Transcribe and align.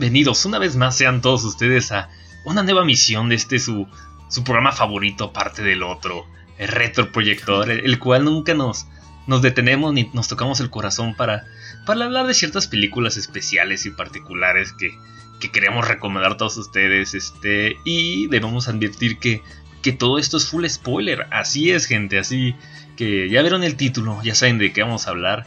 Bienvenidos 0.00 0.46
una 0.46 0.58
vez 0.58 0.76
más 0.76 0.96
sean 0.96 1.20
todos 1.20 1.44
ustedes 1.44 1.92
a 1.92 2.08
una 2.44 2.62
nueva 2.62 2.86
misión 2.86 3.28
de 3.28 3.34
este 3.34 3.58
su, 3.58 3.86
su 4.30 4.42
programa 4.44 4.72
favorito 4.72 5.24
aparte 5.24 5.62
del 5.62 5.82
otro, 5.82 6.24
el 6.56 6.68
retroproyector, 6.68 7.70
el, 7.70 7.80
el 7.80 7.98
cual 7.98 8.24
nunca 8.24 8.54
nos, 8.54 8.86
nos 9.26 9.42
detenemos 9.42 9.92
ni 9.92 10.08
nos 10.14 10.26
tocamos 10.26 10.58
el 10.60 10.70
corazón 10.70 11.14
para, 11.14 11.44
para 11.84 12.06
hablar 12.06 12.26
de 12.26 12.32
ciertas 12.32 12.66
películas 12.66 13.18
especiales 13.18 13.84
y 13.84 13.90
particulares 13.90 14.72
que, 14.72 14.90
que 15.38 15.52
queremos 15.52 15.86
recomendar 15.86 16.32
a 16.32 16.36
todos 16.38 16.56
ustedes. 16.56 17.12
Este, 17.12 17.76
y 17.84 18.26
debemos 18.28 18.68
advertir 18.68 19.18
que, 19.18 19.42
que 19.82 19.92
todo 19.92 20.18
esto 20.18 20.38
es 20.38 20.48
full 20.48 20.64
spoiler. 20.64 21.26
Así 21.30 21.72
es, 21.72 21.84
gente, 21.84 22.18
así 22.18 22.54
que 22.96 23.28
ya 23.28 23.42
vieron 23.42 23.64
el 23.64 23.76
título, 23.76 24.18
ya 24.22 24.34
saben 24.34 24.56
de 24.56 24.72
qué 24.72 24.82
vamos 24.82 25.06
a 25.06 25.10
hablar. 25.10 25.44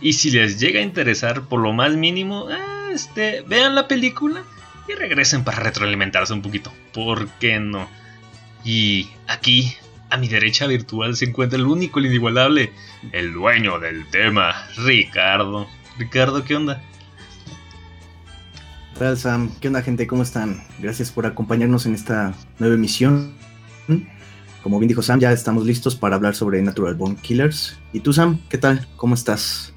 Y 0.00 0.12
si 0.12 0.30
les 0.30 0.60
llega 0.60 0.78
a 0.78 0.84
interesar 0.84 1.48
por 1.48 1.58
lo 1.58 1.72
más 1.72 1.96
mínimo, 1.96 2.46
ah, 2.52 2.83
este, 2.94 3.42
vean 3.42 3.74
la 3.74 3.88
película 3.88 4.42
y 4.88 4.92
regresen 4.92 5.44
para 5.44 5.60
retroalimentarse 5.60 6.32
un 6.32 6.42
poquito. 6.42 6.72
¿Por 6.92 7.28
qué 7.40 7.58
no? 7.58 7.88
Y 8.64 9.10
aquí, 9.26 9.74
a 10.10 10.16
mi 10.16 10.28
derecha 10.28 10.66
virtual, 10.66 11.16
se 11.16 11.26
encuentra 11.26 11.58
el 11.58 11.66
único, 11.66 11.98
el 11.98 12.06
inigualable, 12.06 12.72
el 13.12 13.32
dueño 13.32 13.78
del 13.78 14.08
tema, 14.10 14.54
Ricardo. 14.76 15.68
Ricardo, 15.98 16.44
¿qué 16.44 16.56
onda? 16.56 16.82
Hola 18.98 19.16
Sam, 19.16 19.50
¿qué 19.60 19.68
onda 19.68 19.82
gente? 19.82 20.06
¿Cómo 20.06 20.22
están? 20.22 20.62
Gracias 20.78 21.10
por 21.10 21.26
acompañarnos 21.26 21.84
en 21.86 21.94
esta 21.94 22.32
nueva 22.58 22.76
emisión. 22.76 23.34
Como 24.62 24.78
bien 24.78 24.88
dijo 24.88 25.02
Sam, 25.02 25.20
ya 25.20 25.32
estamos 25.32 25.66
listos 25.66 25.96
para 25.96 26.16
hablar 26.16 26.34
sobre 26.34 26.62
Natural 26.62 26.94
Born 26.94 27.16
Killers. 27.16 27.76
¿Y 27.92 28.00
tú 28.00 28.12
Sam, 28.12 28.40
qué 28.48 28.56
tal? 28.56 28.86
¿Cómo 28.96 29.14
estás? 29.14 29.73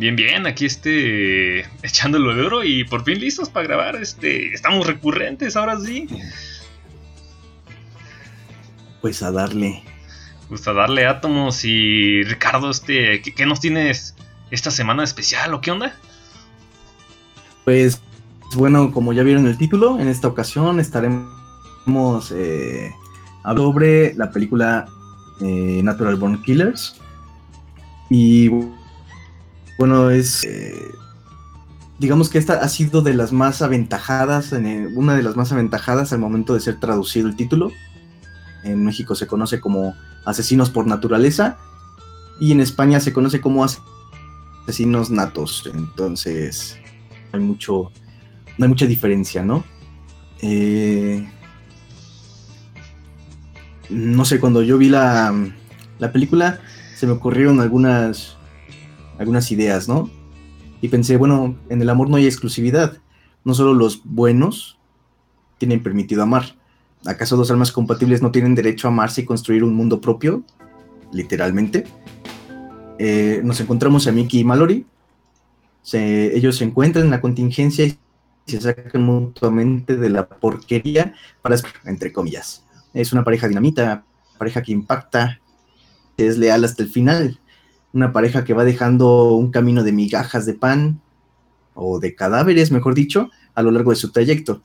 Bien, 0.00 0.16
bien, 0.16 0.46
aquí 0.46 0.64
este 0.64 1.60
echándolo 1.82 2.34
de 2.34 2.42
oro 2.42 2.64
y 2.64 2.84
por 2.84 3.04
fin 3.04 3.20
listos 3.20 3.50
para 3.50 3.66
grabar. 3.66 3.96
Este, 3.96 4.54
estamos 4.54 4.86
recurrentes 4.86 5.56
ahora 5.56 5.78
sí. 5.78 6.08
Pues 9.02 9.22
a 9.22 9.30
darle. 9.30 9.82
Pues 10.48 10.66
a 10.66 10.72
darle 10.72 11.04
átomos 11.04 11.66
y 11.66 12.22
Ricardo, 12.22 12.70
este, 12.70 13.20
¿qué, 13.20 13.34
qué 13.34 13.44
nos 13.44 13.60
tienes 13.60 14.14
esta 14.50 14.70
semana 14.70 15.04
especial 15.04 15.52
o 15.52 15.60
qué 15.60 15.70
onda? 15.70 15.94
Pues 17.66 18.00
bueno, 18.54 18.92
como 18.92 19.12
ya 19.12 19.22
vieron 19.22 19.46
el 19.46 19.58
título, 19.58 20.00
en 20.00 20.08
esta 20.08 20.28
ocasión 20.28 20.80
estaremos 20.80 22.32
eh, 22.34 22.90
hablando 23.44 23.72
sobre 23.72 24.14
la 24.14 24.30
película 24.30 24.86
eh, 25.42 25.82
Natural 25.84 26.16
Born 26.16 26.42
Killers. 26.42 26.96
Y 28.08 28.50
bueno, 29.80 30.10
es. 30.10 30.44
eh, 30.44 30.92
digamos 31.98 32.28
que 32.28 32.36
esta 32.36 32.54
ha 32.54 32.68
sido 32.68 33.00
de 33.00 33.14
las 33.14 33.32
más 33.32 33.62
aventajadas, 33.62 34.52
en 34.52 34.94
una 34.94 35.14
de 35.14 35.22
las 35.22 35.36
más 35.36 35.52
aventajadas 35.52 36.12
al 36.12 36.18
momento 36.18 36.52
de 36.52 36.60
ser 36.60 36.78
traducido 36.78 37.28
el 37.28 37.34
título. 37.34 37.72
En 38.62 38.84
México 38.84 39.14
se 39.14 39.26
conoce 39.26 39.58
como 39.58 39.94
Asesinos 40.26 40.68
por 40.68 40.86
Naturaleza. 40.86 41.56
Y 42.38 42.52
en 42.52 42.60
España 42.60 43.00
se 43.00 43.14
conoce 43.14 43.40
como 43.40 43.64
Asesinos 43.64 45.10
Natos. 45.10 45.70
Entonces, 45.74 46.76
hay 47.32 47.40
mucho. 47.40 47.90
No 48.58 48.66
hay 48.66 48.68
mucha 48.68 48.84
diferencia, 48.84 49.42
¿no? 49.42 49.64
Eh, 50.42 51.26
no 53.88 54.26
sé, 54.26 54.40
cuando 54.40 54.62
yo 54.62 54.76
vi 54.76 54.90
la, 54.90 55.34
la 55.98 56.12
película, 56.12 56.60
se 56.96 57.06
me 57.06 57.12
ocurrieron 57.12 57.60
algunas, 57.60 58.36
algunas 59.20 59.52
ideas, 59.52 59.86
¿no? 59.86 60.10
Y 60.80 60.88
pensé, 60.88 61.18
bueno, 61.18 61.56
en 61.68 61.82
el 61.82 61.90
amor 61.90 62.08
no 62.08 62.16
hay 62.16 62.26
exclusividad. 62.26 62.96
No 63.44 63.52
solo 63.54 63.74
los 63.74 64.00
buenos 64.04 64.78
tienen 65.58 65.82
permitido 65.82 66.22
amar. 66.22 66.56
¿Acaso 67.04 67.36
dos 67.36 67.50
almas 67.50 67.70
compatibles 67.70 68.22
no 68.22 68.30
tienen 68.30 68.54
derecho 68.54 68.88
a 68.88 68.90
amarse 68.90 69.20
y 69.20 69.24
construir 69.26 69.62
un 69.62 69.74
mundo 69.74 70.00
propio? 70.00 70.42
Literalmente. 71.12 71.84
Eh, 72.98 73.42
nos 73.44 73.60
encontramos 73.60 74.06
a 74.06 74.12
Mickey 74.12 74.40
y 74.40 74.44
Mallory. 74.44 74.86
Se- 75.82 76.36
ellos 76.36 76.56
se 76.56 76.64
encuentran 76.64 77.04
en 77.06 77.10
la 77.10 77.20
contingencia 77.20 77.84
y 77.84 77.98
se 78.46 78.60
sacan 78.60 79.02
mutuamente 79.02 79.96
de 79.96 80.08
la 80.08 80.26
porquería 80.26 81.14
para, 81.42 81.56
entre 81.84 82.12
comillas. 82.12 82.64
Es 82.94 83.12
una 83.12 83.24
pareja 83.24 83.48
dinamita, 83.48 84.04
pareja 84.38 84.62
que 84.62 84.72
impacta, 84.72 85.40
es 86.16 86.38
leal 86.38 86.64
hasta 86.64 86.82
el 86.82 86.88
final. 86.90 87.39
Una 87.92 88.12
pareja 88.12 88.44
que 88.44 88.54
va 88.54 88.64
dejando 88.64 89.34
un 89.34 89.50
camino 89.50 89.82
de 89.82 89.92
migajas 89.92 90.46
de 90.46 90.54
pan, 90.54 91.00
o 91.74 91.98
de 91.98 92.14
cadáveres, 92.14 92.70
mejor 92.70 92.94
dicho, 92.94 93.30
a 93.54 93.62
lo 93.62 93.70
largo 93.70 93.90
de 93.90 93.96
su 93.96 94.10
trayecto. 94.10 94.62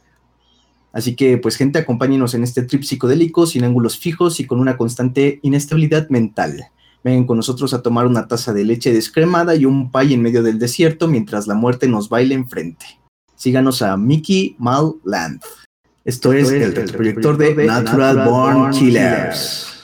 Así 0.91 1.15
que, 1.15 1.37
pues, 1.37 1.55
gente, 1.55 1.79
acompáñenos 1.79 2.33
en 2.33 2.43
este 2.43 2.63
trip 2.63 2.83
psicodélico, 2.83 3.45
sin 3.47 3.63
ángulos 3.63 3.97
fijos 3.97 4.39
y 4.39 4.45
con 4.45 4.59
una 4.59 4.77
constante 4.77 5.39
inestabilidad 5.41 6.09
mental. 6.09 6.67
Vengan 7.03 7.25
con 7.25 7.37
nosotros 7.37 7.73
a 7.73 7.81
tomar 7.81 8.07
una 8.07 8.27
taza 8.27 8.53
de 8.53 8.63
leche 8.63 8.93
descremada 8.93 9.55
y 9.55 9.65
un 9.65 9.91
pay 9.91 10.13
en 10.13 10.21
medio 10.21 10.41
del 10.41 10.57
desierto 10.57 11.07
mientras 11.07 11.47
la 11.47 11.53
muerte 11.53 11.87
nos 11.87 12.09
baila 12.09 12.33
enfrente. 12.33 12.85
Síganos 13.35 13.81
a 13.81 13.95
Mickey 13.97 14.55
Mal 14.57 14.93
Land. 15.03 15.41
Esto, 16.05 16.33
es, 16.33 16.49
el, 16.51 16.73
retroproyector 16.73 17.37
de 17.37 17.65
Natural, 17.65 18.27
Born 18.27 18.71
Killers. 18.71 19.74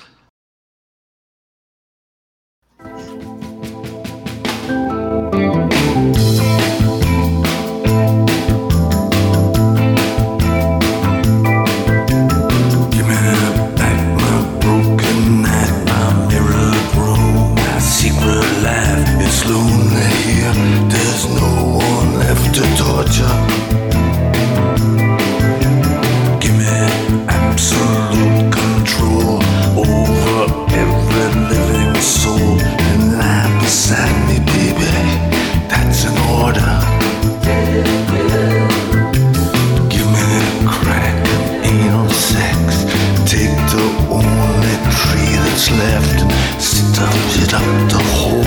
Left 45.78 46.22
and 46.22 46.62
stuff 46.62 47.16
it 47.44 47.54
up 47.54 47.90
the 47.90 48.02
hole 48.16 48.44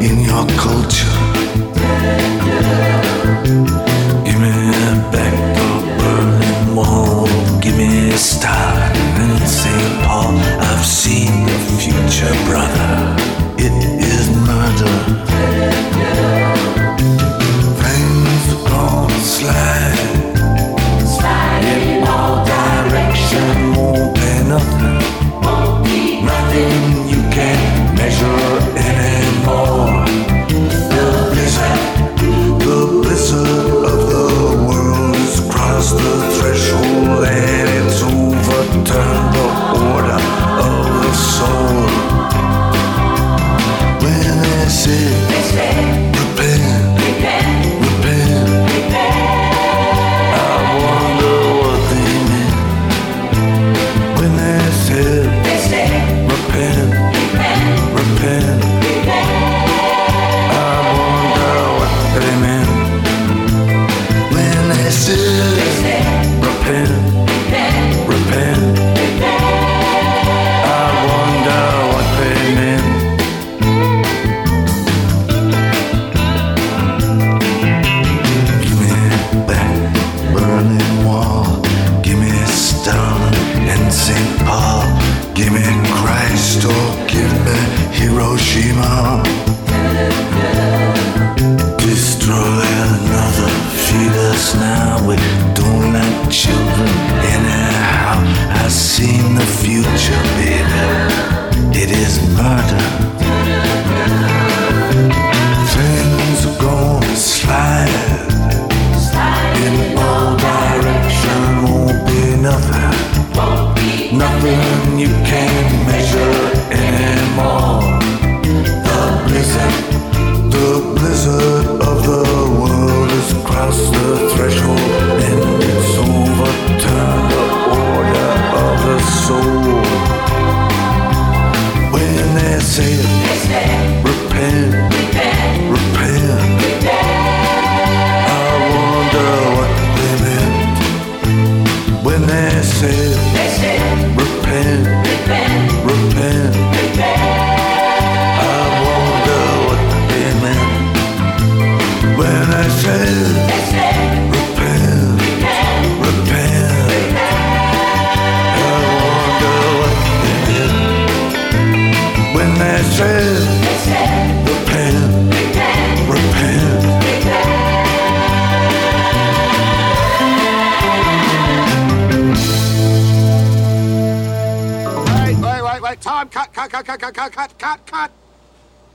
in 0.00 0.20
your 0.20 0.46
culture. 0.58 1.79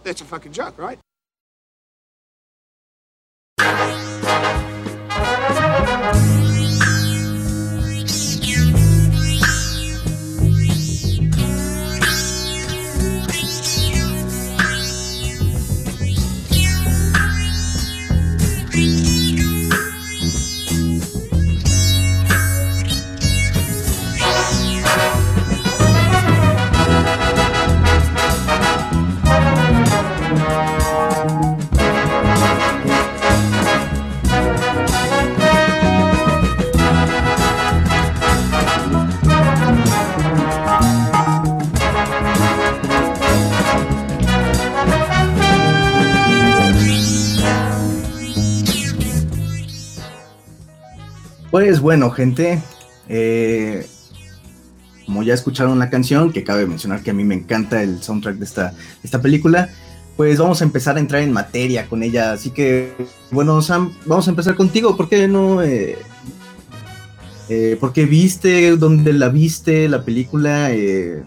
That's 0.06 0.22
a 0.22 0.26
fucking 0.26 0.52
joke, 0.52 0.78
right? 0.78 1.00
Pues 51.66 51.80
bueno, 51.80 52.12
gente, 52.12 52.62
eh, 53.10 53.88
como 55.08 55.24
ya 55.24 55.34
escucharon 55.34 55.80
la 55.80 55.90
canción, 55.90 56.32
que 56.32 56.44
cabe 56.44 56.68
mencionar 56.68 57.02
que 57.02 57.10
a 57.10 57.14
mí 57.16 57.24
me 57.24 57.34
encanta 57.34 57.82
el 57.82 58.04
soundtrack 58.04 58.36
de 58.36 58.46
esta, 58.46 58.76
esta 59.04 59.20
película, 59.20 59.70
pues 60.16 60.38
vamos 60.38 60.62
a 60.62 60.64
empezar 60.64 60.98
a 60.98 61.00
entrar 61.00 61.24
en 61.24 61.34
materia 61.34 61.88
con 61.88 62.04
ella. 62.04 62.34
Así 62.34 62.52
que, 62.52 62.94
bueno, 63.32 63.64
Sam, 63.64 63.92
vamos 64.06 64.28
a 64.28 64.30
empezar 64.30 64.54
contigo. 64.54 64.96
¿Por 64.96 65.10
qué 65.10 65.28
no? 65.28 65.64
Eh, 65.64 65.98
eh, 67.50 67.78
¿Por 67.80 67.94
qué 67.94 68.06
viste? 68.06 68.78
¿Dónde 68.78 69.12
la 69.14 69.30
viste? 69.30 69.90
La 69.90 70.06
película. 70.06 70.72
Eh, 70.72 71.24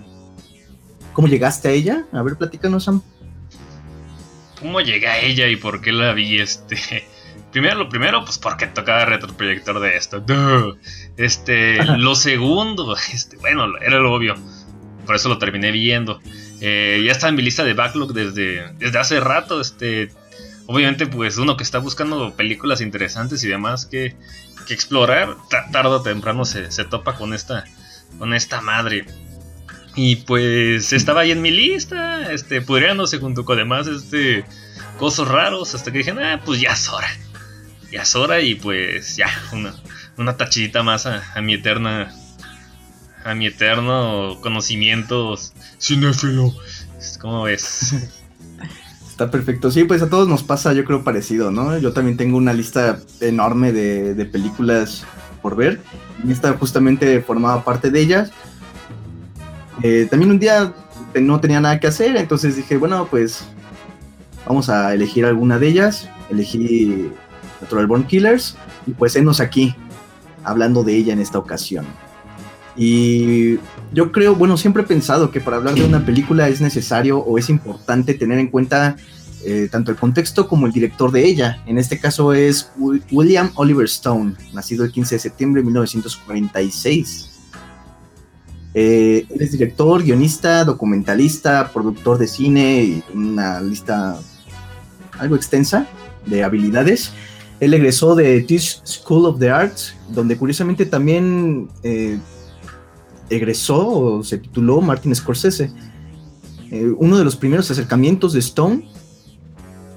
¿Cómo 1.14 1.26
llegaste 1.26 1.66
a 1.66 1.73
ella? 1.73 2.07
A 2.12 2.23
ver, 2.23 2.37
platícanos, 2.37 2.85
Sam. 2.85 3.02
¿Cómo 4.61 4.80
llegué 4.83 5.09
a 5.09 5.21
ella 5.21 5.49
y 5.49 5.57
por 5.57 5.80
qué 5.80 5.90
la 5.90 6.12
vi? 6.12 6.38
Este. 6.38 6.76
Primero, 7.52 7.76
lo 7.76 7.88
primero, 7.88 8.24
pues 8.24 8.38
porque 8.38 8.66
tocaba 8.66 9.04
retroproyector 9.06 9.80
de 9.80 9.96
esto. 9.96 10.20
Duh. 10.26 10.76
Este. 11.16 11.82
Lo 11.96 12.14
segundo, 12.14 12.96
este, 13.12 13.36
bueno, 13.38 13.66
era 13.80 13.98
lo 13.98 14.12
obvio. 14.12 14.34
Por 15.06 15.16
eso 15.16 15.28
lo 15.30 15.38
terminé 15.38 15.70
viendo. 15.72 16.20
Eh, 16.60 17.02
ya 17.04 17.12
está 17.12 17.28
en 17.28 17.36
mi 17.36 17.42
lista 17.42 17.64
de 17.64 17.72
backlog 17.72 18.12
desde, 18.12 18.72
desde 18.74 18.98
hace 18.98 19.20
rato. 19.20 19.60
Este. 19.60 20.10
Obviamente, 20.66 21.06
pues 21.06 21.38
uno 21.38 21.56
que 21.56 21.62
está 21.64 21.78
buscando 21.78 22.34
películas 22.36 22.82
interesantes 22.82 23.42
y 23.42 23.48
demás 23.48 23.86
que, 23.86 24.14
que 24.66 24.74
explorar, 24.74 25.34
ta- 25.48 25.70
tarde 25.70 25.88
o 25.88 26.02
temprano 26.02 26.44
se, 26.44 26.70
se 26.70 26.84
topa 26.84 27.14
con 27.14 27.32
esta, 27.32 27.64
con 28.18 28.34
esta 28.34 28.60
madre. 28.60 29.06
Y 29.96 30.16
pues 30.16 30.92
estaba 30.92 31.22
ahí 31.22 31.30
en 31.30 31.40
mi 31.40 31.50
lista, 31.50 32.30
este, 32.30 32.60
pudriéndose 32.60 33.16
junto 33.16 33.46
con 33.46 33.56
demás 33.56 33.86
este, 33.86 34.44
cosas 34.98 35.26
raros, 35.26 35.74
hasta 35.74 35.90
que 35.90 35.98
dije, 35.98 36.10
ah, 36.10 36.42
pues 36.44 36.60
ya 36.60 36.72
es 36.72 36.86
hora. 36.90 37.08
Ya 37.90 38.02
es 38.02 38.14
hora 38.14 38.40
y 38.40 38.54
pues 38.54 39.16
ya, 39.16 39.28
una, 39.52 39.75
una 40.16 40.37
tachita 40.37 40.83
más 40.83 41.07
a, 41.07 41.23
mi 41.40 41.54
eterna, 41.54 42.12
a 43.25 43.35
mi 43.35 43.47
eterno 43.47 44.38
conocimiento 44.40 45.37
cinéfilo. 45.80 46.54
¿Cómo 47.21 47.45
ves? 47.45 47.95
Está 49.09 49.30
perfecto. 49.30 49.71
Sí, 49.71 49.85
pues 49.85 50.02
a 50.02 50.09
todos 50.09 50.28
nos 50.28 50.42
pasa, 50.42 50.73
yo 50.73 50.85
creo, 50.85 51.02
parecido, 51.02 51.50
¿no? 51.50 51.76
Yo 51.78 51.92
también 51.92 52.16
tengo 52.16 52.37
una 52.37 52.52
lista 52.52 53.00
enorme 53.21 53.73
de, 53.73 54.14
de 54.14 54.25
películas 54.26 55.04
por 55.42 55.57
ver. 55.57 55.80
Y 56.26 56.33
esta 56.33 56.52
justamente 56.52 57.21
formaba 57.21 57.64
parte 57.64 57.90
de 57.90 58.00
ellas. 58.00 58.30
Eh, 59.83 60.07
también 60.11 60.30
un 60.30 60.38
día 60.38 60.73
no 61.14 61.40
tenía 61.40 61.61
nada 61.61 61.78
que 61.78 61.87
hacer, 61.87 62.16
entonces 62.16 62.57
dije, 62.57 62.76
bueno, 62.76 63.07
pues 63.09 63.45
vamos 64.47 64.68
a 64.68 64.92
elegir 64.95 65.25
alguna 65.25 65.59
de 65.59 65.68
ellas. 65.68 66.09
Elegí 66.30 67.11
Natural 67.60 67.86
Born 67.86 68.04
Killers 68.04 68.56
y 68.86 68.92
pues 68.92 69.16
enos 69.16 69.40
aquí 69.40 69.74
hablando 70.44 70.82
de 70.84 70.96
ella 70.96 71.12
en 71.12 71.20
esta 71.20 71.38
ocasión. 71.38 71.86
Y 72.76 73.58
yo 73.92 74.12
creo, 74.12 74.34
bueno, 74.36 74.56
siempre 74.56 74.82
he 74.84 74.86
pensado 74.86 75.30
que 75.32 75.40
para 75.40 75.56
hablar 75.56 75.74
de 75.74 75.84
una 75.84 76.04
película 76.06 76.48
es 76.48 76.60
necesario 76.60 77.18
o 77.18 77.36
es 77.38 77.50
importante 77.50 78.14
tener 78.14 78.38
en 78.38 78.48
cuenta 78.48 78.96
eh, 79.44 79.68
tanto 79.70 79.90
el 79.90 79.96
contexto 79.96 80.46
como 80.48 80.66
el 80.66 80.72
director 80.72 81.10
de 81.10 81.24
ella. 81.24 81.62
En 81.66 81.76
este 81.78 81.98
caso 81.98 82.32
es 82.32 82.70
Wi- 82.78 83.02
William 83.10 83.50
Oliver 83.56 83.86
Stone, 83.86 84.34
nacido 84.52 84.84
el 84.84 84.92
15 84.92 85.16
de 85.16 85.18
septiembre 85.18 85.60
de 85.62 85.66
1946. 85.66 87.30
Eh, 88.74 89.26
él 89.28 89.42
es 89.42 89.52
director, 89.52 90.02
guionista, 90.02 90.64
documentalista, 90.64 91.70
productor 91.72 92.18
de 92.18 92.28
cine 92.28 92.82
y 92.84 93.02
una 93.14 93.60
lista 93.60 94.18
algo 95.18 95.34
extensa 95.36 95.86
de 96.26 96.44
habilidades. 96.44 97.12
Él 97.60 97.74
egresó 97.74 98.14
de 98.14 98.40
Tisch 98.42 98.80
School 98.84 99.26
of 99.26 99.38
the 99.38 99.50
Arts, 99.50 99.94
donde 100.08 100.36
curiosamente 100.36 100.86
también 100.86 101.68
eh, 101.82 102.18
egresó 103.30 103.88
o 103.88 104.22
se 104.22 104.38
tituló 104.38 104.80
Martin 104.80 105.14
Scorsese. 105.14 105.72
Eh, 106.70 106.92
uno 106.98 107.18
de 107.18 107.24
los 107.24 107.34
primeros 107.34 107.70
acercamientos 107.70 108.32
de 108.32 108.40
Stone 108.40 108.88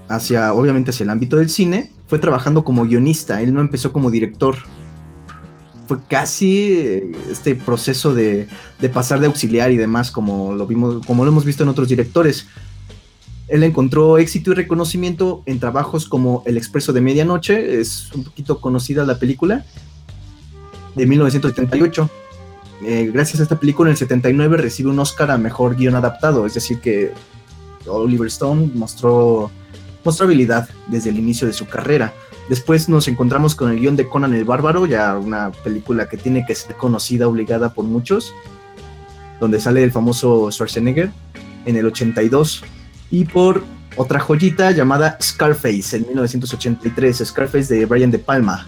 hacia, 0.08 0.53
obviamente, 0.53 0.91
hacia 0.91 1.03
el 1.03 1.10
ámbito 1.12 1.38
del 1.38 1.50
cine 1.50 1.91
fue 2.08 2.18
trabajando 2.18 2.63
como 2.63 2.86
guionista. 2.86 3.41
Él 3.41 3.53
no 3.53 3.62
empezó 3.62 3.94
como 3.94 4.10
director. 4.10 4.56
Fue 5.88 5.98
casi 6.08 6.74
eh, 6.74 7.12
este 7.30 7.53
proceso 7.53 8.13
de, 8.13 8.48
de 8.80 8.89
pasar 8.89 9.20
de 9.20 9.27
auxiliar 9.27 9.72
y 9.72 9.77
demás, 9.77 10.10
como 10.10 10.53
lo 10.53 10.65
vimos, 10.65 11.06
como 11.06 11.25
lo 11.25 11.32
hemos 11.32 11.46
visto 11.46 11.62
en 11.63 11.70
otros 11.70 11.88
directores. 11.88 12.48
Él 13.51 13.63
encontró 13.63 14.17
éxito 14.17 14.51
y 14.51 14.53
reconocimiento 14.53 15.43
en 15.46 15.60
trabajos 15.60 16.08
como 16.08 16.41
El 16.46 16.55
Expreso 16.55 16.93
de 16.93 17.01
Medianoche, 17.01 17.81
es 17.81 18.10
un 18.13 18.24
poquito 18.24 18.62
conocida 18.62 19.05
la 19.05 19.20
película, 19.20 19.65
de 20.96 21.05
1978. 21.05 22.10
Eh, 22.86 23.12
gracias 23.13 23.41
a 23.41 23.43
esta 23.43 23.60
película, 23.60 23.89
en 23.89 23.91
el 23.91 23.98
79 23.98 24.55
recibe 24.55 24.89
un 24.89 25.00
Oscar 25.00 25.31
a 25.31 25.38
Mejor 25.38 25.75
Guión 25.75 25.96
Adaptado, 25.96 26.46
es 26.46 26.53
decir, 26.53 26.79
que 26.79 27.12
Oliver 27.88 28.27
Stone 28.27 28.72
mostró, 28.74 29.51
mostró 30.05 30.27
habilidad 30.27 30.70
desde 30.88 31.10
el 31.10 31.20
inicio 31.20 31.46
de 31.46 31.51
su 31.51 31.67
carrera. 31.67 32.13
Después 32.48 32.88
nos 32.88 33.10
encontramos 33.10 33.53
con 33.53 33.70
el 33.70 33.81
guion 33.81 33.98
de 33.98 34.08
Conan 34.08 34.34
el 34.34 34.46
Bárbaro, 34.46 34.86
ya 34.86 35.17
una 35.17 35.51
película 35.51 36.08
que 36.08 36.15
tiene 36.15 36.46
que 36.46 36.55
ser 36.55 36.77
conocida, 36.77 37.27
obligada 37.27 37.74
por 37.74 37.84
muchos, 37.84 38.34
donde 39.41 39.60
sale 39.60 39.84
el 39.84 39.91
famoso 39.91 40.50
Schwarzenegger 40.50 41.12
en 41.65 41.75
el 41.75 41.86
82, 41.86 42.63
y 43.12 43.25
por 43.25 43.63
otra 43.98 44.20
joyita 44.20 44.72
llamada 44.72 45.18
Scarface 45.22 45.98
en 45.98 46.08
1983, 46.08 47.24
Scarface 47.25 47.75
de 47.75 47.86
Brian 47.86 48.10
De 48.10 48.20
Palma. 48.20 48.68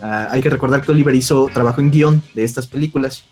Ah, 0.00 0.28
hay 0.30 0.40
que 0.40 0.48
recordar 0.48 0.82
que 0.82 0.92
Oliver 0.92 1.14
hizo 1.14 1.50
trabajo 1.52 1.80
en 1.80 1.90
guion 1.90 2.22
de 2.34 2.44
estas 2.44 2.68
películas. 2.68 3.24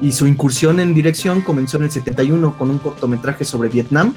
Y 0.00 0.12
su 0.12 0.28
incursión 0.28 0.78
en 0.78 0.94
dirección 0.94 1.40
comenzó 1.40 1.78
en 1.78 1.84
el 1.84 1.90
71 1.90 2.56
con 2.56 2.70
un 2.70 2.78
cortometraje 2.78 3.44
sobre 3.44 3.68
Vietnam. 3.68 4.14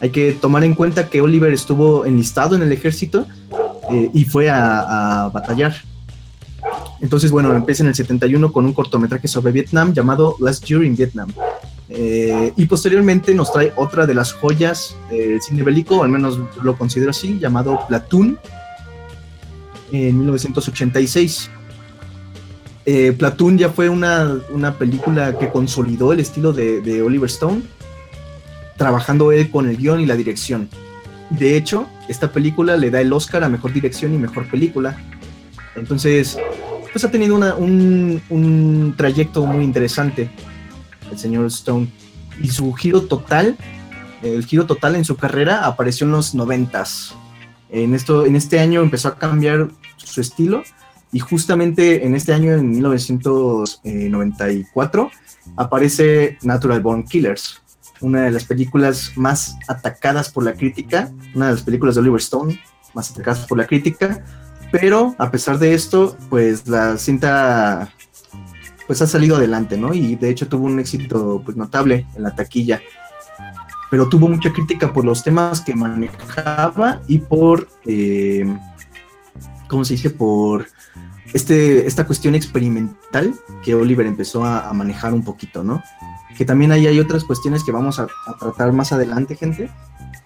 Hay 0.00 0.10
que 0.10 0.32
tomar 0.32 0.62
en 0.62 0.74
cuenta 0.74 1.08
que 1.08 1.20
Oliver 1.20 1.52
estuvo 1.52 2.04
enlistado 2.04 2.54
en 2.54 2.62
el 2.62 2.70
ejército 2.70 3.26
eh, 3.90 4.10
y 4.14 4.24
fue 4.24 4.48
a, 4.48 5.24
a 5.24 5.28
batallar. 5.30 5.74
Entonces, 7.00 7.32
bueno, 7.32 7.52
empieza 7.52 7.82
en 7.82 7.88
el 7.88 7.96
71 7.96 8.52
con 8.52 8.64
un 8.64 8.72
cortometraje 8.72 9.26
sobre 9.26 9.50
Vietnam 9.50 9.92
llamado 9.92 10.36
Last 10.38 10.64
Year 10.66 10.84
in 10.84 10.94
Vietnam. 10.94 11.32
Eh, 11.94 12.52
y 12.56 12.64
posteriormente 12.64 13.34
nos 13.34 13.52
trae 13.52 13.70
otra 13.76 14.06
de 14.06 14.14
las 14.14 14.32
joyas 14.32 14.96
del 15.10 15.42
cine 15.42 15.62
bélico, 15.62 16.02
al 16.02 16.08
menos 16.08 16.40
lo 16.62 16.76
considero 16.78 17.10
así, 17.10 17.38
llamado 17.38 17.80
Platoon, 17.86 18.38
en 19.92 20.18
1986. 20.18 21.50
Eh, 22.86 23.12
Platoon 23.12 23.58
ya 23.58 23.68
fue 23.68 23.90
una, 23.90 24.38
una, 24.50 24.78
película 24.78 25.38
que 25.38 25.50
consolidó 25.50 26.14
el 26.14 26.20
estilo 26.20 26.54
de, 26.54 27.02
Oliver 27.02 27.28
Stone, 27.28 27.62
trabajando 28.78 29.30
él 29.30 29.50
con 29.50 29.68
el 29.68 29.76
guion 29.76 30.00
y 30.00 30.06
la 30.06 30.16
dirección. 30.16 30.70
De 31.28 31.58
hecho, 31.58 31.88
esta 32.08 32.32
película 32.32 32.78
le 32.78 32.90
da 32.90 33.02
el 33.02 33.12
Oscar 33.12 33.44
a 33.44 33.50
Mejor 33.50 33.72
Dirección 33.72 34.14
y 34.14 34.18
Mejor 34.18 34.50
Película. 34.50 34.96
Entonces, 35.76 36.38
pues 36.90 37.04
ha 37.04 37.10
tenido 37.10 37.36
un, 37.36 38.22
un 38.30 38.94
trayecto 38.96 39.44
muy 39.44 39.62
interesante 39.62 40.30
el 41.12 41.18
señor 41.18 41.46
Stone. 41.46 41.92
Y 42.42 42.48
su 42.48 42.72
giro 42.72 43.02
total, 43.02 43.56
el 44.22 44.44
giro 44.44 44.66
total 44.66 44.96
en 44.96 45.04
su 45.04 45.16
carrera 45.16 45.66
apareció 45.66 46.06
en 46.06 46.12
los 46.12 46.34
noventas. 46.34 47.14
En, 47.70 47.94
en 47.94 48.36
este 48.36 48.58
año 48.58 48.82
empezó 48.82 49.08
a 49.08 49.18
cambiar 49.18 49.68
su 49.96 50.20
estilo 50.20 50.64
y 51.12 51.20
justamente 51.20 52.06
en 52.06 52.14
este 52.14 52.32
año, 52.32 52.52
en 52.52 52.70
1994, 52.70 55.10
aparece 55.56 56.38
Natural 56.42 56.80
Born 56.80 57.02
Killers, 57.04 57.60
una 58.00 58.22
de 58.22 58.30
las 58.30 58.44
películas 58.44 59.12
más 59.14 59.56
atacadas 59.68 60.30
por 60.30 60.44
la 60.44 60.54
crítica, 60.54 61.12
una 61.34 61.48
de 61.48 61.52
las 61.52 61.60
películas 61.62 61.94
de 61.94 62.00
Oliver 62.00 62.20
Stone 62.20 62.58
más 62.94 63.10
atacadas 63.10 63.46
por 63.46 63.58
la 63.58 63.66
crítica, 63.66 64.24
pero 64.70 65.14
a 65.18 65.30
pesar 65.30 65.58
de 65.58 65.74
esto, 65.74 66.16
pues 66.30 66.66
la 66.66 66.96
cinta 66.96 67.92
pues 68.86 69.02
ha 69.02 69.06
salido 69.06 69.36
adelante, 69.36 69.76
¿no? 69.76 69.94
Y 69.94 70.16
de 70.16 70.30
hecho 70.30 70.48
tuvo 70.48 70.66
un 70.66 70.78
éxito 70.80 71.42
pues 71.44 71.56
notable 71.56 72.06
en 72.16 72.22
la 72.22 72.34
taquilla. 72.34 72.80
Pero 73.90 74.08
tuvo 74.08 74.28
mucha 74.28 74.52
crítica 74.52 74.92
por 74.92 75.04
los 75.04 75.22
temas 75.22 75.60
que 75.60 75.74
manejaba 75.74 77.02
y 77.06 77.18
por, 77.18 77.68
eh, 77.84 78.46
¿cómo 79.68 79.84
se 79.84 79.94
dice? 79.94 80.10
Por 80.10 80.66
este, 81.34 81.86
esta 81.86 82.06
cuestión 82.06 82.34
experimental 82.34 83.34
que 83.62 83.74
Oliver 83.74 84.06
empezó 84.06 84.44
a, 84.44 84.72
manejar 84.72 85.12
un 85.12 85.22
poquito, 85.22 85.62
¿no? 85.62 85.82
Que 86.36 86.46
también 86.46 86.72
ahí 86.72 86.86
hay 86.86 86.98
otras 87.00 87.24
cuestiones 87.24 87.62
que 87.64 87.72
vamos 87.72 87.98
a, 87.98 88.04
a 88.26 88.38
tratar 88.38 88.72
más 88.72 88.92
adelante, 88.92 89.36
gente, 89.36 89.70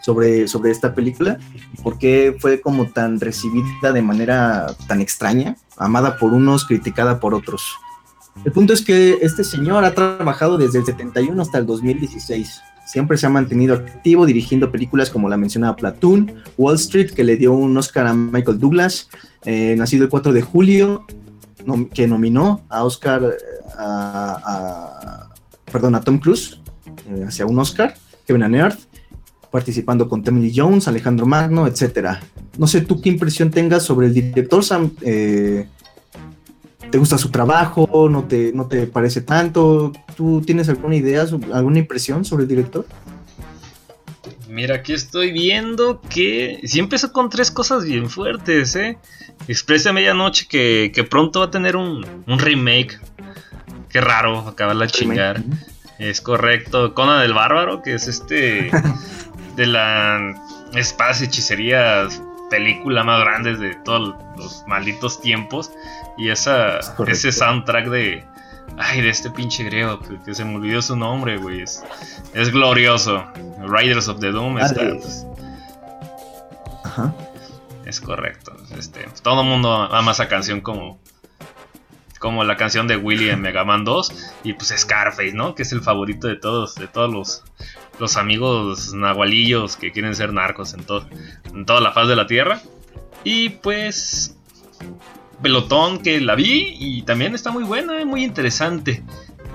sobre, 0.06 0.46
sobre 0.46 0.70
esta 0.70 0.94
película, 0.94 1.38
por 1.82 1.98
qué 1.98 2.36
fue 2.38 2.60
como 2.60 2.86
tan 2.86 3.18
recibida 3.18 3.92
de 3.92 4.02
manera 4.02 4.66
tan 4.86 5.00
extraña, 5.00 5.56
amada 5.76 6.16
por 6.16 6.32
unos, 6.32 6.64
criticada 6.64 7.18
por 7.18 7.34
otros. 7.34 7.74
El 8.44 8.52
punto 8.52 8.72
es 8.72 8.82
que 8.82 9.18
este 9.22 9.44
señor 9.44 9.84
ha 9.84 9.94
trabajado 9.94 10.56
desde 10.58 10.78
el 10.78 10.84
71 10.84 11.40
hasta 11.40 11.58
el 11.58 11.66
2016. 11.66 12.60
Siempre 12.86 13.18
se 13.18 13.26
ha 13.26 13.30
mantenido 13.30 13.74
activo 13.74 14.26
dirigiendo 14.26 14.70
películas 14.70 15.10
como 15.10 15.28
la 15.28 15.36
mencionada 15.36 15.74
Platoon, 15.74 16.32
Wall 16.56 16.76
Street, 16.76 17.10
que 17.10 17.24
le 17.24 17.36
dio 17.36 17.52
un 17.52 17.76
Oscar 17.76 18.06
a 18.06 18.14
Michael 18.14 18.60
Douglas, 18.60 19.08
eh, 19.44 19.74
nacido 19.76 20.04
el 20.04 20.10
4 20.10 20.32
de 20.32 20.42
julio, 20.42 21.04
que 21.92 22.06
nominó 22.06 22.62
a 22.68 22.84
Oscar, 22.84 23.36
a, 23.76 24.40
a, 24.44 25.34
perdón, 25.72 25.96
a 25.96 26.00
Tom 26.00 26.18
Cruise 26.18 26.60
eh, 27.10 27.24
hacia 27.26 27.46
un 27.46 27.58
Oscar, 27.58 27.94
Kevin 28.24 28.54
Earth, 28.54 28.78
participando 29.50 30.08
con 30.08 30.22
Tommy 30.22 30.52
Jones, 30.54 30.86
Alejandro 30.86 31.26
Magno, 31.26 31.66
etc. 31.66 32.18
No 32.58 32.66
sé 32.66 32.82
tú 32.82 33.00
qué 33.00 33.08
impresión 33.08 33.50
tengas 33.50 33.82
sobre 33.82 34.06
el 34.06 34.14
director 34.14 34.62
Sam. 34.62 34.92
Eh, 35.00 35.66
¿Te 36.96 37.00
gusta 37.00 37.18
su 37.18 37.28
trabajo? 37.28 38.08
¿No 38.10 38.24
te, 38.24 38.52
¿No 38.54 38.68
te 38.68 38.86
parece 38.86 39.20
tanto? 39.20 39.92
¿Tú 40.16 40.40
tienes 40.40 40.70
alguna 40.70 40.96
idea, 40.96 41.26
alguna 41.52 41.78
impresión 41.78 42.24
sobre 42.24 42.44
el 42.44 42.48
director? 42.48 42.86
Mira, 44.48 44.76
aquí 44.76 44.94
estoy 44.94 45.30
viendo 45.30 46.00
que 46.00 46.58
sí 46.64 46.78
empezó 46.78 47.12
con 47.12 47.28
tres 47.28 47.50
cosas 47.50 47.84
bien 47.84 48.08
fuertes, 48.08 48.76
¿eh? 48.76 48.96
Expresa 49.46 49.92
Medianoche 49.92 50.46
que, 50.48 50.90
que 50.94 51.04
pronto 51.04 51.40
va 51.40 51.46
a 51.46 51.50
tener 51.50 51.76
un, 51.76 52.06
un 52.26 52.38
remake. 52.38 52.98
Qué 53.90 54.00
raro, 54.00 54.38
acabar 54.48 54.74
la 54.74 54.86
chingar. 54.86 55.42
Es 55.98 56.22
correcto. 56.22 56.94
Conan 56.94 57.20
del 57.20 57.34
Bárbaro, 57.34 57.82
que 57.82 57.92
es 57.92 58.08
este. 58.08 58.70
de 59.56 59.66
la 59.66 60.34
espadas 60.74 61.20
hechicerías 61.20 62.22
película 62.50 63.04
más 63.04 63.20
grande 63.20 63.56
de 63.56 63.74
todos 63.76 64.14
los 64.36 64.64
malditos 64.66 65.20
tiempos. 65.20 65.70
Y 66.16 66.30
esa, 66.30 66.78
ese 67.06 67.32
soundtrack 67.32 67.88
de. 67.88 68.24
Ay, 68.78 69.00
de 69.00 69.08
este 69.08 69.30
pinche 69.30 69.62
griego, 69.64 70.00
que, 70.00 70.20
que 70.22 70.34
se 70.34 70.44
me 70.44 70.56
olvidó 70.56 70.82
su 70.82 70.96
nombre, 70.96 71.36
güey. 71.38 71.62
Es, 71.62 71.84
es, 72.34 72.50
glorioso. 72.50 73.24
Riders 73.60 74.08
of 74.08 74.20
the 74.20 74.32
Doom 74.32 74.58
está. 74.58 74.88
Pues, 74.88 75.26
Ajá. 76.84 77.14
Es 77.84 78.00
correcto. 78.00 78.56
Este, 78.76 79.06
todo 79.22 79.42
el 79.42 79.48
mundo 79.48 79.72
ama 79.72 80.12
esa 80.12 80.28
canción 80.28 80.60
como. 80.60 80.98
Como 82.18 82.44
la 82.44 82.56
canción 82.56 82.86
de 82.88 82.96
Willy 82.96 83.30
en 83.30 83.40
Mega 83.40 83.64
Man 83.64 83.84
2. 83.84 84.32
Y 84.44 84.52
pues 84.54 84.74
Scarface, 84.76 85.32
¿no? 85.32 85.54
Que 85.54 85.62
es 85.62 85.72
el 85.72 85.82
favorito 85.82 86.26
de 86.26 86.36
todos. 86.36 86.74
De 86.74 86.88
todos 86.88 87.12
los, 87.12 87.44
los 87.98 88.16
amigos 88.16 88.92
nahualillos 88.94 89.76
que 89.76 89.92
quieren 89.92 90.14
ser 90.14 90.32
narcos 90.32 90.74
en, 90.74 90.84
en 91.54 91.66
toda 91.66 91.80
la 91.80 91.92
faz 91.92 92.08
de 92.08 92.16
la 92.16 92.26
tierra. 92.26 92.60
Y 93.24 93.50
pues 93.50 94.36
pelotón 95.42 95.98
que 95.98 96.20
la 96.20 96.34
vi 96.34 96.76
y 96.78 97.02
también 97.02 97.34
está 97.34 97.50
muy 97.50 97.64
buena, 97.64 98.04
muy 98.04 98.24
interesante. 98.24 99.02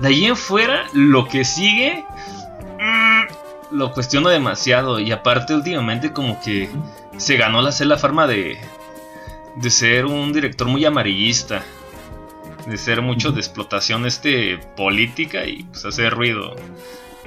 De 0.00 0.08
ahí 0.08 0.24
en 0.26 0.36
fuera, 0.36 0.86
lo 0.94 1.28
que 1.28 1.44
sigue 1.44 2.04
mmm, 2.78 3.76
lo 3.76 3.92
cuestiono 3.92 4.28
demasiado. 4.28 5.00
Y 5.00 5.12
aparte, 5.12 5.54
últimamente, 5.54 6.12
como 6.12 6.40
que 6.40 6.68
se 7.16 7.36
ganó 7.36 7.62
la 7.62 7.72
la 7.80 7.98
fama 7.98 8.26
de, 8.26 8.58
de 9.56 9.70
ser 9.70 10.06
un 10.06 10.32
director 10.32 10.66
muy 10.68 10.84
amarillista. 10.84 11.62
De 12.66 12.78
ser 12.78 13.02
mucho 13.02 13.32
de 13.32 13.40
explotación 13.40 14.06
este, 14.06 14.58
política 14.76 15.46
y 15.46 15.64
pues 15.64 15.84
hacer 15.84 16.14
ruido. 16.14 16.54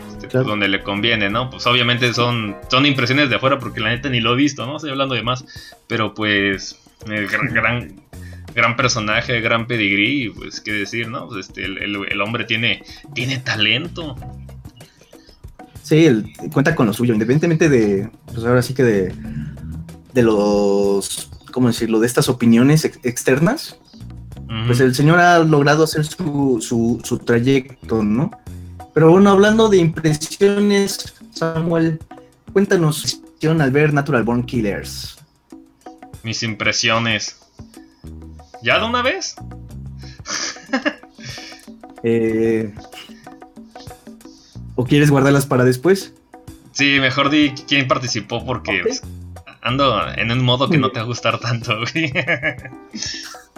Este, 0.10 0.28
claro. 0.28 0.46
pues, 0.46 0.48
donde 0.48 0.68
le 0.68 0.82
conviene, 0.82 1.30
¿no? 1.30 1.50
Pues 1.50 1.66
obviamente 1.68 2.14
son, 2.14 2.56
son 2.70 2.86
impresiones 2.86 3.30
de 3.30 3.36
afuera 3.36 3.60
porque 3.60 3.80
la 3.80 3.90
neta 3.90 4.10
ni 4.10 4.22
lo 4.22 4.34
he 4.34 4.38
visto, 4.38 4.66
¿no? 4.66 4.78
Estoy 4.78 4.92
hablando 4.92 5.16
de 5.16 5.24
más. 5.24 5.46
Pero 5.88 6.14
pues, 6.14 6.80
el 7.08 7.28
gran, 7.28 7.48
gran 7.54 8.06
gran 8.56 8.78
personaje, 8.78 9.42
gran 9.42 9.68
pedigrí, 9.68 10.30
pues 10.30 10.62
qué 10.62 10.72
decir, 10.72 11.10
¿no? 11.10 11.28
Pues 11.28 11.48
este, 11.48 11.66
el, 11.66 11.78
el, 11.78 11.98
el, 12.10 12.22
hombre 12.22 12.46
tiene, 12.46 12.84
tiene 13.14 13.38
talento. 13.38 14.16
Sí, 15.84 16.06
él 16.06 16.32
cuenta 16.52 16.74
con 16.74 16.88
lo 16.88 16.94
suyo, 16.94 17.14
independientemente 17.14 17.70
de, 17.70 18.10
pues 18.26 18.46
ahora 18.46 18.62
sí 18.62 18.74
que 18.74 18.84
de, 18.84 19.14
de 20.14 20.24
los, 20.24 21.30
¿cómo 21.52 21.68
decirlo? 21.68 22.00
De 22.00 22.08
estas 22.08 22.30
opiniones 22.30 22.86
ex 22.86 23.00
externas, 23.04 23.78
-huh. 24.62 24.68
pues 24.68 24.80
el 24.80 24.96
señor 24.96 25.20
ha 25.20 25.40
logrado 25.40 25.84
hacer 25.84 26.06
su, 26.06 26.60
su, 26.62 27.02
su 27.04 27.18
trayecto, 27.20 28.04
¿no? 28.04 28.32
Pero 28.94 29.12
bueno, 29.12 29.32
hablando 29.32 29.70
de 29.70 29.78
impresiones, 29.78 31.14
Samuel, 31.34 32.00
cuéntanos 32.54 33.22
al 33.46 33.72
ver 33.72 33.94
Natural 33.94 34.24
Born 34.24 34.44
Killers. 34.44 35.18
Mis 36.24 36.42
impresiones. 36.42 37.38
¿Ya 38.64 38.80
de 38.80 38.86
una 38.86 39.04
vez? 39.04 39.36
eh, 42.04 42.74
¿O 44.74 44.84
quieres 44.84 45.12
guardarlas 45.12 45.46
para 45.46 45.64
después? 45.64 46.14
Sí, 46.72 46.98
mejor 47.00 47.30
di 47.30 47.54
quién 47.68 47.88
participó 47.88 48.44
porque 48.44 48.82
okay. 48.82 48.82
pues, 48.82 49.04
ando 49.62 50.02
en 50.16 50.32
un 50.32 50.44
modo 50.44 50.68
que 50.68 50.80
no 50.80 50.92
te 50.92 51.00
va 51.00 51.04
a 51.04 51.08
gustar 51.08 51.40
tanto. 51.40 51.74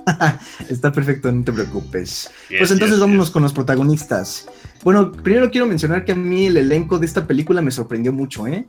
Está 0.69 0.91
perfecto, 0.91 1.31
no 1.31 1.43
te 1.43 1.51
preocupes. 1.51 2.29
Yes, 2.49 2.59
Pues 2.59 2.71
entonces 2.71 2.97
yes, 2.97 2.99
vámonos 2.99 3.27
yes. 3.27 3.33
con 3.33 3.43
los 3.43 3.53
protagonistas. 3.53 4.47
Bueno, 4.83 5.11
primero 5.11 5.49
quiero 5.51 5.67
mencionar 5.67 6.05
que 6.05 6.13
a 6.13 6.15
mí 6.15 6.47
el 6.47 6.57
elenco 6.57 6.99
de 6.99 7.05
esta 7.05 7.25
película 7.27 7.61
me 7.61 7.71
sorprendió 7.71 8.13
mucho, 8.13 8.47
¿eh? 8.47 8.67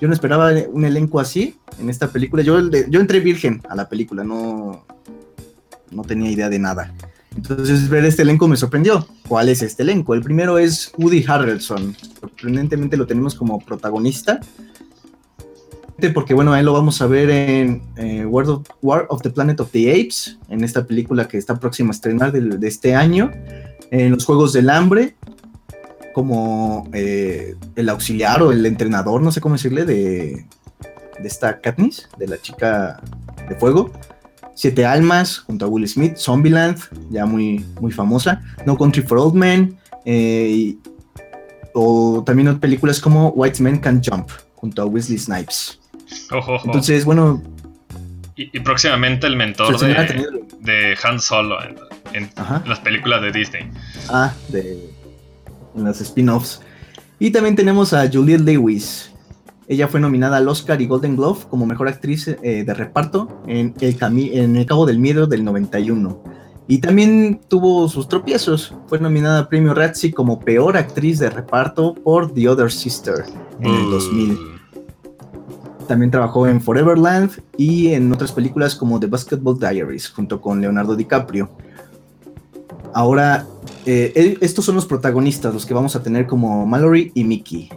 Yo 0.00 0.06
no 0.06 0.14
esperaba 0.14 0.52
un 0.70 0.84
elenco 0.84 1.18
así 1.18 1.56
en 1.80 1.90
esta 1.90 2.08
película. 2.08 2.42
Yo, 2.42 2.70
yo 2.70 3.00
entré 3.00 3.20
virgen 3.20 3.62
a 3.68 3.74
la 3.74 3.88
película, 3.88 4.22
no, 4.22 4.84
no 5.90 6.02
tenía 6.04 6.30
idea 6.30 6.48
de 6.48 6.58
nada. 6.58 6.94
Entonces 7.34 7.88
ver 7.88 8.04
este 8.04 8.22
elenco 8.22 8.48
me 8.48 8.56
sorprendió. 8.56 9.06
¿Cuál 9.26 9.48
es 9.48 9.62
este 9.62 9.82
elenco? 9.82 10.14
El 10.14 10.22
primero 10.22 10.58
es 10.58 10.92
Woody 10.96 11.24
Harrelson. 11.26 11.96
Sorprendentemente 12.20 12.96
lo 12.96 13.06
tenemos 13.06 13.34
como 13.34 13.58
protagonista. 13.58 14.40
Porque 16.14 16.32
bueno, 16.32 16.52
ahí 16.52 16.62
lo 16.62 16.72
vamos 16.72 17.02
a 17.02 17.06
ver 17.08 17.28
en 17.28 17.82
eh, 17.96 18.24
War, 18.24 18.48
of, 18.48 18.66
War 18.82 19.06
of 19.10 19.20
the 19.22 19.30
Planet 19.30 19.58
of 19.58 19.72
the 19.72 19.90
Apes, 19.90 20.38
en 20.48 20.62
esta 20.62 20.86
película 20.86 21.26
que 21.26 21.38
está 21.38 21.58
próxima 21.58 21.90
a 21.90 21.92
estrenar 21.92 22.30
de, 22.30 22.68
este 22.68 22.94
año, 22.94 23.32
en 23.90 24.12
los 24.12 24.24
Juegos 24.24 24.52
del 24.52 24.70
Hambre, 24.70 25.16
como 26.14 26.88
eh, 26.92 27.56
el 27.74 27.88
auxiliar 27.88 28.42
o 28.42 28.52
el 28.52 28.64
entrenador, 28.64 29.20
no 29.22 29.32
sé 29.32 29.40
cómo 29.40 29.56
decirle, 29.56 29.84
de, 29.84 30.46
de 31.20 31.28
esta 31.28 31.60
Katniss, 31.60 32.08
de 32.16 32.28
la 32.28 32.40
chica 32.40 33.00
de 33.48 33.56
fuego. 33.56 33.90
Siete 34.54 34.84
Almas, 34.84 35.38
junto 35.38 35.66
a 35.66 35.68
Will 35.68 35.88
Smith, 35.88 36.16
Zombieland, 36.16 36.78
ya 37.10 37.26
muy, 37.26 37.64
muy 37.80 37.92
famosa, 37.92 38.42
No 38.66 38.76
Country 38.76 39.02
for 39.02 39.18
Old 39.18 39.34
Men, 39.34 39.78
eh, 40.04 40.76
o 41.74 42.22
también 42.24 42.58
películas 42.58 43.00
como 43.00 43.28
White 43.30 43.62
Men 43.62 43.78
Can 43.78 44.02
Jump, 44.04 44.28
junto 44.56 44.82
a 44.82 44.86
Wesley 44.86 45.18
Snipes. 45.18 45.77
Ojo, 46.30 46.54
ojo. 46.54 46.66
Entonces, 46.66 47.04
bueno, 47.04 47.42
y, 48.38 48.56
y 48.56 48.60
próximamente 48.60 49.26
el 49.26 49.36
mentor 49.36 49.74
ha 49.74 50.04
de, 50.60 50.96
Han 51.02 51.20
Solo 51.20 51.58
en, 52.12 52.30
las 52.66 52.78
películas 52.80 53.20
de 53.20 53.32
Disney. 53.32 53.70
Ah, 54.08 54.32
de 54.48 54.90
en 55.74 55.84
los 55.84 56.00
spin-offs. 56.00 56.60
Y 57.18 57.30
también 57.30 57.56
tenemos 57.56 57.92
a 57.92 58.08
Juliette 58.10 58.42
Lewis. 58.42 59.12
Ella 59.66 59.88
fue 59.88 60.00
nominada 60.00 60.38
al 60.38 60.48
Oscar 60.48 60.80
y 60.80 60.86
Golden 60.86 61.16
Glove 61.16 61.46
como 61.50 61.66
mejor 61.66 61.88
actriz 61.88 62.28
eh, 62.28 62.64
de 62.64 62.74
reparto 62.74 63.42
en 63.46 63.74
el, 63.80 63.96
en 64.32 64.56
el 64.56 64.66
Cabo 64.66 64.86
del 64.86 64.98
Miedo 64.98 65.26
del 65.26 65.44
91. 65.44 66.22
Y 66.68 66.78
también 66.78 67.40
tuvo 67.48 67.88
sus 67.88 68.08
tropiezos. 68.08 68.74
Fue 68.86 68.98
nominada 69.00 69.40
al 69.40 69.48
premio 69.48 69.74
Razzie 69.74 70.12
como 70.12 70.38
peor 70.38 70.76
actriz 70.76 71.18
de 71.18 71.28
reparto 71.28 71.94
por 71.94 72.32
The 72.32 72.48
Other 72.48 72.70
Sister 72.70 73.24
en 73.60 73.74
el 73.74 73.90
2000. 73.90 74.57
También 75.88 76.10
trabajó 76.10 76.46
en 76.46 76.60
Foreverland 76.60 77.30
y 77.56 77.88
en 77.88 78.12
otras 78.12 78.30
películas 78.30 78.74
como 78.76 79.00
The 79.00 79.06
Basketball 79.06 79.58
Diaries, 79.58 80.10
junto 80.10 80.40
con 80.40 80.60
Leonardo 80.60 80.94
DiCaprio. 80.94 81.50
Ahora, 82.92 83.46
eh, 83.86 84.12
el- 84.14 84.38
estos 84.40 84.66
son 84.66 84.74
los 84.74 84.86
protagonistas, 84.86 85.52
los 85.54 85.64
que 85.64 85.74
vamos 85.74 85.96
a 85.96 86.02
tener 86.02 86.26
como 86.26 86.66
Mallory 86.66 87.10
y 87.14 87.24
Mickey. 87.24 87.70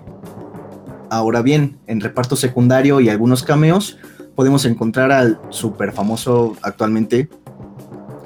Ahora 1.10 1.42
bien, 1.42 1.78
en 1.88 2.02
reparto 2.02 2.36
secundario 2.36 3.00
y 3.00 3.10
algunos 3.10 3.44
cameos, 3.44 3.98
podemos 4.36 4.66
encontrar 4.66 5.12
al 5.12 5.40
super 5.50 5.92
famoso 5.92 6.56
actualmente 6.62 7.30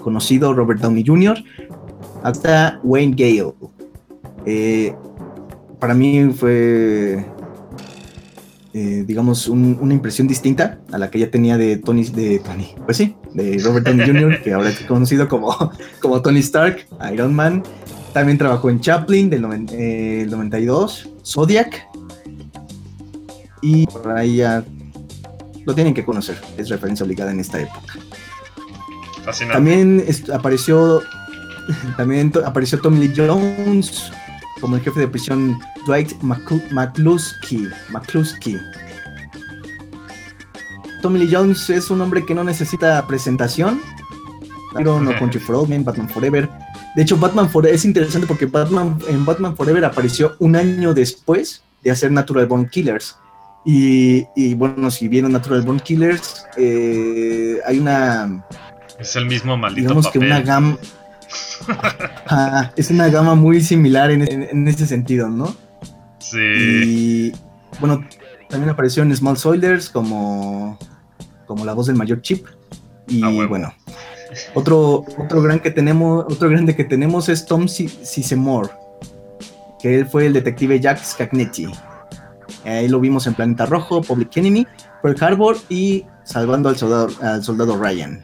conocido 0.01 0.53
Robert 0.53 0.81
Downey 0.81 1.03
Jr., 1.05 1.37
hasta 2.23 2.79
Wayne 2.83 3.15
Gale. 3.15 3.53
Eh, 4.45 4.95
para 5.79 5.93
mí 5.93 6.31
fue 6.33 7.25
eh, 8.77 9.05
digamos, 9.07 9.47
un- 9.47 9.77
una 9.79 9.93
impresión 9.93 10.27
distinta 10.27 10.79
a 10.91 10.97
la 10.97 11.09
que 11.09 11.17
ya 11.19 11.31
tenía 11.31 11.57
de 11.57 11.77
Tony, 11.77 12.03
de 12.03 12.39
Tony, 12.39 12.75
pues 12.83 12.97
sí, 12.97 13.15
de 13.33 13.57
Robert 13.63 13.88
Downey 13.88 14.05
Jr., 14.11 14.41
que 14.43 14.51
ahora 14.51 14.69
es 14.69 14.79
conocido 14.81 15.29
como, 15.29 15.71
como 16.01 16.21
Tony 16.21 16.39
Stark, 16.39 16.85
Iron 17.13 17.33
Man. 17.33 17.63
También 18.13 18.38
trabajó 18.38 18.69
en 18.69 18.81
Chaplin 18.81 19.29
del 19.29 19.41
noven- 19.43 19.69
eh, 19.71 20.21
el 20.23 20.29
92, 20.29 21.09
Zodiac. 21.25 21.88
Y 23.61 23.88
por 23.88 24.11
ahí 24.11 24.38
ya 24.38 24.63
lo 25.65 25.73
tienen 25.73 25.93
que 25.93 26.03
conocer, 26.03 26.35
es 26.57 26.67
referencia 26.69 27.05
obligada 27.05 27.31
en 27.31 27.39
esta 27.39 27.61
época. 27.61 27.93
Fascinante. 29.23 29.55
También 29.55 30.05
apareció 30.33 31.01
también 31.97 32.31
to- 32.31 32.45
apareció 32.45 32.79
Tommy 32.79 33.07
Lee 33.07 33.13
Jones 33.15 34.11
como 34.65 34.78
el 34.78 34.82
jefe 34.82 35.01
de 35.01 35.08
prisión 35.08 35.60
Dwight 35.86 36.13
McClu- 36.23 36.71
McCluskey. 36.71 37.69
McCluskey. 37.91 38.60
Tommy 41.04 41.19
Lee 41.19 41.30
Jones 41.32 41.69
es 41.69 41.91
un 41.91 42.01
hombre 42.01 42.25
que 42.25 42.34
no 42.34 42.43
necesita 42.43 43.06
presentación. 43.06 43.80
Pero 44.73 44.99
No 44.99 45.15
Country 45.19 45.39
for 45.39 45.58
Old 45.58 45.69
Men, 45.69 45.86
Batman 45.86 46.10
Forever. 46.10 46.49
De 46.95 47.04
hecho, 47.04 47.15
Batman 47.15 47.47
Forever 47.47 47.75
es 47.75 47.86
interesante 47.86 48.25
porque 48.25 48.47
Batman 48.47 48.97
en 49.08 49.23
Batman 49.23 49.56
Forever 49.56 49.86
apareció 49.86 50.36
un 50.39 50.56
año 50.56 50.95
después 50.95 51.62
de 51.84 51.91
hacer 51.91 52.12
Natural 52.12 52.47
Born 52.47 52.67
Killers. 52.67 53.15
Y, 53.65 54.25
y 54.36 54.56
bueno, 54.56 54.89
si 54.89 55.08
vieron 55.08 55.32
Natural 55.32 55.62
Born 55.62 55.80
Killers, 55.80 56.43
eh, 56.58 57.60
hay 57.67 57.78
una 57.78 58.43
Es 58.97 59.15
el 59.15 59.28
mismo 59.28 59.56
maldito 59.58 59.89
digamos 59.89 60.08
que 60.08 60.17
una 60.17 60.41
gama 60.41 60.75
Ah, 62.27 62.71
es 62.75 62.89
una 62.89 63.07
gama 63.09 63.35
muy 63.35 63.61
similar 63.61 64.11
en, 64.11 64.21
en- 64.31 64.43
en 64.43 64.67
ese 64.67 64.85
sentido, 64.88 65.29
¿no? 65.29 65.55
Sí. 66.19 66.38
Y 66.39 67.31
bueno, 67.79 68.03
también 68.49 68.69
apareció 68.69 69.03
en 69.03 69.15
Small 69.15 69.38
Soilers 69.38 69.89
como, 69.89 70.77
como 71.45 71.63
la 71.65 71.73
voz 71.73 71.88
del 71.88 71.95
mayor 71.95 72.21
Chip. 72.21 72.45
Y 73.07 73.23
Ah, 73.23 73.29
bueno, 73.47 73.73
otro, 74.55 75.05
otro 75.17 75.41
gran 75.41 75.59
que 75.59 75.71
tenemos, 75.71 76.25
otro 76.31 76.49
grande 76.49 76.75
que 76.75 76.83
tenemos 76.83 77.29
es 77.29 77.45
Tom 77.45 77.67
Si- 77.67 77.88
Sizemore, 77.89 78.69
que 79.79 79.95
él 79.99 80.07
fue 80.07 80.25
el 80.25 80.33
detective 80.33 80.79
Jack 80.79 81.03
Scagnetti. 81.03 81.67
Ahí 82.65 82.88
lo 82.88 82.99
vimos 82.99 83.27
en 83.27 83.35
Planeta 83.35 83.65
Rojo, 83.67 84.01
Public 84.01 84.35
Enemy, 84.38 84.65
Pearl 85.03 85.23
Harbor 85.23 85.57
y 85.69 86.05
Salvando 86.23 86.69
al 86.69 86.75
soldado, 86.77 87.09
al 87.21 87.43
soldado 87.43 87.77
Ryan. 87.77 88.19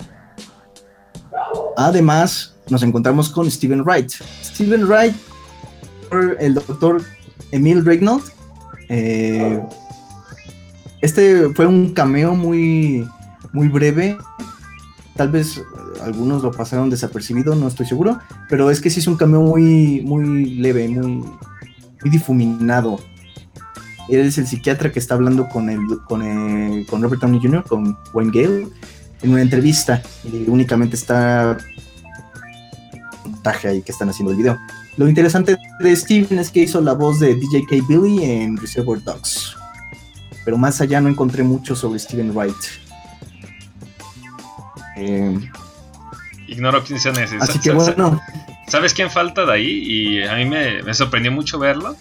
Además, 1.78 2.51
nos 2.72 2.82
encontramos 2.84 3.30
con 3.30 3.50
Steven 3.52 3.84
Wright. 3.84 4.10
Steven 4.44 4.86
Wright, 4.86 5.14
el 6.40 6.54
doctor 6.56 7.04
Emil 7.52 7.86
Regnald. 7.86 8.24
eh, 8.90 9.62
este 11.02 11.50
fue 11.56 11.66
un 11.66 11.94
cameo 11.94 12.36
muy, 12.36 13.08
muy 13.54 13.68
breve. 13.68 14.18
Tal 15.16 15.30
vez 15.30 15.62
algunos 16.04 16.44
lo 16.44 16.52
pasaron 16.52 16.90
desapercibido, 16.90 17.56
no 17.56 17.68
estoy 17.68 17.86
seguro. 17.88 18.20
Pero 18.50 18.70
es 18.70 18.82
que 18.82 18.90
sí 18.90 19.00
es 19.00 19.08
un 19.08 19.18
cameo 19.18 19.42
muy, 19.42 20.02
muy 20.02 20.56
leve, 20.56 20.88
muy, 20.88 21.08
muy 21.08 22.10
difuminado. 22.10 23.00
Él 24.10 24.22
es 24.22 24.38
el 24.38 24.46
psiquiatra 24.48 24.92
que 24.92 25.00
está 25.00 25.16
hablando 25.16 25.48
con, 25.50 25.70
el, 25.70 25.80
con, 26.08 26.22
el- 26.22 26.86
con 26.86 27.02
Robert 27.02 27.22
Downey 27.22 27.40
Jr., 27.42 27.64
con 27.68 27.98
Wayne 28.14 28.32
Gale, 28.34 28.68
en 29.22 29.32
una 29.32 29.42
entrevista. 29.42 30.02
Y 30.24 30.50
únicamente 30.50 30.96
está 30.96 31.58
montaje 33.42 33.68
ahí 33.68 33.82
que 33.82 33.92
están 33.92 34.10
haciendo 34.10 34.32
el 34.32 34.38
video. 34.38 34.60
Lo 34.98 35.08
interesante 35.08 35.58
de 35.80 35.96
Steven 35.96 36.38
es 36.40 36.52
que 36.52 36.62
hizo 36.62 36.80
la 36.80 36.94
voz 36.94 37.20
de 37.20 37.36
DJ 37.36 37.66
K. 37.66 37.76
Billy 37.88 38.24
en 38.24 38.58
Reservoir 38.58 39.04
Dogs. 39.04 39.56
Pero 40.46 40.58
más 40.58 40.80
allá 40.82 41.02
no 41.02 41.10
encontré 41.10 41.44
mucho 41.44 41.76
sobre 41.76 42.00
Steven 42.00 42.36
Wright. 42.36 42.56
Eh, 44.98 45.50
Ignoro 46.48 46.84
quién 46.84 47.00
sea 47.00 47.12
ese. 47.14 47.38
así 47.40 47.60
que 47.60 47.72
bueno, 47.72 48.22
¿Sabes 48.68 48.94
quién 48.94 49.10
falta 49.10 49.46
de 49.46 49.54
ahí? 49.54 49.84
Y 49.86 50.24
a 50.24 50.36
mí 50.36 50.46
me, 50.46 50.84
me 50.84 50.94
sorprendió 50.94 51.32
mucho 51.32 51.58
verlo. 51.58 51.96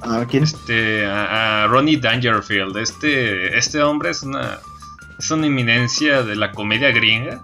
¿a 0.00 0.24
quién? 0.26 0.44
Este, 0.44 1.06
a, 1.06 1.64
a 1.64 1.66
Ronnie 1.66 1.96
Dangerfield. 1.96 2.76
Este, 2.76 3.56
este 3.56 3.82
hombre 3.82 4.10
es 4.10 4.22
una, 4.22 4.58
es 5.18 5.30
una 5.30 5.46
eminencia 5.46 6.22
de 6.22 6.36
la 6.36 6.52
comedia 6.52 6.90
gringa. 6.90 7.42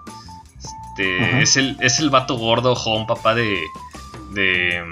Este, 0.98 1.24
Ajá. 1.24 1.40
es 1.40 1.56
el, 1.56 1.76
es 1.80 2.00
el 2.00 2.10
vato 2.10 2.36
gordo, 2.36 2.72
home, 2.72 3.06
papá 3.06 3.34
de, 3.34 3.62
de, 4.32 4.82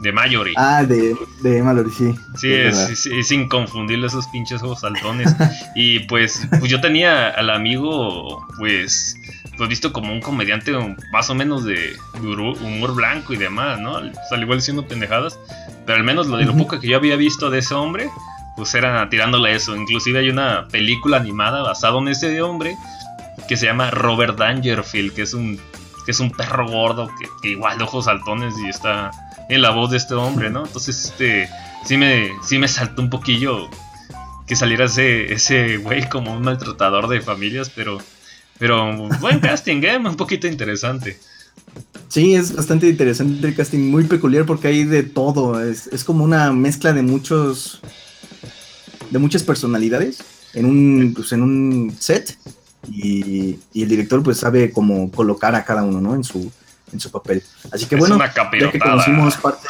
de 0.00 0.12
Mallory. 0.12 0.54
Ah, 0.56 0.84
de, 0.84 1.16
de 1.42 1.62
Mallory, 1.62 1.90
sí. 1.90 2.14
Sí, 2.36 2.52
es 2.52 2.78
es, 2.88 3.06
es- 3.06 3.32
inconfundible 3.32 4.06
esos 4.06 4.28
pinches 4.28 4.62
ojos 4.62 4.80
saltones. 4.80 5.34
y 5.74 6.00
pues, 6.00 6.46
pues 6.50 6.70
yo 6.70 6.80
tenía 6.80 7.30
al 7.30 7.50
amigo, 7.50 8.46
pues, 8.58 9.16
pues 9.56 9.68
visto 9.68 9.92
como 9.92 10.12
un 10.12 10.20
comediante 10.20 10.72
más 11.10 11.30
o 11.30 11.34
menos 11.34 11.64
de, 11.64 11.96
humor 12.22 12.94
blanco 12.94 13.32
y 13.32 13.36
demás, 13.36 13.80
¿no? 13.80 13.98
Pues, 13.98 14.32
al 14.32 14.42
igual 14.42 14.62
siendo 14.62 14.86
pendejadas. 14.86 15.36
Pero 15.84 15.98
al 15.98 16.04
menos 16.04 16.28
lo 16.28 16.36
de 16.36 16.44
lo 16.44 16.56
poco 16.56 16.78
que 16.78 16.88
yo 16.88 16.96
había 16.96 17.16
visto 17.16 17.50
de 17.50 17.58
ese 17.58 17.74
hombre, 17.74 18.08
pues 18.56 18.72
era 18.74 19.08
tirándole 19.08 19.52
eso. 19.54 19.74
Inclusive 19.74 20.20
hay 20.20 20.30
una 20.30 20.68
película 20.68 21.16
animada 21.16 21.62
basada 21.62 21.98
en 21.98 22.08
ese 22.08 22.40
hombre 22.42 22.76
que 23.48 23.56
se 23.56 23.66
llama 23.66 23.90
Robert 23.90 24.38
Dangerfield, 24.38 25.14
que 25.14 25.22
es 25.22 25.34
un, 25.34 25.58
que 26.04 26.10
es 26.10 26.20
un 26.20 26.30
perro 26.30 26.68
gordo, 26.68 27.08
que, 27.18 27.26
que 27.42 27.48
igual 27.50 27.78
de 27.78 27.84
ojos 27.84 28.06
saltones 28.06 28.54
y 28.64 28.68
está 28.68 29.10
en 29.48 29.62
la 29.62 29.70
voz 29.70 29.90
de 29.90 29.98
este 29.98 30.14
hombre, 30.14 30.50
¿no? 30.50 30.66
Entonces, 30.66 31.06
este, 31.06 31.48
sí 31.84 31.96
me, 31.96 32.30
sí 32.42 32.58
me 32.58 32.68
saltó 32.68 33.02
un 33.02 33.10
poquillo 33.10 33.68
que 34.46 34.56
saliera 34.56 34.84
ese, 34.84 35.32
ese 35.32 35.76
güey 35.78 36.08
como 36.08 36.32
un 36.32 36.42
maltratador 36.42 37.08
de 37.08 37.20
familias, 37.20 37.70
pero, 37.74 37.98
Pero 38.58 39.08
buen 39.20 39.40
casting, 39.40 39.82
¿eh? 39.82 39.98
Un 39.98 40.16
poquito 40.16 40.46
interesante. 40.46 41.18
Sí, 42.08 42.34
es 42.34 42.54
bastante 42.54 42.88
interesante 42.88 43.46
el 43.46 43.54
casting, 43.54 43.90
muy 43.90 44.04
peculiar 44.04 44.46
porque 44.46 44.68
hay 44.68 44.84
de 44.84 45.02
todo. 45.02 45.62
Es, 45.62 45.88
es 45.88 46.04
como 46.04 46.24
una 46.24 46.52
mezcla 46.52 46.92
de 46.92 47.02
muchos. 47.02 47.80
de 49.10 49.18
muchas 49.18 49.42
personalidades 49.42 50.22
en 50.54 50.64
un, 50.64 51.12
pues, 51.14 51.32
en 51.32 51.42
un 51.42 51.96
set. 51.98 52.38
Y, 52.90 53.58
y 53.72 53.82
el 53.82 53.88
director 53.88 54.22
pues 54.22 54.38
sabe 54.38 54.70
cómo 54.70 55.10
colocar 55.10 55.54
a 55.54 55.64
cada 55.64 55.82
uno, 55.82 56.00
¿no? 56.00 56.14
En 56.14 56.24
su, 56.24 56.50
en 56.92 57.00
su 57.00 57.10
papel. 57.10 57.42
Así 57.72 57.86
que 57.86 57.96
Es 57.96 58.00
bueno, 58.00 58.18
ya 58.18 58.70
que 58.70 58.78
conocimos 58.78 59.36
parte. 59.36 59.68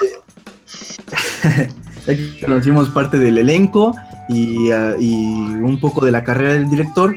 ya 2.06 2.16
que 2.16 2.40
conocimos 2.40 2.88
parte 2.90 3.18
del 3.18 3.38
elenco 3.38 3.94
y, 4.28 4.70
ah, 4.70 4.94
y 4.98 5.24
un 5.24 5.78
poco 5.80 6.04
de 6.04 6.12
la 6.12 6.24
carrera 6.24 6.54
del 6.54 6.68
director. 6.68 7.16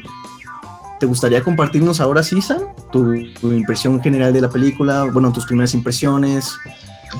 ¿Te 0.99 1.05
gustaría 1.05 1.41
compartirnos 1.43 2.01
ahora? 2.01 2.21
Tu, 2.91 3.31
tu 3.39 3.53
impresión 3.53 4.01
general 4.01 4.33
de 4.33 4.41
la 4.41 4.49
película, 4.49 5.05
bueno, 5.05 5.31
tus 5.31 5.45
primeras 5.45 5.73
impresiones 5.73 6.57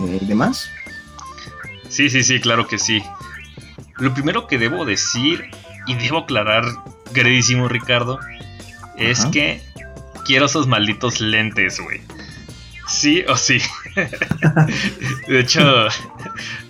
eh, 0.05 0.19
y 0.21 0.25
demás. 0.25 0.69
Sí, 1.87 2.09
sí, 2.09 2.23
sí, 2.23 2.41
claro 2.41 2.67
que 2.67 2.77
sí. 2.77 3.01
Lo 3.97 4.13
primero 4.13 4.47
que 4.47 4.57
debo 4.57 4.85
decir, 4.85 5.45
y 5.87 5.95
debo 5.95 6.19
aclarar, 6.19 6.65
queridísimo 7.13 7.69
Ricardo, 7.69 8.19
es 8.99 9.21
Ajá. 9.21 9.31
que 9.31 9.61
quiero 10.25 10.45
esos 10.45 10.67
malditos 10.67 11.19
lentes, 11.21 11.79
güey. 11.79 12.01
Sí 12.87 13.23
o 13.27 13.37
sí. 13.37 13.61
de 15.27 15.39
hecho, 15.39 15.87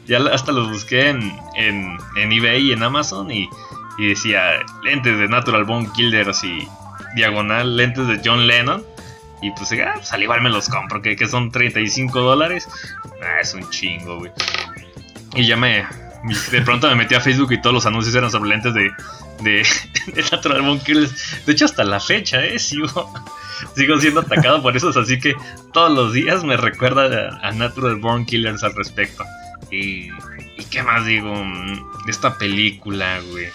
ya 0.05 0.19
hasta 0.33 0.51
los 0.51 0.69
busqué 0.69 1.09
en, 1.09 1.33
en, 1.55 1.97
en 2.17 2.31
eBay 2.31 2.67
y 2.67 2.71
en 2.73 2.83
Amazon 2.83 3.31
y, 3.31 3.49
y 3.97 4.07
decía 4.07 4.59
lentes 4.83 5.17
de 5.17 5.27
Natural 5.27 5.63
Bone 5.63 5.89
Killers 5.95 6.43
y 6.43 6.67
diagonal 7.15 7.77
lentes 7.77 8.07
de 8.07 8.21
John 8.23 8.47
Lennon. 8.47 8.83
Y 9.41 9.51
pues, 9.51 9.71
ah, 9.73 9.93
pues 9.95 10.11
al 10.11 10.23
igual 10.23 10.41
me 10.41 10.49
los 10.49 10.67
compro, 10.67 11.01
que, 11.01 11.15
que 11.15 11.27
son 11.27 11.51
35 11.51 12.19
dólares. 12.19 12.67
Ah, 13.23 13.39
es 13.41 13.53
un 13.53 13.69
chingo, 13.69 14.19
güey. 14.19 14.31
Y 15.35 15.45
ya 15.47 15.55
me. 15.55 15.85
De 16.51 16.61
pronto 16.63 16.87
me 16.89 16.95
metí 16.95 17.15
a 17.15 17.21
Facebook 17.21 17.53
y 17.53 17.61
todos 17.61 17.73
los 17.73 17.85
anuncios 17.85 18.13
eran 18.15 18.29
sobre 18.29 18.49
lentes 18.49 18.73
de. 18.73 18.91
De, 19.41 19.65
de 20.13 20.21
Natural 20.31 20.81
Killers. 20.83 21.45
De 21.45 21.53
hecho, 21.53 21.65
hasta 21.65 21.83
la 21.83 21.99
fecha, 21.99 22.43
¿eh? 22.45 22.59
Sigo, 22.59 22.87
sigo 23.75 23.97
siendo 23.99 24.21
atacado 24.21 24.61
por 24.61 24.75
esos. 24.75 24.97
Así 24.97 25.19
que 25.19 25.33
todos 25.73 25.91
los 25.91 26.13
días 26.13 26.43
me 26.43 26.57
recuerda 26.57 27.37
a, 27.41 27.47
a 27.47 27.51
Natural 27.51 27.95
Born 27.97 28.25
Killers 28.25 28.63
al 28.63 28.75
respecto. 28.75 29.23
Y. 29.71 30.09
¿Y 30.57 30.65
qué 30.69 30.83
más 30.83 31.05
digo? 31.05 31.33
mm, 31.33 32.05
De 32.05 32.11
esta 32.11 32.37
película, 32.37 33.21
güey. 33.31 33.47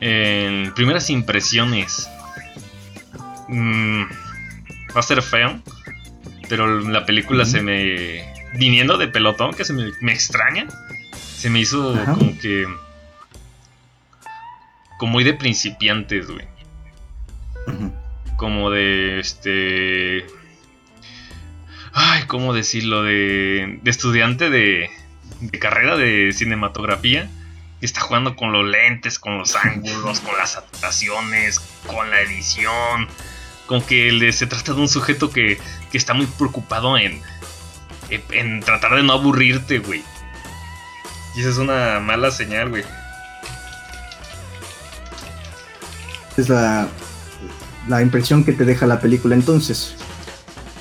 En 0.00 0.72
primeras 0.74 1.08
impresiones. 1.10 2.08
mm, 3.48 4.02
va 4.94 5.00
a 5.00 5.02
ser 5.02 5.22
feo. 5.22 5.60
Pero 6.48 6.80
la 6.80 7.04
película 7.06 7.44
se 7.44 7.62
me. 7.62 8.34
Viniendo 8.58 8.96
de 8.98 9.08
pelotón, 9.08 9.52
que 9.54 9.64
se 9.64 9.72
me, 9.72 9.90
me 10.00 10.12
extraña. 10.12 10.66
Se 11.36 11.50
me 11.50 11.60
hizo 11.60 11.94
Ajá. 11.94 12.12
como 12.12 12.38
que. 12.38 12.66
Como 14.98 15.12
muy 15.12 15.24
de 15.24 15.34
principiantes, 15.34 16.28
güey. 16.28 16.46
Como 18.36 18.70
de 18.70 19.20
este. 19.20 20.26
Ay, 21.92 22.24
¿cómo 22.26 22.54
decirlo? 22.54 23.02
De, 23.02 23.78
de 23.82 23.90
estudiante 23.90 24.50
de, 24.50 24.90
de 25.40 25.58
carrera 25.58 25.96
de 25.96 26.32
cinematografía. 26.32 27.30
Que 27.80 27.86
está 27.86 28.00
jugando 28.00 28.36
con 28.36 28.52
los 28.52 28.66
lentes, 28.66 29.18
con 29.18 29.38
los 29.38 29.54
ángulos, 29.54 30.20
con 30.20 30.36
las 30.38 30.52
saturaciones, 30.52 31.60
con 31.86 32.10
la 32.10 32.20
edición. 32.20 33.08
Con 33.66 33.82
que 33.82 34.32
se 34.32 34.46
trata 34.46 34.72
de 34.72 34.80
un 34.80 34.88
sujeto 34.88 35.30
que, 35.30 35.58
que 35.90 35.98
está 35.98 36.14
muy 36.14 36.26
preocupado 36.26 36.96
en, 36.96 37.20
en, 38.08 38.22
en 38.30 38.60
tratar 38.60 38.94
de 38.94 39.02
no 39.02 39.12
aburrirte, 39.12 39.80
güey. 39.80 40.02
Y 41.34 41.40
esa 41.40 41.50
es 41.50 41.58
una 41.58 42.00
mala 42.00 42.30
señal, 42.30 42.70
güey. 42.70 42.84
Es 46.36 46.48
la, 46.48 46.88
la 47.88 48.02
impresión 48.02 48.44
que 48.44 48.52
te 48.52 48.64
deja 48.64 48.86
la 48.86 49.00
película 49.00 49.34
entonces. 49.34 49.94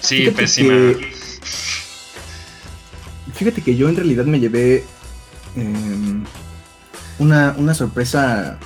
Sí, 0.01 0.17
Fíjate 0.17 0.35
pésima. 0.37 0.69
que- 0.69 1.15
Fíjate 3.33 3.61
que 3.61 3.75
yo 3.75 3.89
en 3.89 3.95
realidad 3.97 4.25
me 4.25 4.39
llevé 4.39 4.85
em, 5.55 6.23
una, 7.19 7.53
una 7.57 7.73
sorpresa 7.73 8.57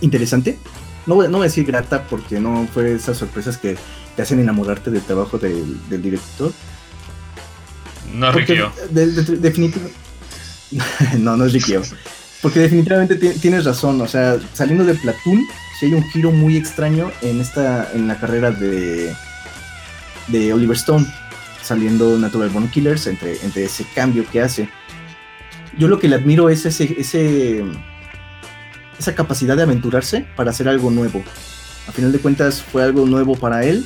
interesante. 0.00 0.58
No 1.06 1.14
voy, 1.16 1.26
no 1.28 1.38
voy 1.38 1.46
a 1.46 1.48
decir 1.48 1.64
grata 1.64 2.04
porque 2.08 2.40
no 2.40 2.68
fue 2.72 2.94
esas 2.94 3.16
sorpresas 3.16 3.56
que 3.56 3.76
te 4.16 4.22
hacen 4.22 4.40
enamorarte 4.40 4.90
del 4.90 5.02
trabajo 5.02 5.38
del, 5.38 5.78
del 5.88 6.02
director. 6.02 6.52
No, 8.14 8.32
Rikio. 8.32 8.72
de- 8.90 9.06
de- 9.12 9.36
definitivo- 9.38 9.90
no, 11.18 11.36
no 11.36 11.44
es. 11.46 11.52
Porque 12.42 12.60
definitivamente 12.60 13.16
ti- 13.16 13.38
tienes 13.40 13.64
razón. 13.64 14.00
O 14.00 14.06
sea, 14.06 14.38
saliendo 14.52 14.84
de 14.84 14.94
Platoon, 14.94 15.44
sí 15.78 15.86
hay 15.86 15.94
un 15.94 16.04
giro 16.10 16.30
muy 16.30 16.56
extraño 16.56 17.10
en 17.22 17.40
esta, 17.40 17.90
en 17.92 18.06
la 18.06 18.18
carrera 18.18 18.50
de, 18.50 19.12
de 20.28 20.52
Oliver 20.52 20.76
Stone. 20.76 21.06
Saliendo 21.62 22.16
Natural 22.18 22.48
Born 22.48 22.68
Killers, 22.70 23.06
entre, 23.08 23.36
entre 23.44 23.64
ese 23.64 23.84
cambio 23.94 24.24
que 24.30 24.40
hace. 24.40 24.68
Yo 25.76 25.88
lo 25.88 25.98
que 25.98 26.08
le 26.08 26.16
admiro 26.16 26.48
es 26.48 26.64
ese, 26.64 26.94
ese, 26.98 27.62
esa 28.98 29.14
capacidad 29.14 29.56
de 29.56 29.64
aventurarse 29.64 30.26
para 30.36 30.50
hacer 30.50 30.68
algo 30.68 30.90
nuevo. 30.90 31.22
A 31.88 31.92
final 31.92 32.12
de 32.12 32.18
cuentas 32.20 32.62
fue 32.62 32.82
algo 32.82 33.04
nuevo 33.06 33.34
para 33.36 33.64
él. 33.64 33.84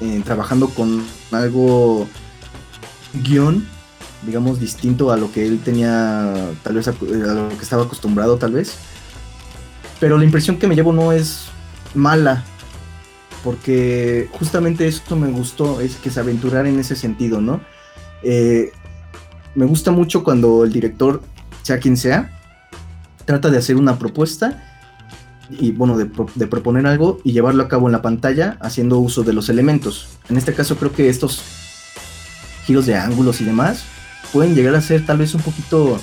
eh, 0.00 0.22
trabajando 0.24 0.68
con 0.68 1.04
algo 1.32 2.08
guion, 3.24 3.66
digamos, 4.22 4.60
distinto 4.60 5.12
a 5.12 5.16
lo 5.16 5.32
que 5.32 5.46
él 5.46 5.60
tenía, 5.64 6.50
tal 6.62 6.74
vez 6.74 6.88
a, 6.88 6.92
lo 6.92 7.48
que 7.48 7.62
estaba 7.62 7.84
acostumbrado, 7.84 8.36
tal 8.36 8.52
vez. 8.52 8.74
Pero 10.00 10.18
la 10.18 10.24
impresión 10.24 10.58
que 10.58 10.66
me 10.66 10.74
llevo 10.74 10.92
no 10.92 11.12
es 11.12 11.46
mala, 11.94 12.44
porque 13.44 14.28
justamente 14.32 14.86
esto 14.86 15.16
me 15.16 15.28
gustó, 15.30 15.80
es 15.80 15.96
que 15.96 16.10
se 16.10 16.20
aventurara 16.20 16.68
en 16.68 16.78
ese 16.78 16.96
sentido, 16.96 17.40
¿no? 17.40 17.60
Eh, 18.22 18.72
me 19.54 19.66
gusta 19.66 19.90
mucho 19.90 20.24
cuando 20.24 20.64
el 20.64 20.72
director, 20.72 21.22
sea 21.62 21.78
quien 21.78 21.96
sea, 21.96 22.38
trata 23.24 23.50
de 23.50 23.58
hacer 23.58 23.76
una 23.76 23.98
propuesta 23.98 24.64
y 25.50 25.72
bueno, 25.72 25.96
de 25.96 26.46
proponer 26.46 26.86
algo 26.86 27.20
y 27.24 27.32
llevarlo 27.32 27.62
a 27.62 27.68
cabo 27.68 27.88
en 27.88 27.92
la 27.92 28.02
pantalla 28.02 28.58
haciendo 28.60 28.98
uso 28.98 29.22
de 29.22 29.32
los 29.32 29.48
elementos. 29.48 30.08
En 30.28 30.36
este 30.36 30.52
caso 30.52 30.76
creo 30.76 30.92
que 30.92 31.08
estos 31.08 31.42
giros 32.66 32.84
de 32.84 32.96
ángulos 32.96 33.40
y 33.40 33.44
demás 33.44 33.84
pueden 34.32 34.54
llegar 34.54 34.74
a 34.74 34.80
ser 34.80 35.04
tal 35.04 35.18
vez 35.18 35.34
un 35.34 35.42
poquito 35.42 36.00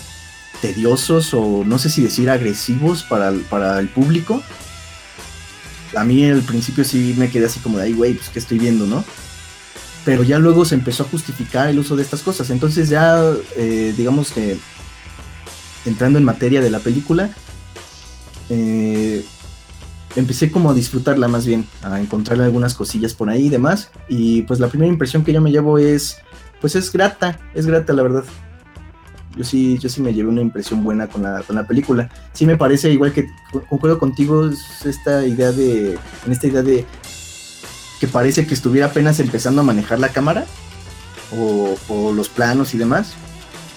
tediosos 0.61 1.33
o 1.33 1.63
no 1.65 1.77
sé 1.77 1.89
si 1.89 2.01
decir 2.01 2.29
agresivos 2.29 3.03
para 3.03 3.33
para 3.49 3.79
el 3.79 3.89
público. 3.89 4.41
A 5.95 6.03
mí 6.03 6.25
al 6.29 6.41
principio 6.41 6.83
sí 6.83 7.15
me 7.17 7.29
quedé 7.29 7.45
así 7.45 7.59
como 7.59 7.77
de, 7.77 7.85
ay 7.85 7.93
güey, 7.93 8.13
pues 8.15 8.29
qué 8.29 8.39
estoy 8.39 8.59
viendo, 8.59 8.85
¿no? 8.85 9.03
Pero 10.03 10.23
ya 10.23 10.39
luego 10.39 10.65
se 10.65 10.75
empezó 10.75 11.03
a 11.03 11.07
justificar 11.07 11.69
el 11.69 11.79
uso 11.79 11.95
de 11.95 12.03
estas 12.03 12.21
cosas. 12.21 12.49
Entonces 12.49 12.89
ya, 12.89 13.19
eh, 13.55 13.93
digamos 13.97 14.31
que 14.31 14.57
entrando 15.85 16.19
en 16.19 16.25
materia 16.25 16.61
de 16.61 16.69
la 16.69 16.79
película, 16.79 17.31
eh, 18.49 19.25
empecé 20.15 20.51
como 20.51 20.69
a 20.69 20.73
disfrutarla 20.73 21.27
más 21.27 21.45
bien, 21.45 21.67
a 21.81 21.99
encontrarle 21.99 22.43
algunas 22.43 22.75
cosillas 22.75 23.13
por 23.13 23.29
ahí 23.29 23.47
y 23.47 23.49
demás. 23.49 23.89
Y 24.07 24.43
pues 24.43 24.59
la 24.59 24.67
primera 24.67 24.91
impresión 24.91 25.23
que 25.23 25.33
yo 25.33 25.41
me 25.41 25.51
llevo 25.51 25.77
es, 25.77 26.17
pues 26.65 26.75
es 26.75 26.91
grata, 26.91 27.37
es 27.53 27.67
grata 27.67 27.93
la 27.93 28.01
verdad. 28.01 28.23
Yo 29.37 29.43
sí, 29.43 29.77
yo 29.77 29.87
sí 29.87 30.01
me 30.01 30.15
llevé 30.15 30.29
una 30.29 30.41
impresión 30.41 30.83
buena 30.83 31.05
con 31.05 31.21
la, 31.21 31.43
con 31.43 31.55
la 31.55 31.67
película. 31.67 32.09
Sí 32.33 32.47
me 32.47 32.57
parece 32.57 32.91
igual 32.91 33.13
que 33.13 33.27
co- 33.51 33.61
concuerdo 33.69 33.99
contigo 33.99 34.49
es 34.49 34.83
esta 34.83 35.23
idea 35.27 35.51
de, 35.51 35.99
en 36.25 36.31
esta 36.31 36.47
idea 36.47 36.63
de 36.63 36.83
que 37.99 38.07
parece 38.07 38.47
que 38.47 38.55
estuviera 38.55 38.87
apenas 38.87 39.19
empezando 39.19 39.61
a 39.61 39.63
manejar 39.63 39.99
la 39.99 40.09
cámara 40.09 40.45
o, 41.37 41.77
o 41.87 42.11
los 42.13 42.29
planos 42.29 42.73
y 42.73 42.79
demás. 42.79 43.13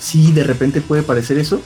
Sí, 0.00 0.32
de 0.32 0.44
repente 0.44 0.80
puede 0.80 1.02
parecer 1.02 1.36
eso. 1.36 1.60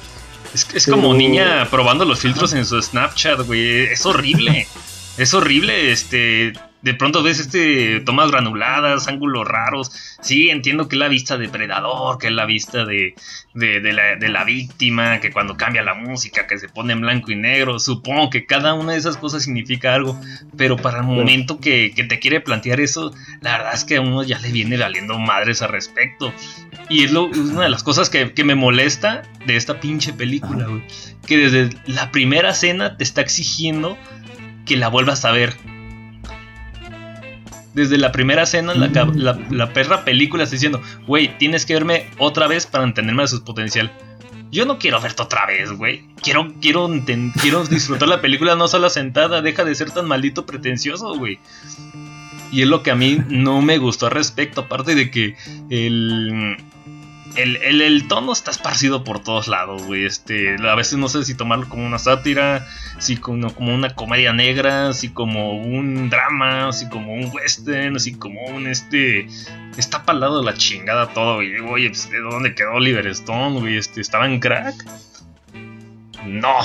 Es, 0.52 0.66
es 0.74 0.86
Pero- 0.86 0.96
como 0.96 1.14
niña 1.14 1.68
probando 1.70 2.04
los 2.04 2.18
filtros 2.18 2.52
en 2.52 2.64
su 2.66 2.82
Snapchat, 2.82 3.46
güey. 3.46 3.84
Es 3.84 4.04
horrible. 4.06 4.66
es 5.18 5.34
horrible, 5.34 5.92
este. 5.92 6.52
De 6.82 6.94
pronto 6.94 7.22
ves 7.22 7.38
este 7.38 8.00
tomas 8.00 8.30
granuladas, 8.30 9.08
ángulos 9.08 9.46
raros. 9.46 9.92
Sí, 10.20 10.50
entiendo 10.50 10.88
que 10.88 10.96
es 10.96 11.00
la 11.00 11.08
vista 11.08 11.38
de 11.38 11.48
Predador, 11.48 12.18
que 12.18 12.26
es 12.26 12.32
la 12.32 12.44
vista 12.44 12.84
de, 12.84 13.14
de, 13.54 13.80
de 13.80 13.92
la, 13.92 14.16
de 14.16 14.28
la 14.28 14.44
víctima, 14.44 15.20
que 15.20 15.32
cuando 15.32 15.56
cambia 15.56 15.82
la 15.82 15.94
música, 15.94 16.46
que 16.46 16.58
se 16.58 16.68
pone 16.68 16.92
en 16.92 17.00
blanco 17.00 17.30
y 17.30 17.36
negro. 17.36 17.78
Supongo 17.78 18.30
que 18.30 18.46
cada 18.46 18.74
una 18.74 18.92
de 18.92 18.98
esas 18.98 19.16
cosas 19.16 19.44
significa 19.44 19.94
algo. 19.94 20.20
Pero 20.56 20.76
para 20.76 20.98
el 20.98 21.04
momento 21.04 21.60
que, 21.60 21.92
que 21.94 22.04
te 22.04 22.18
quiere 22.18 22.40
plantear 22.40 22.80
eso, 22.80 23.14
la 23.40 23.58
verdad 23.58 23.74
es 23.74 23.84
que 23.84 23.96
a 23.96 24.00
uno 24.00 24.22
ya 24.22 24.38
le 24.40 24.50
viene 24.50 24.76
valiendo 24.76 25.18
madres 25.18 25.62
al 25.62 25.70
respecto. 25.70 26.32
Y 26.88 27.04
es, 27.04 27.12
lo, 27.12 27.30
es 27.30 27.38
una 27.38 27.62
de 27.62 27.70
las 27.70 27.82
cosas 27.82 28.10
que, 28.10 28.32
que 28.32 28.44
me 28.44 28.54
molesta 28.54 29.22
de 29.46 29.56
esta 29.56 29.80
pinche 29.80 30.12
película, 30.12 30.66
güey. 30.66 30.82
Que 31.26 31.36
desde 31.38 31.76
la 31.86 32.10
primera 32.10 32.50
escena 32.50 32.96
te 32.96 33.04
está 33.04 33.20
exigiendo 33.20 33.96
que 34.66 34.76
la 34.76 34.88
vuelvas 34.88 35.24
a 35.24 35.30
ver. 35.30 35.54
Desde 37.74 37.96
la 37.98 38.12
primera 38.12 38.42
escena, 38.42 38.74
la, 38.74 38.92
ca- 38.92 39.10
la, 39.14 39.38
la 39.50 39.72
perra 39.72 40.04
película 40.04 40.44
está 40.44 40.56
diciendo, 40.56 40.82
güey, 41.06 41.36
tienes 41.38 41.64
que 41.64 41.72
verme 41.74 42.06
otra 42.18 42.46
vez 42.46 42.66
para 42.66 42.84
entenderme 42.84 43.22
de 43.22 43.28
su 43.28 43.42
potencial. 43.44 43.90
Yo 44.50 44.66
no 44.66 44.78
quiero 44.78 45.00
verte 45.00 45.22
otra 45.22 45.46
vez, 45.46 45.72
güey. 45.72 46.04
Quiero, 46.22 46.52
quiero, 46.60 46.90
quiero 47.40 47.64
disfrutar 47.70 48.08
la 48.08 48.20
película 48.20 48.54
no 48.54 48.68
solo 48.68 48.90
sentada. 48.90 49.40
Deja 49.40 49.64
de 49.64 49.74
ser 49.74 49.90
tan 49.90 50.06
maldito 50.06 50.44
pretencioso, 50.44 51.14
güey. 51.16 51.38
Y 52.50 52.60
es 52.60 52.68
lo 52.68 52.82
que 52.82 52.90
a 52.90 52.94
mí 52.94 53.18
no 53.30 53.62
me 53.62 53.78
gustó 53.78 54.04
al 54.06 54.12
respecto. 54.12 54.60
Aparte 54.60 54.94
de 54.94 55.10
que 55.10 55.36
el, 55.70 56.58
el, 57.36 57.56
el, 57.56 57.80
el 57.80 58.08
tono 58.08 58.32
está 58.32 58.50
esparcido 58.50 59.04
por 59.04 59.22
todos 59.22 59.48
lados, 59.48 59.82
güey. 59.84 60.04
Este, 60.04 60.56
a 60.56 60.74
veces 60.74 60.98
no 60.98 61.08
sé 61.08 61.24
si 61.24 61.34
tomarlo 61.34 61.68
como 61.68 61.86
una 61.86 61.98
sátira, 61.98 62.66
si 62.98 63.16
como, 63.16 63.54
como 63.54 63.74
una 63.74 63.94
comedia 63.94 64.32
negra, 64.32 64.92
si 64.92 65.08
como 65.08 65.56
un 65.56 66.10
drama, 66.10 66.72
si 66.72 66.88
como 66.88 67.14
un 67.14 67.30
western, 67.32 67.98
si 67.98 68.14
como 68.14 68.44
un 68.46 68.66
este. 68.66 69.26
Está 69.76 70.04
para 70.04 70.18
lado 70.18 70.40
de 70.40 70.46
la 70.46 70.54
chingada 70.54 71.08
todo, 71.14 71.36
güey. 71.36 71.58
Oye, 71.60 71.88
pues, 71.88 72.10
¿de 72.10 72.18
dónde 72.20 72.54
quedó 72.54 72.72
Oliver 72.72 73.06
Stone, 73.08 73.60
güey? 73.60 73.76
Este, 73.76 74.00
¿Estaba 74.00 74.26
en 74.26 74.38
crack? 74.38 74.74
No. 76.24 76.56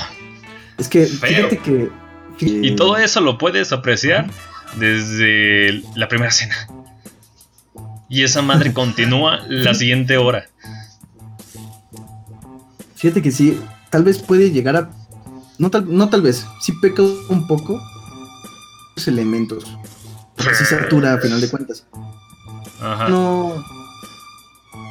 Es 0.78 0.88
que 0.90 1.06
Feo. 1.06 1.50
fíjate 1.50 1.58
que. 1.60 1.90
Y 2.40 2.76
todo 2.76 2.98
eso 2.98 3.20
lo 3.22 3.38
puedes 3.40 3.72
apreciar 3.72 4.30
desde 4.76 5.82
la 5.96 6.08
primera 6.08 6.30
escena. 6.30 6.56
Y 8.10 8.24
esa 8.24 8.42
madre 8.42 8.74
continúa 8.74 9.40
la 9.48 9.74
siguiente 9.74 10.18
hora. 10.18 10.46
Fíjate 12.96 13.22
que 13.22 13.32
sí, 13.32 13.60
tal 13.90 14.04
vez 14.04 14.20
puede 14.20 14.52
llegar 14.52 14.76
a. 14.76 14.90
No 15.60 15.70
tal, 15.70 15.86
no 15.96 16.10
tal 16.10 16.22
vez, 16.22 16.46
sí 16.62 16.72
peca 16.74 17.02
un 17.02 17.48
poco 17.48 17.82
los 18.96 19.08
elementos. 19.08 19.66
Sí 20.38 20.66
satura 20.66 21.14
a 21.14 21.18
final 21.18 21.42
de 21.42 21.50
cuentas. 21.50 21.86
Ajá. 22.82 23.10
No. 23.10 23.64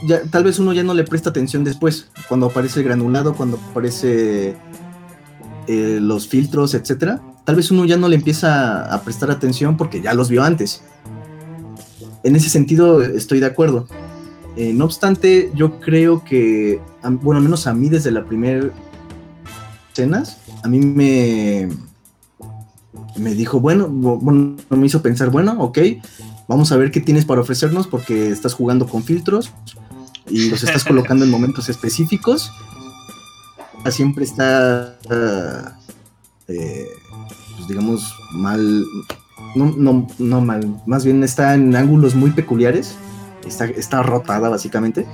Ya, 0.04 0.22
tal 0.24 0.44
vez 0.44 0.58
uno 0.58 0.72
ya 0.72 0.82
no 0.82 0.92
le 0.92 1.04
presta 1.04 1.30
atención 1.30 1.64
después. 1.64 2.08
Cuando 2.28 2.46
aparece 2.46 2.80
el 2.80 2.84
granulado, 2.86 3.34
cuando 3.34 3.58
aparece 3.70 4.56
eh, 5.68 5.98
los 6.00 6.28
filtros, 6.28 6.74
etcétera. 6.74 7.22
Tal 7.44 7.56
vez 7.56 7.70
uno 7.70 7.84
ya 7.84 7.96
no 7.96 8.08
le 8.08 8.16
empieza 8.16 8.92
a 8.92 9.02
prestar 9.02 9.30
atención 9.30 9.76
porque 9.76 10.02
ya 10.02 10.14
los 10.14 10.28
vio 10.28 10.42
antes. 10.42 10.82
En 12.26 12.34
ese 12.36 12.48
sentido 12.50 13.02
estoy 13.02 13.40
de 13.40 13.46
acuerdo. 13.46 13.86
Eh, 14.56 14.72
no 14.72 14.84
obstante, 14.86 15.50
yo 15.54 15.80
creo 15.80 16.24
que, 16.24 16.80
bueno, 17.22 17.38
al 17.38 17.42
menos 17.44 17.66
a 17.66 17.74
mí 17.74 17.88
desde 17.88 18.10
la 18.10 18.24
primera 18.24 18.70
escenas, 19.92 20.38
a 20.62 20.68
mí 20.68 20.80
me, 20.80 21.68
me 23.16 23.34
dijo, 23.34 23.60
bueno, 23.60 23.86
bu- 23.88 24.18
bueno, 24.20 24.56
me 24.70 24.86
hizo 24.86 25.02
pensar, 25.02 25.30
bueno, 25.30 25.56
ok, 25.58 25.78
vamos 26.48 26.72
a 26.72 26.76
ver 26.76 26.90
qué 26.90 27.00
tienes 27.00 27.24
para 27.24 27.42
ofrecernos 27.42 27.86
porque 27.86 28.30
estás 28.30 28.54
jugando 28.54 28.86
con 28.86 29.04
filtros 29.04 29.52
y 30.28 30.48
los 30.50 30.62
estás 30.64 30.84
colocando 30.88 31.24
en 31.24 31.30
momentos 31.30 31.68
específicos. 31.68 32.50
Siempre 33.90 34.24
está, 34.24 34.98
ah, 35.10 35.78
eh, 36.48 36.86
pues 37.56 37.68
digamos, 37.68 38.12
mal, 38.32 38.84
no, 39.56 39.74
no, 39.76 40.06
no 40.18 40.40
mal, 40.40 40.80
más 40.86 41.04
bien 41.04 41.24
está 41.24 41.54
en 41.54 41.74
ángulos 41.74 42.14
muy 42.14 42.30
peculiares, 42.30 42.96
está, 43.46 43.64
está 43.66 44.02
rotada 44.02 44.48
básicamente. 44.48 45.06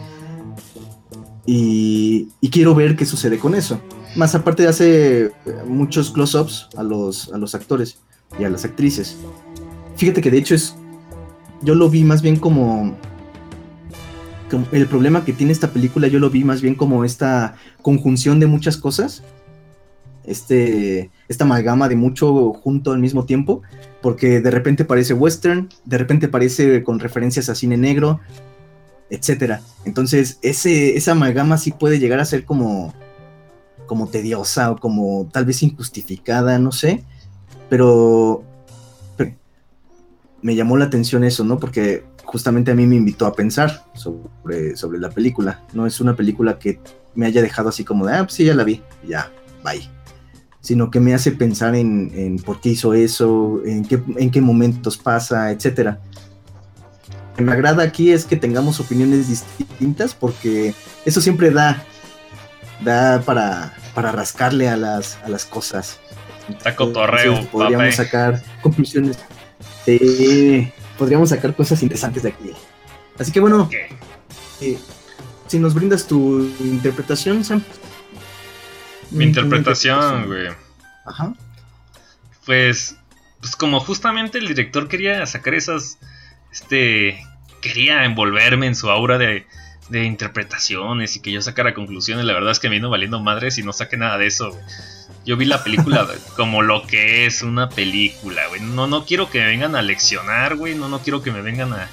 Y, 1.45 2.29
y 2.41 2.51
quiero 2.51 2.75
ver 2.75 2.97
qué 2.97 3.05
sucede 3.05 3.39
con 3.39 3.55
eso. 3.55 3.81
Más 4.15 4.35
aparte 4.35 4.67
hace 4.69 5.25
eh, 5.25 5.33
muchos 5.67 6.11
close-ups 6.11 6.69
a 6.77 6.83
los, 6.83 7.33
a 7.33 7.39
los 7.39 7.55
actores 7.55 7.99
y 8.39 8.45
a 8.45 8.51
las 8.51 8.65
actrices. 8.65 9.17
Fíjate 9.97 10.21
que 10.21 10.31
de 10.31 10.39
hecho 10.39 10.55
es. 10.55 10.77
Yo 11.63 11.75
lo 11.75 11.89
vi 11.89 12.05
más 12.05 12.23
bien 12.23 12.37
como. 12.37 12.97
como 14.51 14.67
el 14.73 14.87
problema 14.87 15.25
que 15.25 15.33
tiene 15.33 15.53
esta 15.53 15.71
película, 15.71 16.09
yo 16.09 16.19
lo 16.19 16.29
vi 16.31 16.45
más 16.45 16.61
bien 16.61 16.75
como 16.75 17.05
esta 17.05 17.55
conjunción 17.81 18.39
de 18.39 18.47
muchas 18.47 18.77
cosas. 18.77 19.23
Este. 20.25 21.11
Esta 21.29 21.45
amalgama 21.45 21.89
de 21.89 21.97
mucho 21.97 22.53
junto 22.53 22.93
al 22.93 22.99
mismo 22.99 23.25
tiempo. 23.25 23.63
Porque 24.03 24.41
de 24.41 24.51
repente 24.51 24.85
parece 24.85 25.15
western, 25.15 25.69
de 25.85 25.99
repente 25.99 26.29
parece 26.29 26.83
con 26.83 26.99
referencias 26.99 27.49
a 27.49 27.55
cine 27.55 27.77
negro, 27.77 28.21
etcétera. 29.11 29.63
Entonces, 29.85 30.39
ese, 30.43 30.97
esa 30.97 31.13
amalgama 31.13 31.57
sí 31.57 31.73
puede 31.73 31.99
llegar 31.99 32.21
a 32.21 32.25
ser 32.25 32.45
como. 32.45 32.93
como 33.87 34.09
tediosa 34.09 34.73
o 34.73 34.79
como 34.79 35.29
tal 35.33 35.45
vez 35.45 35.63
injustificada, 35.63 36.59
no 36.59 36.73
sé. 36.73 37.05
Pero 37.71 38.45
me 40.43 40.57
llamó 40.57 40.77
la 40.77 40.87
atención 40.87 41.25
eso, 41.25 41.45
¿no? 41.45 41.59
Porque 41.59 42.05
justamente 42.25 42.71
a 42.71 42.75
mí 42.75 42.87
me 42.87 42.97
invitó 42.97 43.27
a 43.27 43.35
pensar 43.35 43.85
sobre, 43.95 44.77
sobre 44.77 44.99
la 44.99 45.11
película. 45.11 45.63
No 45.73 45.87
es 45.87 46.01
una 46.01 46.17
película 46.17 46.59
que 46.59 46.81
me 47.15 47.27
haya 47.27 47.41
dejado 47.41 47.69
así 47.69 47.85
como 47.85 48.07
de, 48.07 48.15
ah, 48.15 48.25
pues 48.25 48.35
sí, 48.35 48.45
ya 48.45 48.55
la 48.55 48.65
vi, 48.65 48.83
ya, 49.07 49.31
bye. 49.65 50.02
Sino 50.63 50.91
que 50.91 51.01
me 51.01 51.13
hace 51.13 51.33
pensar 51.33 51.75
en, 51.75 52.11
en 52.15 52.37
por 52.39 52.61
qué 52.61 52.71
hizo 52.71 52.95
eso, 52.95 53.61
en 53.67 53.85
qué, 53.85 54.01
en 54.17 54.31
qué 54.31 54.41
momentos 54.41 54.97
pasa, 54.97 55.51
etcétera. 55.51 55.99
Lo 57.33 57.37
que 57.37 57.43
me 57.43 57.53
agrada 57.53 57.83
aquí 57.83 58.11
es 58.13 58.25
que 58.25 58.37
tengamos 58.37 58.81
opiniones 58.81 59.29
distintas 59.29 60.15
porque 60.15 60.75
eso 61.05 61.21
siempre 61.21 61.51
da, 61.51 61.85
da 62.85 63.21
para, 63.23 63.75
para 63.95 64.13
rascarle 64.13 64.69
a 64.69 64.77
las, 64.77 65.19
a 65.25 65.29
las 65.29 65.45
cosas. 65.45 65.99
Está 66.49 66.75
cotorreo, 66.77 67.25
Entonces, 67.33 67.51
podríamos 67.51 67.95
papá. 67.97 68.05
sacar 68.05 68.43
conclusiones. 68.63 69.19
Podríamos 70.99 71.31
sacar 71.31 71.55
cosas 71.57 71.83
interesantes 71.83 72.23
de 72.23 72.29
aquí. 72.29 72.53
Así 73.19 73.33
que 73.33 73.41
bueno, 73.41 73.69
eh, 74.61 74.79
si 75.49 75.59
nos 75.59 75.75
brindas 75.75 76.07
tu 76.07 76.41
interpretación, 76.61 77.45
Sam. 77.45 77.63
Mi 79.13 79.25
interpretación, 79.25 80.27
güey. 80.27 80.49
Ajá. 81.05 81.35
Pues, 82.47 82.97
pues 83.41 83.57
como 83.57 83.81
justamente 83.81 84.39
el 84.39 84.49
director 84.49 84.89
quería 84.89 85.25
sacar 85.27 85.55
esas, 85.55 85.99
este, 86.51 87.23
quería 87.61 88.05
envolverme 88.05 88.67
en 88.67 88.75
su 88.75 88.91
aura 88.91 89.19
de, 89.19 89.47
de 89.89 90.05
interpretaciones 90.05 91.17
y 91.17 91.21
que 91.21 91.33
yo 91.33 91.43
sacara 91.43 91.75
conclusiones, 91.75 92.25
la 92.25 92.33
verdad 92.33 92.51
es 92.51 92.59
que 92.59 92.69
me 92.69 92.77
vino 92.77 92.91
valiendo 92.91 93.21
madres 93.21 93.59
y 93.59 93.63
no 93.63 93.73
saqué 93.73 93.97
nada 93.97 94.19
de 94.19 94.27
eso, 94.27 94.51
güey. 94.51 94.65
Yo 95.25 95.37
vi 95.37 95.45
la 95.45 95.63
película 95.63 96.09
como 96.37 96.63
lo 96.63 96.87
que 96.87 97.27
es 97.27 97.43
una 97.43 97.69
película, 97.69 98.47
güey. 98.49 98.61
No, 98.61 98.87
no 98.87 99.05
quiero 99.05 99.31
que 99.31 99.39
me 99.39 99.47
vengan 99.47 99.77
a 99.77 99.83
leccionar, 99.83 100.57
güey. 100.57 100.75
No, 100.75 100.89
no 100.89 100.99
quiero 101.01 101.23
que 101.23 101.31
me 101.31 101.43
vengan 101.43 101.73
a, 101.73 101.89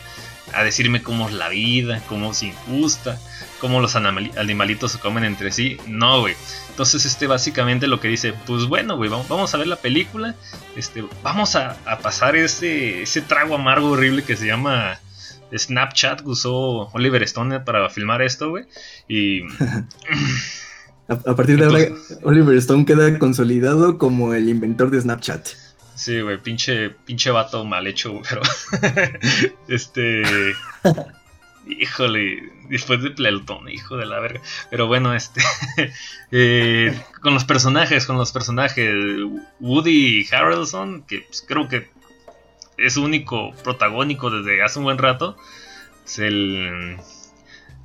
a 0.53 0.63
decirme 0.63 1.03
cómo 1.03 1.27
es 1.27 1.35
la 1.35 1.49
vida, 1.49 2.01
cómo 2.07 2.31
es 2.31 2.41
injusta, 2.41 3.19
cómo 3.59 3.79
los 3.81 3.95
animali- 3.95 4.35
animalitos 4.37 4.93
se 4.93 4.99
comen 4.99 5.23
entre 5.23 5.51
sí. 5.51 5.77
No, 5.87 6.21
güey. 6.21 6.35
Entonces, 6.69 7.05
este 7.05 7.27
básicamente 7.27 7.87
lo 7.87 7.99
que 7.99 8.07
dice, 8.07 8.33
pues 8.47 8.65
bueno, 8.65 8.95
güey, 8.97 9.09
vamos, 9.09 9.53
a 9.53 9.57
ver 9.57 9.67
la 9.67 9.75
película. 9.75 10.35
Este, 10.75 11.03
vamos 11.21 11.55
a, 11.55 11.77
a 11.85 11.99
pasar 11.99 12.35
ese, 12.35 13.03
ese 13.03 13.21
trago 13.21 13.55
amargo 13.55 13.91
horrible 13.91 14.23
que 14.23 14.35
se 14.35 14.47
llama 14.47 14.99
Snapchat 15.55 16.21
que 16.21 16.29
usó 16.29 16.89
Oliver 16.93 17.21
Stone 17.23 17.59
para 17.61 17.89
filmar 17.89 18.21
esto, 18.21 18.49
güey. 18.49 18.65
Y 19.07 19.41
A, 21.09 21.13
a 21.13 21.35
partir 21.35 21.57
de 21.57 21.65
ahora, 21.65 21.79
Oliver 22.23 22.55
Stone 22.57 22.85
queda 22.85 23.17
consolidado 23.17 23.97
como 23.97 24.35
el 24.35 24.47
inventor 24.47 24.91
de 24.91 25.01
Snapchat. 25.01 25.47
Sí, 25.95 26.21
güey, 26.21 26.37
pinche, 26.37 26.91
pinche 26.91 27.31
vato 27.31 27.65
mal 27.65 27.87
hecho, 27.87 28.11
güey, 28.11 28.23
pero. 28.29 28.41
este. 29.67 30.21
Híjole, 31.69 32.51
después 32.69 33.01
de 33.03 33.11
Plelton, 33.11 33.69
hijo 33.69 33.97
de 33.97 34.05
la 34.05 34.19
verga. 34.19 34.41
Pero 34.69 34.87
bueno, 34.87 35.13
este. 35.13 35.41
eh, 36.31 36.99
con 37.21 37.33
los 37.33 37.45
personajes, 37.45 38.05
con 38.05 38.17
los 38.17 38.31
personajes. 38.31 38.93
Woody 39.59 40.27
Harrelson, 40.31 41.03
que 41.03 41.19
pues, 41.19 41.43
creo 41.47 41.67
que 41.67 41.89
es 42.77 42.97
único 42.97 43.53
protagónico 43.63 44.29
desde 44.31 44.63
hace 44.63 44.79
un 44.79 44.85
buen 44.85 44.97
rato. 44.97 45.37
Es 46.05 46.19
el. 46.19 46.97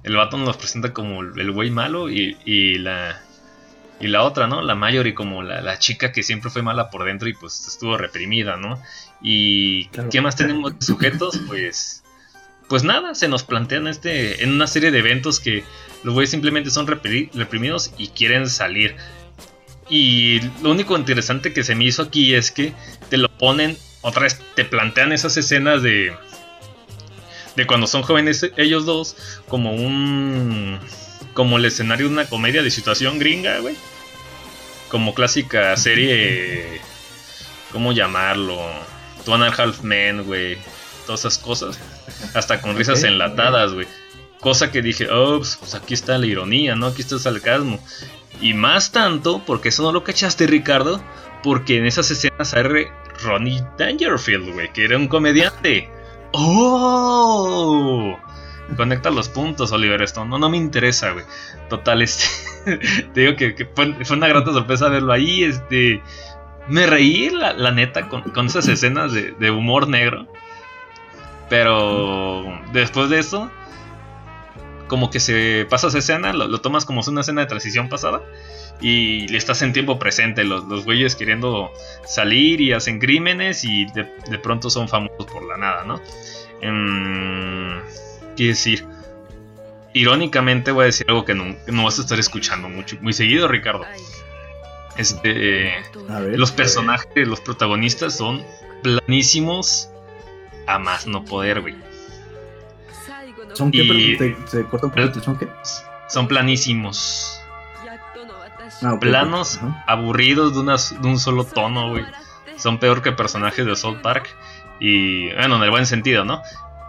El 0.02 0.16
vato 0.16 0.36
nos 0.36 0.56
presenta 0.56 0.92
como 0.92 1.22
el 1.22 1.50
güey 1.50 1.70
malo 1.70 2.10
y, 2.10 2.36
y 2.44 2.78
la. 2.78 3.20
Y 4.00 4.08
la 4.08 4.22
otra, 4.24 4.46
¿no? 4.48 4.60
La 4.60 4.74
Mayori 4.74 5.14
como 5.14 5.42
la, 5.42 5.60
la 5.60 5.78
chica 5.78 6.12
que 6.12 6.22
siempre 6.22 6.50
fue 6.50 6.62
mala 6.62 6.90
por 6.90 7.04
dentro 7.04 7.28
y 7.28 7.32
pues 7.34 7.66
estuvo 7.68 7.96
reprimida, 7.96 8.56
¿no? 8.56 8.82
Y 9.22 9.86
Claro. 9.86 10.08
¿qué 10.10 10.20
más 10.20 10.36
tenemos 10.36 10.78
de 10.78 10.84
sujetos? 10.84 11.40
Pues 11.46 12.03
pues 12.68 12.82
nada, 12.82 13.14
se 13.14 13.28
nos 13.28 13.42
plantean 13.42 13.86
este 13.86 14.42
en 14.42 14.52
una 14.52 14.66
serie 14.66 14.90
de 14.90 14.98
eventos 14.98 15.40
que 15.40 15.64
los 16.02 16.14
güeyes 16.14 16.30
simplemente 16.30 16.70
son 16.70 16.86
repri- 16.86 17.30
reprimidos 17.34 17.92
y 17.98 18.08
quieren 18.08 18.48
salir. 18.48 18.96
Y 19.88 20.40
lo 20.62 20.70
único 20.70 20.96
interesante 20.96 21.52
que 21.52 21.62
se 21.62 21.74
me 21.74 21.84
hizo 21.84 22.02
aquí 22.02 22.34
es 22.34 22.50
que 22.50 22.72
te 23.10 23.18
lo 23.18 23.28
ponen, 23.28 23.76
otra 24.00 24.22
vez 24.22 24.40
te 24.54 24.64
plantean 24.64 25.12
esas 25.12 25.36
escenas 25.36 25.82
de 25.82 26.14
de 27.56 27.66
cuando 27.66 27.86
son 27.86 28.02
jóvenes 28.02 28.50
ellos 28.56 28.84
dos 28.84 29.16
como 29.46 29.72
un 29.74 30.80
como 31.34 31.58
el 31.58 31.64
escenario 31.66 32.06
de 32.06 32.12
una 32.12 32.26
comedia 32.26 32.62
de 32.62 32.70
situación 32.70 33.18
gringa, 33.18 33.58
güey. 33.58 33.76
Como 34.88 35.14
clásica 35.14 35.76
serie 35.76 36.80
¿cómo 37.72 37.92
llamarlo? 37.92 38.58
Two 39.24 39.34
and 39.34 39.44
Half 39.58 39.82
Men, 39.82 40.24
güey. 40.24 40.56
Todas 41.06 41.20
esas 41.20 41.38
cosas. 41.38 41.78
Hasta 42.34 42.60
con 42.60 42.76
risas 42.76 43.02
enlatadas, 43.04 43.74
güey. 43.74 43.86
Cosa 44.40 44.70
que 44.70 44.82
dije, 44.82 45.08
oh, 45.10 45.38
pues, 45.38 45.74
aquí 45.74 45.94
está 45.94 46.18
la 46.18 46.26
ironía, 46.26 46.76
¿no? 46.76 46.86
Aquí 46.86 47.02
está 47.02 47.14
el 47.14 47.20
sarcasmo. 47.20 47.78
Y 48.40 48.54
más 48.54 48.92
tanto, 48.92 49.42
porque 49.46 49.70
eso 49.70 49.82
no 49.82 49.92
lo 49.92 50.04
cachaste, 50.04 50.46
Ricardo, 50.46 51.02
porque 51.42 51.78
en 51.78 51.86
esas 51.86 52.10
escenas 52.10 52.48
sale 52.48 52.88
Ronnie 53.22 53.62
Dangerfield, 53.78 54.52
güey, 54.52 54.72
que 54.72 54.84
era 54.84 54.96
un 54.96 55.08
comediante. 55.08 55.88
¡Oh! 56.32 58.18
Conecta 58.76 59.10
los 59.10 59.28
puntos, 59.28 59.72
Oliver 59.72 60.02
Stone. 60.02 60.28
No, 60.30 60.38
no 60.38 60.48
me 60.48 60.56
interesa, 60.56 61.12
güey. 61.12 61.24
Total, 61.68 62.02
este. 62.02 62.24
te 63.14 63.20
digo 63.20 63.36
que, 63.36 63.54
que 63.54 63.66
fue, 63.66 63.94
fue 64.04 64.16
una 64.16 64.26
grata 64.28 64.52
sorpresa 64.52 64.88
verlo 64.88 65.12
ahí. 65.12 65.44
Este. 65.44 66.02
Me 66.66 66.86
reí, 66.86 67.30
la, 67.30 67.52
la 67.52 67.70
neta, 67.70 68.08
con, 68.08 68.22
con 68.22 68.46
esas 68.46 68.66
escenas 68.68 69.12
de, 69.12 69.32
de 69.32 69.50
humor 69.50 69.86
negro. 69.86 70.26
Pero 71.54 72.42
después 72.72 73.08
de 73.10 73.20
eso, 73.20 73.48
como 74.88 75.08
que 75.08 75.20
se 75.20 75.68
pasa 75.70 75.86
esa 75.86 75.98
escena, 75.98 76.32
lo, 76.32 76.48
lo 76.48 76.60
tomas 76.60 76.84
como 76.84 77.00
una 77.06 77.20
escena 77.20 77.42
de 77.42 77.46
transición 77.46 77.88
pasada. 77.88 78.22
Y 78.80 79.28
le 79.28 79.38
estás 79.38 79.62
en 79.62 79.72
tiempo 79.72 79.96
presente, 80.00 80.42
los, 80.42 80.64
los 80.64 80.84
güeyes 80.84 81.14
queriendo 81.14 81.70
salir 82.04 82.60
y 82.60 82.72
hacen 82.72 82.98
crímenes 82.98 83.64
y 83.64 83.84
de, 83.84 84.12
de 84.28 84.38
pronto 84.40 84.68
son 84.68 84.88
famosos 84.88 85.26
por 85.26 85.46
la 85.46 85.56
nada, 85.56 85.84
¿no? 85.84 86.00
Em, 86.60 87.80
¿Qué 88.36 88.48
decir? 88.48 88.84
Irónicamente 89.92 90.72
voy 90.72 90.82
a 90.82 90.86
decir 90.86 91.06
algo 91.08 91.24
que 91.24 91.36
no, 91.36 91.54
que 91.64 91.70
no 91.70 91.84
vas 91.84 92.00
a 92.00 92.02
estar 92.02 92.18
escuchando 92.18 92.68
mucho, 92.68 92.96
muy 93.00 93.12
seguido, 93.12 93.46
Ricardo. 93.46 93.84
Este, 94.96 95.72
ver. 96.08 96.36
los 96.36 96.50
personajes, 96.50 97.28
los 97.28 97.40
protagonistas 97.40 98.16
son 98.16 98.44
planísimos 98.82 99.93
a 100.66 100.78
más 100.78 101.06
no 101.06 101.24
poder, 101.24 101.60
güey. 101.60 101.74
¿Son 103.54 103.70
qué? 103.70 104.16
Te, 104.18 104.30
te 104.50 104.64
corta 104.64 104.86
un. 104.88 105.22
¿Son 105.22 105.36
qué? 105.38 105.48
Son 106.08 106.26
planísimos, 106.28 107.40
Ah, 108.82 108.96
planos, 109.00 109.60
aburridos 109.86 110.54
de, 110.54 110.60
una- 110.60 110.76
de 110.76 111.08
un 111.08 111.18
solo 111.18 111.44
tono, 111.44 111.90
güey. 111.90 112.04
Son 112.56 112.78
peor 112.78 113.02
que 113.02 113.12
personajes 113.12 113.64
de 113.66 113.76
South 113.76 113.98
Park. 114.02 114.28
Y 114.80 115.32
bueno, 115.34 115.56
en 115.56 115.62
el 115.62 115.70
buen 115.70 115.86
sentido, 115.86 116.24
¿no? 116.24 116.42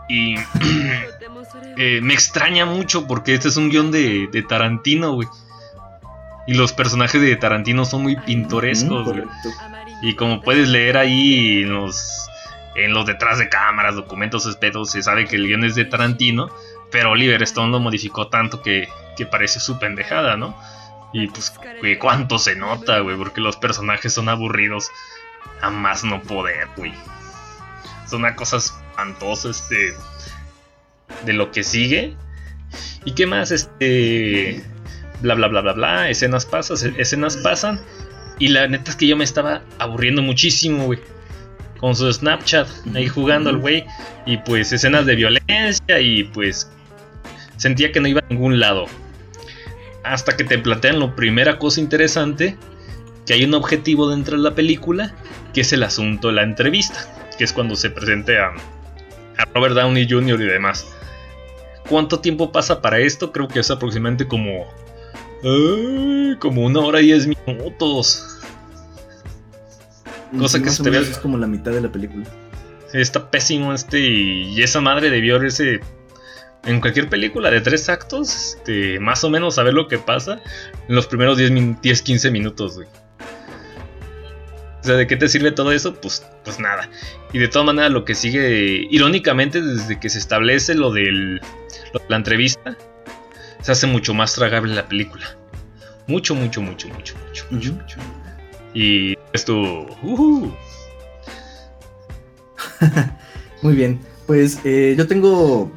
Y 0.10 0.36
eh, 1.78 2.00
me 2.02 2.14
extraña 2.14 2.66
mucho 2.66 3.08
porque 3.08 3.34
este 3.34 3.50
es 3.50 3.58
un 3.58 3.70
guion 3.70 3.92
de, 3.92 4.28
de 4.32 4.42
Tarantino, 4.44 5.14
güey. 5.14 5.28
Y 6.48 6.54
los 6.56 6.74
personajes 6.74 7.22
de 7.22 7.36
Tarantino 7.36 7.86
son 7.86 8.04
muy 8.04 8.16
pintorescos, 8.18 9.06
Mm, 9.08 9.10
güey. 9.12 9.24
Y 10.02 10.16
como 10.16 10.42
puedes 10.42 10.68
leer 10.70 10.98
ahí 10.98 11.64
en 11.64 11.74
los, 11.74 12.28
en 12.76 12.94
los 12.94 13.06
detrás 13.06 13.38
de 13.38 13.50
cámaras, 13.50 13.96
documentos 13.96 14.46
espetos, 14.46 14.92
se 14.92 15.02
sabe 15.02 15.26
que 15.26 15.38
el 15.38 15.48
guion 15.48 15.64
es 15.64 15.76
de 15.76 15.86
Tarantino, 15.86 16.50
pero 16.92 17.12
Oliver 17.12 17.42
Stone 17.44 17.72
lo 17.72 17.80
modificó 17.80 18.28
tanto 18.28 18.62
que, 18.62 18.88
que 19.18 19.26
parece 19.26 19.60
su 19.60 19.80
pendejada, 19.80 20.38
¿no? 20.38 20.58
Y 21.14 21.28
pues, 21.28 21.54
güey, 21.80 21.98
cuánto 21.98 22.38
se 22.38 22.56
nota, 22.56 23.00
güey, 23.00 23.16
porque 23.16 23.40
los 23.40 23.56
personajes 23.56 24.14
son 24.14 24.28
aburridos 24.28 24.92
a 25.62 25.70
más 25.70 26.04
no 26.04 26.22
poder, 26.22 26.68
güey. 26.76 26.94
Son 28.08 28.20
una 28.20 28.36
cosa 28.36 28.58
espantosa, 28.58 29.50
este, 29.50 29.94
de 31.24 31.34
lo 31.34 31.52
que 31.52 31.64
sigue. 31.64 32.16
¿Y 33.06 33.14
qué 33.14 33.26
más? 33.26 33.52
Este, 33.52 34.62
bla, 35.22 35.36
bla, 35.36 35.48
bla, 35.48 35.62
bla, 35.62 35.74
bla, 35.74 36.10
escenas 36.10 36.46
pasan, 36.46 36.96
escenas 36.98 37.38
pasan. 37.38 37.80
Y 38.38 38.50
la 38.50 38.68
neta 38.68 38.92
es 38.92 38.98
que 38.98 39.08
yo 39.08 39.16
me 39.16 39.24
estaba 39.24 39.62
aburriendo 39.80 40.22
muchísimo, 40.22 40.86
güey. 40.86 41.00
Con 41.80 41.96
su 41.96 42.12
Snapchat, 42.12 42.68
ahí 42.94 43.08
jugando 43.08 43.50
al 43.50 43.58
güey. 43.58 43.86
Y 44.26 44.38
pues 44.38 44.72
escenas 44.72 45.06
de 45.06 45.16
violencia 45.16 46.00
y 46.00 46.24
pues 46.24 46.70
sentía 47.58 47.92
que 47.92 48.00
no 48.00 48.08
iba 48.08 48.22
a 48.22 48.34
ningún 48.34 48.60
lado. 48.60 48.86
Hasta 50.04 50.38
que 50.38 50.44
te 50.44 50.58
plantean 50.58 51.00
lo 51.00 51.16
primera 51.16 51.58
cosa 51.58 51.82
interesante, 51.82 52.58
que 53.26 53.34
hay 53.34 53.44
un 53.44 53.54
objetivo 53.54 54.10
dentro 54.10 54.38
de 54.38 54.44
la 54.44 54.56
película, 54.56 55.16
que 55.54 55.62
es 55.62 55.74
el 55.74 55.84
asunto 55.84 56.28
de 56.28 56.36
la 56.36 56.44
entrevista, 56.44 57.08
que 57.38 57.44
es 57.44 57.54
cuando 57.54 57.76
se 57.76 57.90
presente 57.90 58.38
a, 58.38 58.50
a 59.38 59.46
Robert 59.54 59.76
Downey 59.76 60.08
Jr. 60.10 60.42
y 60.42 60.46
demás. 60.46 60.88
¿Cuánto 61.90 62.20
tiempo 62.20 62.52
pasa 62.52 62.82
para 62.82 63.00
esto? 63.00 63.32
Creo 63.32 63.48
que 63.48 63.60
es 63.60 63.70
aproximadamente 63.70 64.28
como 64.28 64.66
como 66.40 66.64
una 66.64 66.80
hora 66.80 67.02
y 67.02 67.06
diez 67.06 67.28
minutos. 67.28 68.35
Cosa 70.38 70.58
Sí, 70.58 70.64
que 70.64 70.70
se 70.70 70.84
te 70.84 70.90
ve- 70.90 71.00
Es 71.00 71.18
como 71.18 71.38
la 71.38 71.48
mitad 71.48 71.72
de 71.72 71.82
la 71.82 71.92
película. 71.92 72.26
Está 72.94 73.30
pésimo 73.30 73.74
este 73.74 74.00
y, 74.00 74.62
esa 74.62 74.80
madre 74.82 75.10
debió 75.10 75.40
verse 75.40 75.82
en 76.64 76.82
cualquier 76.82 77.10
película 77.10 77.52
de 77.52 77.62
tres 77.62 77.90
actos, 77.90 78.56
este, 78.56 79.00
más 79.00 79.24
o 79.24 79.30
menos 79.30 79.56
saber 79.56 79.74
lo 79.74 79.88
que 79.88 79.98
pasa 80.00 80.40
en 80.88 80.96
los 80.96 81.06
primeros 81.08 81.38
10-15 81.38 82.32
minutos, 82.32 82.76
güey. 82.76 82.88
O 84.82 84.88
sea, 84.88 84.96
¿de 84.96 85.08
qué 85.08 85.16
te 85.16 85.28
sirve 85.28 85.52
todo 85.52 85.72
eso? 85.72 85.96
Pues, 85.96 86.24
pues 86.44 86.60
nada. 86.60 86.88
Y 87.34 87.40
de 87.40 87.48
todas 87.48 87.66
maneras, 87.66 87.92
lo 87.92 88.06
que 88.06 88.14
sigue, 88.16 88.88
irónicamente, 88.90 89.62
desde 89.62 90.00
que 90.00 90.10
se 90.10 90.20
establece 90.20 90.76
lo, 90.76 90.92
del, 90.92 91.36
lo 91.94 92.00
de 92.00 92.06
la 92.08 92.18
entrevista, 92.18 92.78
se 93.62 93.72
hace 93.72 93.88
mucho 93.88 94.14
más 94.14 94.36
tragable 94.36 94.76
la 94.76 94.88
película. 94.88 95.26
Mucho, 96.08 96.36
mucho, 96.36 96.62
mucho, 96.62 96.88
mucho, 96.90 97.16
mucho, 97.28 97.46
mucho, 97.50 97.74
mucho. 97.74 97.98
Y 98.76 99.18
esto, 99.32 99.88
uh, 100.04 100.52
Muy 103.62 103.74
bien, 103.74 104.02
pues 104.28 104.60
eh, 104.66 104.96
yo 104.98 105.08
tengo 105.08 105.72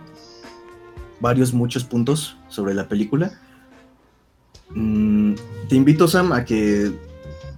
varios, 1.20 1.54
muchos 1.54 1.84
puntos 1.84 2.36
sobre 2.48 2.74
la 2.74 2.88
película. 2.88 3.32
Mm, 4.70 5.34
te 5.68 5.76
invito, 5.76 6.08
Sam, 6.08 6.32
a 6.32 6.44
que 6.44 6.90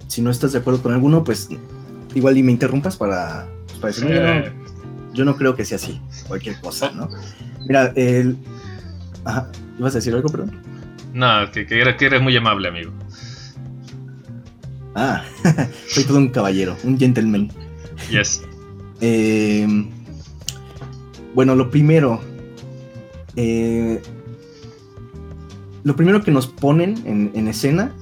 si 0.09 0.21
no 0.21 0.31
estás 0.31 0.53
de 0.53 0.59
acuerdo 0.59 0.83
con 0.83 0.93
alguno, 0.93 1.25
pues 1.25 1.49
igual 2.15 2.37
y 2.37 2.43
me 2.43 2.53
interrumpas 2.53 2.99
para, 2.99 3.49
pues, 3.67 3.79
para 3.79 3.93
decir, 3.95 4.05
"No, 4.05 4.11
yo, 4.11 4.21
eh, 4.21 4.53
no, 4.55 5.15
yo 5.15 5.25
no 5.25 5.37
creo 5.37 5.57
que 5.57 5.65
sea 5.65 5.77
así, 5.77 6.01
cualquier 6.29 6.61
cosa, 6.61 6.93
¿no? 6.93 7.09
Mira, 7.67 7.93
el... 7.97 8.37
Ajá, 9.25 9.51
¿ibas 9.79 9.95
a 9.95 9.99
decir 9.99 10.15
algo, 10.15 10.29
perdón? 10.29 10.61
no, 11.15 11.51
que, 11.51 11.67
que 11.67 11.81
eres 11.81 12.23
muy 12.23 12.37
amable, 12.37 12.69
amigo. 12.69 12.93
Ah, 14.95 15.23
soy 15.89 16.05
todo 16.05 16.19
un 16.19 16.29
caballero, 16.29 16.77
un 16.85 16.99
gentleman. 16.99 17.51
Yes. 18.11 18.43
Eh, 19.01 19.67
bueno, 21.35 21.55
lo 21.55 21.71
primero. 21.71 22.21
eh, 23.37 24.01
lo 25.83 25.97
primero 25.97 26.23
que 26.23 26.31
nos 26.31 26.47
ponen 26.47 27.01
en, 27.07 27.31
en 27.35 27.49
escena, 27.49 27.95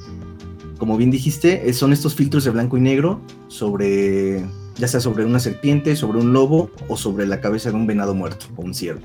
como 0.78 0.96
bien 0.96 1.10
dijiste, 1.12 1.72
son 1.72 1.92
estos 1.92 2.14
filtros 2.14 2.42
de 2.44 2.50
blanco 2.50 2.76
y 2.76 2.80
negro 2.80 3.20
sobre, 3.46 4.44
ya 4.76 4.88
sea 4.88 4.98
sobre 5.00 5.24
una 5.24 5.38
serpiente, 5.38 5.94
sobre 5.94 6.18
un 6.18 6.32
lobo 6.32 6.70
o 6.88 6.96
sobre 6.96 7.26
la 7.26 7.40
cabeza 7.40 7.70
de 7.70 7.76
un 7.76 7.86
venado 7.86 8.14
muerto 8.14 8.46
o 8.56 8.62
un 8.62 8.74
ciervo. 8.74 9.02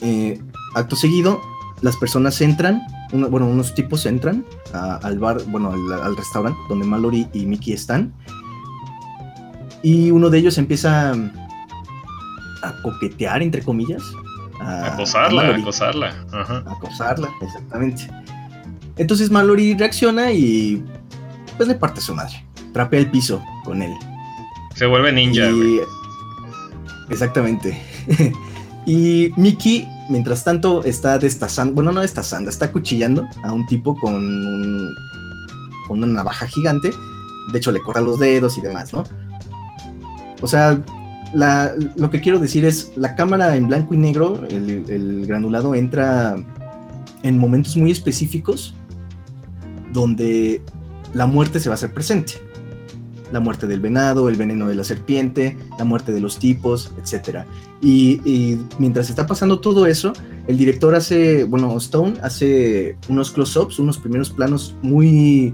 Eh, 0.00 0.40
acto 0.74 0.96
seguido, 0.96 1.40
las 1.82 1.96
personas 1.96 2.40
entran, 2.40 2.82
uno- 3.12 3.28
bueno, 3.28 3.46
unos 3.46 3.74
tipos 3.74 4.04
entran 4.06 4.44
a- 4.72 4.96
al 4.96 5.18
bar, 5.18 5.42
bueno, 5.48 5.70
al, 5.72 6.02
al 6.02 6.16
restaurante 6.16 6.58
donde 6.68 6.86
Mallory 6.86 7.28
y 7.32 7.46
Mickey 7.46 7.72
están 7.74 8.12
y 9.82 10.10
uno 10.10 10.30
de 10.30 10.38
ellos 10.38 10.58
empieza 10.58 11.12
a 11.12 12.72
coquetear, 12.82 13.42
entre 13.42 13.62
comillas. 13.62 14.02
A, 14.60 14.92
Acosarla, 14.94 15.42
a 15.42 15.56
acosarla. 15.56 16.14
Ajá. 16.32 16.62
a 16.66 16.72
acosarla, 16.72 17.28
exactamente. 17.40 18.08
Entonces 18.96 19.30
Mallory 19.30 19.74
reacciona 19.74 20.32
y 20.32 20.84
pues 21.56 21.68
le 21.68 21.74
parte 21.74 22.00
su 22.00 22.14
madre. 22.14 22.44
Trapea 22.72 23.00
el 23.00 23.10
piso 23.10 23.42
con 23.64 23.82
él. 23.82 23.92
Se 24.76 24.86
vuelve 24.86 25.12
ninja. 25.12 25.50
Y- 25.50 25.80
Exactamente. 27.10 27.78
y 28.86 29.32
Mickey, 29.36 29.86
mientras 30.12 30.44
tanto, 30.44 30.84
está 30.84 31.18
destazando, 31.18 31.74
bueno, 31.74 31.90
no 31.90 32.00
destazando, 32.02 32.48
está 32.50 32.70
cuchillando 32.70 33.26
a 33.42 33.52
un 33.52 33.66
tipo 33.66 33.96
con, 33.96 34.14
un- 34.14 34.94
con 35.88 35.98
una 36.02 36.06
navaja 36.12 36.46
gigante. 36.46 36.90
De 37.52 37.58
hecho, 37.58 37.72
le 37.72 37.80
corta 37.80 38.00
los 38.00 38.20
dedos 38.20 38.56
y 38.58 38.60
demás, 38.60 38.92
¿no? 38.92 39.02
O 40.40 40.46
sea, 40.46 40.80
lo 41.96 42.10
que 42.10 42.20
quiero 42.20 42.38
decir 42.38 42.64
es, 42.64 42.92
la 42.96 43.16
cámara 43.16 43.56
en 43.56 43.66
blanco 43.66 43.94
y 43.94 43.96
negro, 43.96 44.42
el, 44.48 44.84
el 44.88 45.26
granulado 45.26 45.74
entra 45.74 46.36
en 47.22 47.38
momentos 47.38 47.76
muy 47.76 47.90
específicos 47.90 48.74
donde 49.92 50.62
la 51.14 51.26
muerte 51.26 51.58
se 51.60 51.68
va 51.68 51.74
a 51.74 51.76
hacer 51.76 51.92
presente 51.92 52.34
la 53.32 53.40
muerte 53.40 53.66
del 53.66 53.80
venado, 53.80 54.28
el 54.28 54.36
veneno 54.36 54.68
de 54.68 54.74
la 54.74 54.84
serpiente, 54.84 55.56
la 55.78 55.84
muerte 55.86 56.12
de 56.12 56.20
los 56.20 56.38
tipos, 56.38 56.92
etc. 56.98 57.44
Y, 57.84 58.20
y 58.24 58.60
mientras 58.78 59.10
está 59.10 59.26
pasando 59.26 59.58
todo 59.58 59.86
eso, 59.86 60.12
el 60.46 60.56
director 60.56 60.94
hace, 60.94 61.42
bueno, 61.44 61.76
Stone 61.78 62.14
hace 62.22 62.96
unos 63.08 63.32
close-ups, 63.32 63.80
unos 63.80 63.98
primeros 63.98 64.30
planos 64.30 64.76
muy 64.82 65.52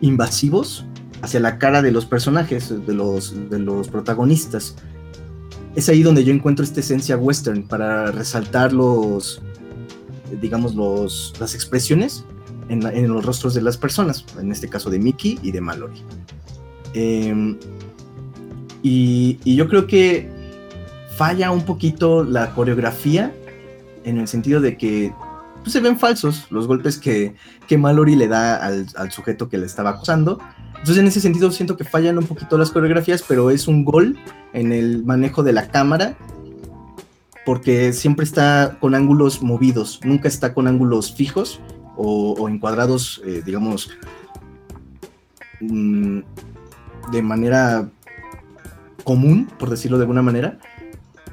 invasivos 0.00 0.84
hacia 1.20 1.40
la 1.40 1.58
cara 1.58 1.82
de 1.82 1.90
los 1.90 2.06
personajes, 2.06 2.72
de 2.86 2.94
los, 2.94 3.34
de 3.50 3.58
los 3.58 3.88
protagonistas. 3.88 4.76
Es 5.74 5.88
ahí 5.88 6.04
donde 6.04 6.22
yo 6.24 6.32
encuentro 6.32 6.64
esta 6.64 6.78
esencia 6.78 7.16
western 7.16 7.64
para 7.66 8.12
resaltar 8.12 8.72
los, 8.72 9.42
digamos, 10.40 10.76
los, 10.76 11.34
las 11.40 11.56
expresiones 11.56 12.24
en, 12.68 12.84
la- 12.84 12.92
en 12.92 13.08
los 13.08 13.24
rostros 13.24 13.52
de 13.54 13.62
las 13.62 13.76
personas, 13.76 14.24
en 14.40 14.52
este 14.52 14.68
caso 14.68 14.90
de 14.90 15.00
Mickey 15.00 15.40
y 15.42 15.50
de 15.50 15.60
Mallory. 15.60 16.00
Em, 16.94 17.56
y, 18.82 19.38
y 19.44 19.56
yo 19.56 19.68
creo 19.68 19.88
que 19.88 20.37
falla 21.18 21.50
un 21.50 21.64
poquito 21.64 22.22
la 22.22 22.54
coreografía 22.54 23.34
en 24.04 24.18
el 24.18 24.28
sentido 24.28 24.60
de 24.60 24.76
que 24.76 25.12
pues, 25.62 25.72
se 25.72 25.80
ven 25.80 25.98
falsos 25.98 26.46
los 26.50 26.68
golpes 26.68 26.96
que, 26.96 27.34
que 27.66 27.76
Mallory 27.76 28.14
le 28.14 28.28
da 28.28 28.56
al, 28.56 28.86
al 28.96 29.10
sujeto 29.10 29.48
que 29.48 29.58
le 29.58 29.66
estaba 29.66 29.90
acosando. 29.90 30.38
Entonces 30.68 30.98
en 30.98 31.08
ese 31.08 31.20
sentido 31.20 31.50
siento 31.50 31.76
que 31.76 31.82
fallan 31.82 32.18
un 32.18 32.26
poquito 32.26 32.56
las 32.56 32.70
coreografías, 32.70 33.24
pero 33.26 33.50
es 33.50 33.66
un 33.66 33.84
gol 33.84 34.16
en 34.52 34.72
el 34.72 35.04
manejo 35.04 35.42
de 35.42 35.52
la 35.52 35.68
cámara 35.68 36.16
porque 37.44 37.92
siempre 37.92 38.24
está 38.24 38.76
con 38.78 38.94
ángulos 38.94 39.42
movidos, 39.42 40.00
nunca 40.04 40.28
está 40.28 40.54
con 40.54 40.68
ángulos 40.68 41.12
fijos 41.12 41.60
o, 41.96 42.34
o 42.38 42.48
encuadrados, 42.48 43.20
eh, 43.24 43.42
digamos, 43.44 43.90
mm, 45.60 46.20
de 47.10 47.22
manera 47.22 47.88
común, 49.02 49.50
por 49.58 49.70
decirlo 49.70 49.96
de 49.96 50.02
alguna 50.02 50.22
manera, 50.22 50.58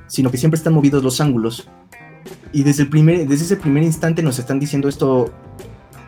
sino 0.07 0.31
que 0.31 0.37
siempre 0.37 0.57
están 0.57 0.73
movidos 0.73 1.03
los 1.03 1.19
ángulos. 1.21 1.67
Y 2.51 2.63
desde, 2.63 2.83
el 2.83 2.89
primer, 2.89 3.27
desde 3.27 3.45
ese 3.45 3.55
primer 3.57 3.83
instante 3.83 4.23
nos 4.23 4.39
están 4.39 4.59
diciendo 4.59 4.87
esto, 4.87 5.33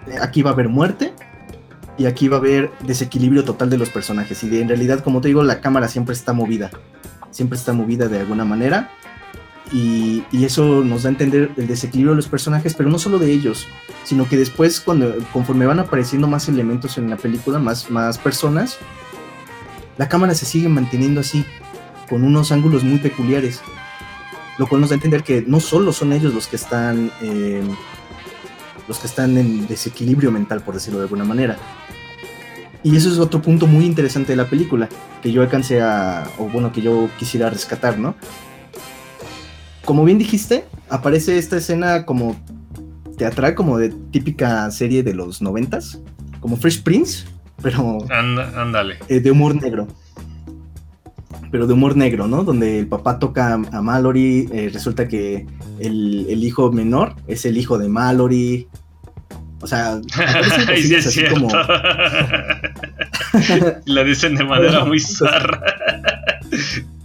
eh, 0.08 0.16
aquí 0.22 0.42
va 0.42 0.52
a 0.52 0.54
haber 0.54 0.70
muerte 0.70 1.14
y 1.98 2.06
aquí 2.06 2.28
va 2.28 2.38
a 2.38 2.40
haber 2.40 2.72
desequilibrio 2.86 3.44
total 3.44 3.70
de 3.70 3.78
los 3.78 3.90
personajes. 3.90 4.44
Y 4.44 4.50
de- 4.50 4.62
en 4.62 4.68
realidad, 4.70 5.00
como 5.04 5.20
te 5.22 5.28
digo, 5.28 5.44
la 5.44 5.60
cámara 5.62 5.88
siempre 5.88 6.14
está 6.14 6.32
movida, 6.34 6.72
siempre 7.32 7.58
está 7.58 7.74
movida 7.74 8.08
de 8.08 8.20
alguna 8.20 8.46
manera. 8.46 8.92
Y, 9.74 10.24
y 10.32 10.46
eso 10.46 10.82
nos 10.86 11.04
da 11.04 11.10
a 11.10 11.12
entender 11.12 11.52
el 11.58 11.68
desequilibrio 11.68 12.12
de 12.12 12.16
los 12.16 12.30
personajes, 12.30 12.74
pero 12.74 12.90
no 12.90 12.98
solo 13.00 13.20
de 13.20 13.30
ellos, 13.34 13.68
sino 14.06 14.30
que 14.30 14.38
después, 14.38 14.80
cuando, 14.80 15.14
conforme 15.34 15.66
van 15.66 15.80
apareciendo 15.82 16.26
más 16.26 16.48
elementos 16.48 16.98
en 16.98 17.10
la 17.10 17.18
película, 17.18 17.60
más, 17.60 17.92
más 17.92 18.18
personas, 18.18 18.78
la 19.98 20.08
cámara 20.08 20.34
se 20.36 20.46
sigue 20.46 20.70
manteniendo 20.70 21.20
así, 21.20 21.44
con 22.10 22.24
unos 22.24 22.54
ángulos 22.54 22.86
muy 22.86 23.00
peculiares. 23.00 23.60
Lo 24.58 24.68
cual 24.68 24.82
nos 24.82 24.90
da 24.90 24.96
a 24.96 24.98
entender 24.98 25.24
que 25.24 25.44
no 25.46 25.60
solo 25.60 25.94
son 25.94 26.14
ellos 26.14 26.34
los 26.34 26.48
que 26.48 26.56
están. 26.56 27.12
eh, 27.22 27.62
los 28.88 29.00
que 29.00 29.08
están 29.08 29.38
en 29.38 29.68
desequilibrio 29.68 30.32
mental, 30.32 30.62
por 30.62 30.74
decirlo 30.74 31.00
de 31.00 31.04
alguna 31.06 31.26
manera. 31.26 31.58
Y 32.84 32.96
eso 32.96 33.12
es 33.12 33.20
otro 33.20 33.42
punto 33.42 33.68
muy 33.68 33.86
interesante 33.86 34.32
de 34.32 34.38
la 34.38 34.50
película, 34.50 34.88
que 35.22 35.32
yo 35.32 35.42
alcancé 35.42 35.82
a. 35.82 36.26
o 36.38 36.46
bueno, 36.46 36.72
que 36.72 36.82
yo 36.82 37.10
quisiera 37.20 37.50
rescatar, 37.50 38.00
¿no? 38.00 38.16
Como 39.84 40.04
bien 40.06 40.18
dijiste, 40.18 40.66
aparece 40.90 41.38
esta 41.38 41.58
escena 41.58 42.06
como 42.06 42.36
teatral, 43.18 43.56
como 43.56 43.78
de 43.78 43.90
típica 43.90 44.70
serie 44.72 45.04
de 45.04 45.14
los 45.14 45.42
noventas, 45.42 46.00
como 46.40 46.56
Fresh 46.56 46.84
Prince, 46.84 47.26
pero 47.62 47.98
ándale. 48.10 48.98
eh, 49.08 49.20
de 49.20 49.32
humor 49.32 49.56
negro. 49.62 49.88
Pero 51.52 51.66
de 51.68 51.74
humor 51.74 51.96
negro, 51.96 52.28
¿no? 52.28 52.44
Donde 52.44 52.80
el 52.80 52.88
papá 52.88 53.20
toca 53.20 53.54
a 53.54 53.82
Mallory, 53.82 54.50
eh, 54.52 54.70
resulta 54.74 55.08
que 55.08 55.46
el, 55.80 56.26
el 56.30 56.44
hijo 56.44 56.72
menor 56.72 57.16
es 57.28 57.46
el 57.46 57.58
hijo 57.58 57.78
de 57.78 57.88
Mallory. 57.90 58.68
O 59.62 59.68
sea, 59.68 60.00
sí 60.82 60.94
es 60.96 61.08
así 61.08 61.24
como- 61.26 61.48
La 63.86 64.04
dicen 64.04 64.36
de 64.36 64.44
manera 64.44 64.84
muy 64.86 65.00
zarra. 65.02 65.62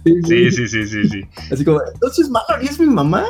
Sí, 0.05 0.51
sí, 0.51 0.67
sí, 0.67 0.85
sí, 0.87 1.07
sí. 1.09 1.21
Así 1.51 1.63
como, 1.65 1.79
entonces 1.93 2.29
Mallory 2.29 2.65
es 2.67 2.79
mi 2.79 2.87
mamá. 2.87 3.25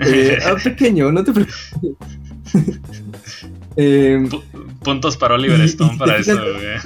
Eh, 0.00 0.38
ah, 0.44 0.54
pequeño, 0.62 1.10
no 1.12 1.22
te 1.24 1.32
preocupes. 1.32 1.70
Eh, 3.76 4.18
Pu- 4.28 4.42
Puntos 4.82 5.16
para 5.16 5.34
Oliver 5.34 5.60
Stone 5.62 5.96
para 5.98 6.16
eso, 6.18 6.36
güey. 6.36 6.78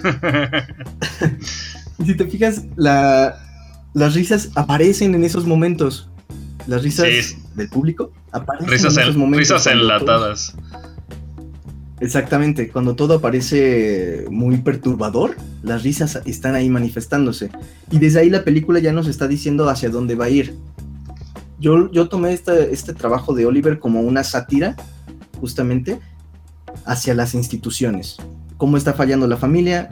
si 2.06 2.14
te 2.14 2.26
fijas, 2.26 2.64
la, 2.76 3.34
las 3.98 4.14
risas 4.14 4.50
aparecen 4.54 5.14
en 5.14 5.24
esos 5.24 5.46
momentos. 5.46 6.08
Las 6.66 6.82
risas 6.82 7.06
Sí, 7.08 7.36
del 7.54 7.68
público 7.68 8.12
aparecen 8.32 8.68
Risas, 8.70 8.96
en 8.96 9.02
esos 9.02 9.14
en- 9.14 9.20
momentos. 9.20 9.38
risas 9.50 9.66
enlatadas. 9.66 10.54
Exactamente, 12.00 12.68
cuando 12.68 12.94
todo 12.94 13.14
aparece 13.14 14.24
muy 14.30 14.58
perturbador, 14.58 15.36
las 15.62 15.82
risas 15.82 16.20
están 16.26 16.54
ahí 16.54 16.70
manifestándose. 16.70 17.50
Y 17.90 17.98
desde 17.98 18.20
ahí 18.20 18.30
la 18.30 18.44
película 18.44 18.78
ya 18.78 18.92
nos 18.92 19.08
está 19.08 19.26
diciendo 19.26 19.68
hacia 19.68 19.88
dónde 19.90 20.14
va 20.14 20.26
a 20.26 20.30
ir. 20.30 20.54
Yo, 21.58 21.90
yo 21.90 22.08
tomé 22.08 22.32
este, 22.34 22.72
este 22.72 22.94
trabajo 22.94 23.34
de 23.34 23.46
Oliver 23.46 23.80
como 23.80 24.00
una 24.02 24.22
sátira, 24.22 24.76
justamente, 25.40 25.98
hacia 26.84 27.14
las 27.14 27.34
instituciones. 27.34 28.16
Cómo 28.58 28.76
está 28.76 28.92
fallando 28.92 29.26
la 29.26 29.36
familia, 29.36 29.88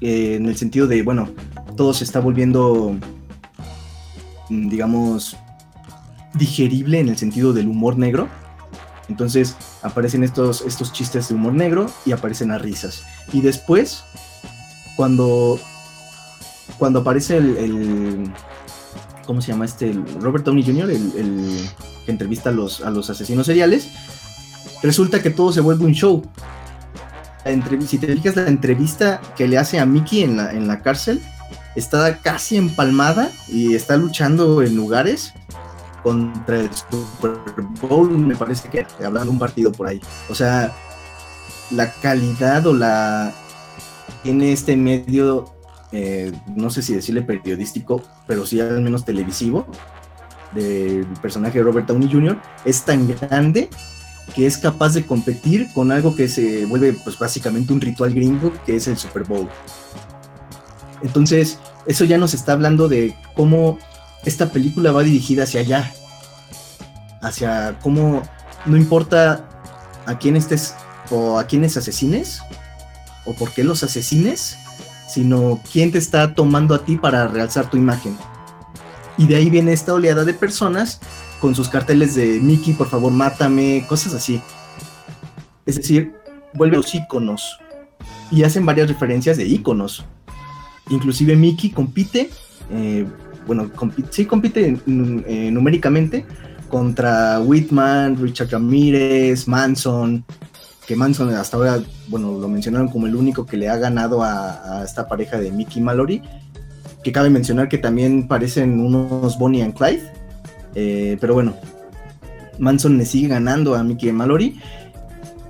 eh, 0.00 0.34
en 0.36 0.46
el 0.46 0.56
sentido 0.56 0.88
de, 0.88 1.02
bueno, 1.04 1.28
todo 1.76 1.94
se 1.94 2.04
está 2.04 2.20
volviendo, 2.20 2.96
mm, 4.48 4.68
digamos, 4.68 5.36
digerible 6.34 7.00
en 7.00 7.08
el 7.08 7.18
sentido 7.18 7.52
del 7.52 7.68
humor 7.68 7.98
negro. 7.98 8.28
Entonces 9.08 9.56
aparecen 9.82 10.24
estos, 10.24 10.62
estos 10.62 10.92
chistes 10.92 11.28
de 11.28 11.34
humor 11.34 11.52
negro 11.52 11.90
y 12.06 12.12
aparecen 12.12 12.48
las 12.48 12.62
risas. 12.62 13.04
Y 13.32 13.40
después, 13.40 14.04
cuando, 14.96 15.58
cuando 16.78 17.00
aparece 17.00 17.36
el, 17.36 18.30
¿Cómo 19.26 19.40
se 19.40 19.52
llama 19.52 19.64
este? 19.64 19.92
Robert 20.20 20.44
Downey 20.44 20.64
Jr., 20.64 20.90
el, 20.90 21.68
que 22.04 22.10
entrevista 22.10 22.50
a 22.50 22.52
los, 22.52 22.80
a 22.80 22.90
los 22.90 23.08
asesinos 23.08 23.46
seriales, 23.46 23.88
resulta 24.82 25.22
que 25.22 25.30
todo 25.30 25.52
se 25.52 25.60
vuelve 25.60 25.84
un 25.84 25.92
show. 25.92 26.22
Si 27.86 27.98
te 27.98 28.06
fijas, 28.14 28.36
la 28.36 28.48
entrevista 28.48 29.20
que 29.36 29.48
le 29.48 29.58
hace 29.58 29.78
a 29.78 29.86
Mickey 29.86 30.22
en 30.22 30.36
la, 30.36 30.52
en 30.52 30.68
la 30.68 30.80
cárcel 30.80 31.20
está 31.76 32.18
casi 32.18 32.56
empalmada 32.56 33.30
y 33.48 33.74
está 33.74 33.96
luchando 33.96 34.62
en 34.62 34.76
lugares 34.76 35.32
contra 36.02 36.60
el 36.60 36.70
Super 36.74 37.38
Bowl, 37.80 38.10
me 38.10 38.34
parece 38.34 38.68
que 38.68 38.86
hablando 39.04 39.30
un 39.30 39.38
partido 39.38 39.70
por 39.72 39.88
ahí. 39.88 40.00
O 40.28 40.34
sea, 40.34 40.72
la 41.70 41.92
calidad 41.92 42.66
o 42.66 42.74
la 42.74 43.32
tiene 44.22 44.52
este 44.52 44.76
medio, 44.76 45.52
eh, 45.92 46.32
no 46.54 46.70
sé 46.70 46.82
si 46.82 46.94
decirle 46.94 47.22
periodístico, 47.22 48.02
pero 48.26 48.46
sí 48.46 48.60
al 48.60 48.82
menos 48.82 49.04
televisivo, 49.04 49.66
del 50.52 51.06
personaje 51.20 51.58
de 51.58 51.64
Robert 51.64 51.86
Downey 51.86 52.10
Jr., 52.10 52.38
es 52.64 52.82
tan 52.82 53.08
grande 53.08 53.70
que 54.34 54.46
es 54.46 54.56
capaz 54.56 54.94
de 54.94 55.04
competir 55.04 55.72
con 55.72 55.90
algo 55.92 56.14
que 56.14 56.28
se 56.28 56.64
vuelve 56.66 56.92
pues 56.92 57.18
básicamente 57.18 57.72
un 57.72 57.80
ritual 57.80 58.14
gringo, 58.14 58.52
que 58.64 58.76
es 58.76 58.86
el 58.88 58.96
Super 58.96 59.24
Bowl. 59.24 59.48
Entonces, 61.02 61.58
eso 61.86 62.04
ya 62.04 62.18
nos 62.18 62.34
está 62.34 62.52
hablando 62.52 62.88
de 62.88 63.16
cómo 63.34 63.78
esta 64.24 64.50
película 64.50 64.92
va 64.92 65.02
dirigida 65.02 65.44
hacia 65.44 65.60
allá. 65.60 65.92
Hacia 67.20 67.78
cómo 67.82 68.22
no 68.66 68.76
importa 68.76 69.48
a 70.06 70.18
quién 70.18 70.36
estés 70.36 70.74
o 71.10 71.38
a 71.38 71.46
quiénes 71.46 71.76
asesines 71.76 72.42
o 73.24 73.34
por 73.34 73.52
qué 73.52 73.64
los 73.64 73.82
asesines, 73.82 74.56
sino 75.08 75.60
quién 75.72 75.92
te 75.92 75.98
está 75.98 76.34
tomando 76.34 76.74
a 76.74 76.84
ti 76.84 76.96
para 76.96 77.28
realzar 77.28 77.70
tu 77.70 77.76
imagen. 77.76 78.16
Y 79.18 79.26
de 79.26 79.36
ahí 79.36 79.50
viene 79.50 79.72
esta 79.72 79.94
oleada 79.94 80.24
de 80.24 80.34
personas 80.34 81.00
con 81.40 81.54
sus 81.54 81.68
carteles 81.68 82.14
de 82.14 82.40
Mickey, 82.40 82.72
por 82.72 82.88
favor, 82.88 83.12
mátame, 83.12 83.84
cosas 83.88 84.14
así. 84.14 84.40
Es 85.66 85.76
decir, 85.76 86.14
vuelve 86.54 86.76
los 86.76 86.94
íconos 86.94 87.58
y 88.30 88.44
hacen 88.44 88.64
varias 88.64 88.88
referencias 88.88 89.36
de 89.36 89.44
íconos. 89.44 90.04
Inclusive 90.90 91.36
Mickey 91.36 91.70
compite, 91.70 92.30
eh, 92.70 93.06
bueno, 93.46 93.70
compi- 93.72 94.04
sí 94.10 94.24
compite 94.26 94.76
eh, 94.86 95.50
numéricamente 95.50 96.24
contra 96.68 97.40
Whitman, 97.40 98.16
Richard 98.20 98.50
Ramírez, 98.50 99.46
Manson, 99.46 100.24
que 100.86 100.96
Manson 100.96 101.28
hasta 101.34 101.56
ahora, 101.56 101.82
bueno, 102.08 102.38
lo 102.38 102.48
mencionaron 102.48 102.88
como 102.88 103.06
el 103.06 103.14
único 103.14 103.46
que 103.46 103.56
le 103.56 103.68
ha 103.68 103.76
ganado 103.76 104.22
a, 104.22 104.80
a 104.80 104.84
esta 104.84 105.06
pareja 105.06 105.38
de 105.38 105.50
Mickey 105.52 105.80
y 105.80 105.84
Mallory, 105.84 106.22
que 107.04 107.12
cabe 107.12 107.30
mencionar 107.30 107.68
que 107.68 107.78
también 107.78 108.26
parecen 108.26 108.80
unos 108.80 109.38
Bonnie 109.38 109.62
and 109.62 109.74
Clyde, 109.74 110.02
eh, 110.74 111.16
pero 111.20 111.34
bueno, 111.34 111.54
Manson 112.58 112.96
le 112.98 113.06
sigue 113.06 113.28
ganando 113.28 113.74
a 113.74 113.82
Mickey 113.84 114.08
y 114.08 114.12
Mallory, 114.12 114.60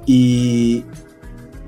y, 0.07 0.85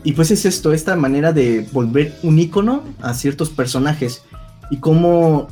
y 0.04 0.12
pues 0.12 0.30
es 0.30 0.44
esto, 0.44 0.72
esta 0.72 0.94
manera 0.96 1.32
de 1.32 1.66
volver 1.72 2.14
un 2.22 2.38
ícono 2.38 2.84
a 3.00 3.14
ciertos 3.14 3.48
personajes, 3.48 4.22
y 4.70 4.76
cómo 4.76 5.48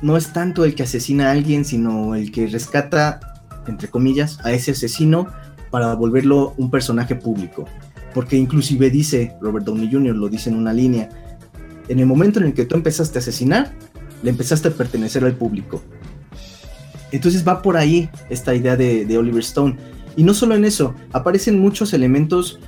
no 0.00 0.16
es 0.16 0.32
tanto 0.32 0.64
el 0.64 0.74
que 0.74 0.82
asesina 0.82 1.28
a 1.28 1.32
alguien, 1.32 1.64
sino 1.64 2.14
el 2.14 2.32
que 2.32 2.46
rescata, 2.46 3.20
entre 3.66 3.88
comillas, 3.88 4.38
a 4.44 4.52
ese 4.52 4.72
asesino 4.72 5.28
para 5.70 5.94
volverlo 5.94 6.54
un 6.56 6.70
personaje 6.70 7.14
público. 7.14 7.66
Porque 8.14 8.36
inclusive 8.36 8.90
dice, 8.90 9.34
Robert 9.40 9.64
Downey 9.64 9.90
Jr. 9.90 10.14
lo 10.14 10.28
dice 10.28 10.50
en 10.50 10.56
una 10.56 10.72
línea, 10.72 11.08
En 11.88 11.98
el 11.98 12.06
momento 12.06 12.38
en 12.38 12.46
el 12.46 12.54
que 12.54 12.64
tú 12.64 12.76
empezaste 12.76 13.18
a 13.18 13.20
asesinar, 13.20 13.72
le 14.22 14.30
empezaste 14.30 14.68
a 14.68 14.70
pertenecer 14.70 15.24
al 15.24 15.34
público. 15.34 15.82
Entonces 17.10 17.46
va 17.46 17.60
por 17.60 17.76
ahí 17.76 18.08
esta 18.30 18.54
idea 18.54 18.76
de, 18.76 19.04
de 19.04 19.18
Oliver 19.18 19.42
Stone. 19.42 19.76
Y 20.16 20.22
no 20.22 20.32
solo 20.32 20.54
en 20.54 20.64
eso, 20.64 20.94
aparecen 21.12 21.58
muchos 21.58 21.92
elementos 21.92 22.60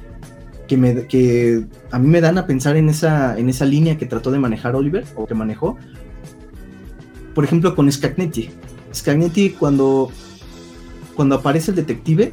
que, 0.69 0.77
me, 0.77 1.07
que 1.07 1.65
a 1.91 1.99
mí 1.99 2.09
me 2.09 2.21
dan 2.21 2.39
a 2.39 2.47
pensar 2.47 2.77
en 2.77 2.89
esa, 2.89 3.39
en 3.39 3.49
esa 3.49 3.65
línea 3.65 3.99
que 3.99 4.07
trató 4.07 4.31
de 4.31 4.39
manejar 4.39 4.77
Oliver, 4.77 5.05
o 5.17 5.27
que 5.27 5.35
manejó. 5.35 5.77
Por 7.35 7.45
ejemplo, 7.45 7.75
con 7.75 7.91
Scagnetti. 7.91 8.51
Scagnetti, 8.95 9.51
cuando, 9.51 10.11
cuando 11.15 11.37
aparece 11.37 11.73
el 11.73 11.77
detective, 11.77 12.33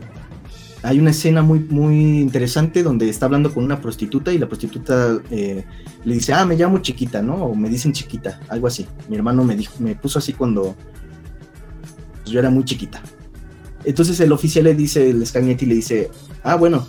hay 0.83 0.99
una 0.99 1.11
escena 1.11 1.41
muy, 1.41 1.59
muy 1.59 2.21
interesante 2.21 2.81
donde 2.81 3.07
está 3.09 3.27
hablando 3.27 3.53
con 3.53 3.63
una 3.63 3.81
prostituta 3.81 4.33
y 4.33 4.37
la 4.37 4.47
prostituta 4.47 5.19
eh, 5.29 5.63
le 6.03 6.13
dice, 6.13 6.33
ah, 6.33 6.45
me 6.45 6.55
llamo 6.55 6.79
chiquita, 6.79 7.21
¿no? 7.21 7.35
O 7.35 7.55
me 7.55 7.69
dicen 7.69 7.93
chiquita, 7.93 8.39
algo 8.47 8.67
así. 8.67 8.87
Mi 9.07 9.15
hermano 9.15 9.43
me, 9.43 9.55
dijo, 9.55 9.73
me 9.79 9.95
puso 9.95 10.19
así 10.19 10.33
cuando 10.33 10.75
yo 12.25 12.39
era 12.39 12.49
muy 12.49 12.63
chiquita. 12.63 13.01
Entonces 13.83 14.19
el 14.19 14.31
oficial 14.31 14.65
le 14.65 14.73
dice, 14.73 15.09
el 15.09 15.25
Scagnetti 15.25 15.65
le 15.65 15.75
dice, 15.75 16.09
ah, 16.43 16.55
bueno, 16.55 16.87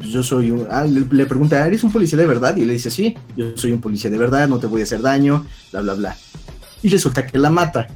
yo 0.00 0.22
soy 0.22 0.50
un... 0.50 0.66
Ah, 0.70 0.84
le, 0.84 1.04
le 1.10 1.26
pregunta, 1.26 1.66
¿eres 1.66 1.84
un 1.84 1.92
policía 1.92 2.18
de 2.18 2.26
verdad? 2.26 2.56
Y 2.56 2.64
le 2.64 2.72
dice, 2.72 2.90
sí, 2.90 3.16
yo 3.36 3.56
soy 3.56 3.72
un 3.72 3.80
policía 3.80 4.10
de 4.10 4.18
verdad, 4.18 4.48
no 4.48 4.58
te 4.58 4.66
voy 4.66 4.80
a 4.80 4.84
hacer 4.84 5.00
daño, 5.02 5.46
bla, 5.72 5.80
bla, 5.82 5.94
bla. 5.94 6.16
Y 6.82 6.88
resulta 6.88 7.26
que 7.26 7.38
la 7.38 7.50
mata. 7.50 7.86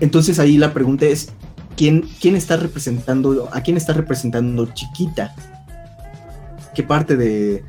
Entonces 0.00 0.38
ahí 0.38 0.58
la 0.58 0.72
pregunta 0.72 1.06
es, 1.06 1.30
¿quién, 1.76 2.02
quién 2.20 2.36
está 2.36 2.56
representando, 2.56 3.48
a 3.52 3.60
quién 3.62 3.76
está 3.76 3.92
representando 3.92 4.66
Chiquita? 4.74 5.34
¿Qué 6.74 6.82
parte 6.82 7.16
de, 7.16 7.64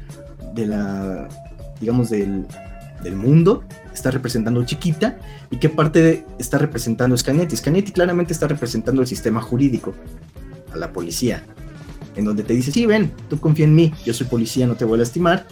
de 0.54 0.66
la, 0.66 1.28
digamos, 1.80 2.10
del, 2.10 2.46
del 3.04 3.16
mundo 3.16 3.64
está 3.94 4.12
representando 4.12 4.64
Chiquita 4.66 5.18
y 5.52 5.58
qué 5.58 5.70
parte 5.70 6.02
de- 6.02 6.26
está 6.40 6.58
representando 6.58 7.16
Scanetti? 7.16 7.56
Scanetti 7.56 7.92
claramente 7.92 8.34
está 8.34 8.48
representando 8.48 9.02
el 9.02 9.08
sistema 9.08 9.42
jurídico, 9.42 9.94
a 10.74 10.78
la 10.78 10.92
policía, 10.92 11.44
en 12.16 12.26
donde 12.26 12.44
te 12.44 12.54
dice, 12.54 12.72
sí, 12.72 12.86
ven, 12.86 13.12
tú 13.30 13.40
confía 13.40 13.66
en 13.66 13.76
mí, 13.76 13.94
yo 14.06 14.14
soy 14.14 14.28
policía, 14.28 14.68
no 14.68 14.76
te 14.76 14.86
voy 14.86 14.96
a 14.96 15.00
lastimar, 15.00 15.48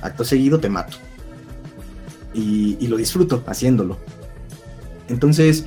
acto 0.00 0.24
seguido 0.24 0.58
te 0.58 0.68
mato. 0.68 0.96
Y, 2.34 2.76
y 2.80 2.86
lo 2.88 2.96
disfruto 2.96 3.42
haciéndolo. 3.46 3.98
Entonces, 5.08 5.66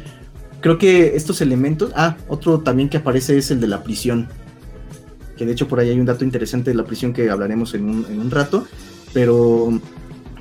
creo 0.62 0.78
que 0.78 1.16
estos 1.16 1.42
elementos. 1.42 1.92
Ah, 1.96 2.18
otro 2.28 2.60
también 2.62 2.90
que 2.90 2.98
aparece 2.98 3.38
es 3.38 3.52
el 3.52 3.60
de 3.62 3.68
la 3.68 3.84
prisión. 3.84 4.28
Que 5.38 5.46
de 5.46 5.52
hecho 5.52 5.68
por 5.68 5.80
ahí 5.80 5.90
hay 5.90 6.00
un 6.00 6.06
dato 6.06 6.24
interesante 6.24 6.72
de 6.72 6.76
la 6.76 6.86
prisión 6.86 7.14
que 7.14 7.30
hablaremos 7.30 7.74
en 7.76 7.88
un, 7.90 8.06
en 8.10 8.20
un 8.20 8.32
rato. 8.32 8.66
Pero, 9.14 9.80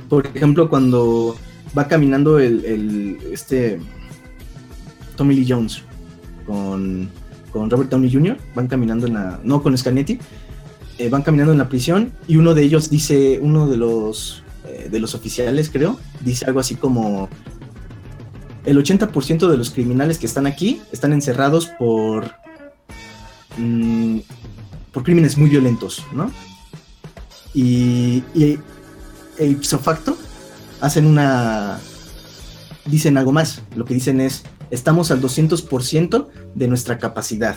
por 0.08 0.26
ejemplo, 0.26 0.70
cuando 0.70 1.36
va 1.76 1.88
caminando 1.88 2.38
el, 2.38 2.64
el- 2.64 3.18
este 3.32 3.78
Tommy 5.16 5.34
Lee 5.34 5.46
Jones 5.48 5.82
con, 6.46 7.10
con 7.54 7.70
Robert 7.70 7.88
Downey 7.88 8.12
Jr., 8.12 8.36
van 8.56 8.66
caminando 8.66 9.06
en 9.06 9.14
la. 9.14 9.38
No, 9.44 9.62
con 9.62 9.78
Scanetti. 9.78 10.18
eh, 10.98 11.08
van 11.08 11.22
caminando 11.22 11.52
en 11.52 11.58
la 11.58 11.68
prisión 11.68 12.12
y 12.26 12.36
uno 12.36 12.52
de 12.52 12.62
ellos 12.62 12.90
dice, 12.90 13.38
uno 13.40 13.68
de 13.68 13.76
los, 13.76 14.42
eh, 14.66 14.88
de 14.90 14.98
los 14.98 15.14
oficiales, 15.14 15.70
creo, 15.70 16.00
dice 16.20 16.46
algo 16.46 16.58
así 16.58 16.74
como, 16.74 17.28
el 18.64 18.76
80% 18.76 19.48
de 19.48 19.56
los 19.56 19.70
criminales 19.70 20.18
que 20.18 20.26
están 20.26 20.48
aquí 20.48 20.80
están 20.90 21.12
encerrados 21.12 21.66
por 21.78 22.32
mm, 23.56 24.18
por 24.90 25.04
crímenes 25.04 25.38
muy 25.38 25.48
violentos, 25.48 26.04
¿no? 26.12 26.32
Y, 27.54 28.24
y 28.34 28.58
e 29.38 29.46
ipso 29.46 29.78
facto 29.78 30.16
hacen 30.80 31.06
una 31.06 31.78
dicen 32.86 33.16
algo 33.16 33.30
más. 33.30 33.62
Lo 33.76 33.84
que 33.84 33.94
dicen 33.94 34.20
es 34.20 34.42
estamos 34.74 35.10
al 35.10 35.22
200% 35.22 36.28
de 36.54 36.68
nuestra 36.68 36.98
capacidad. 36.98 37.56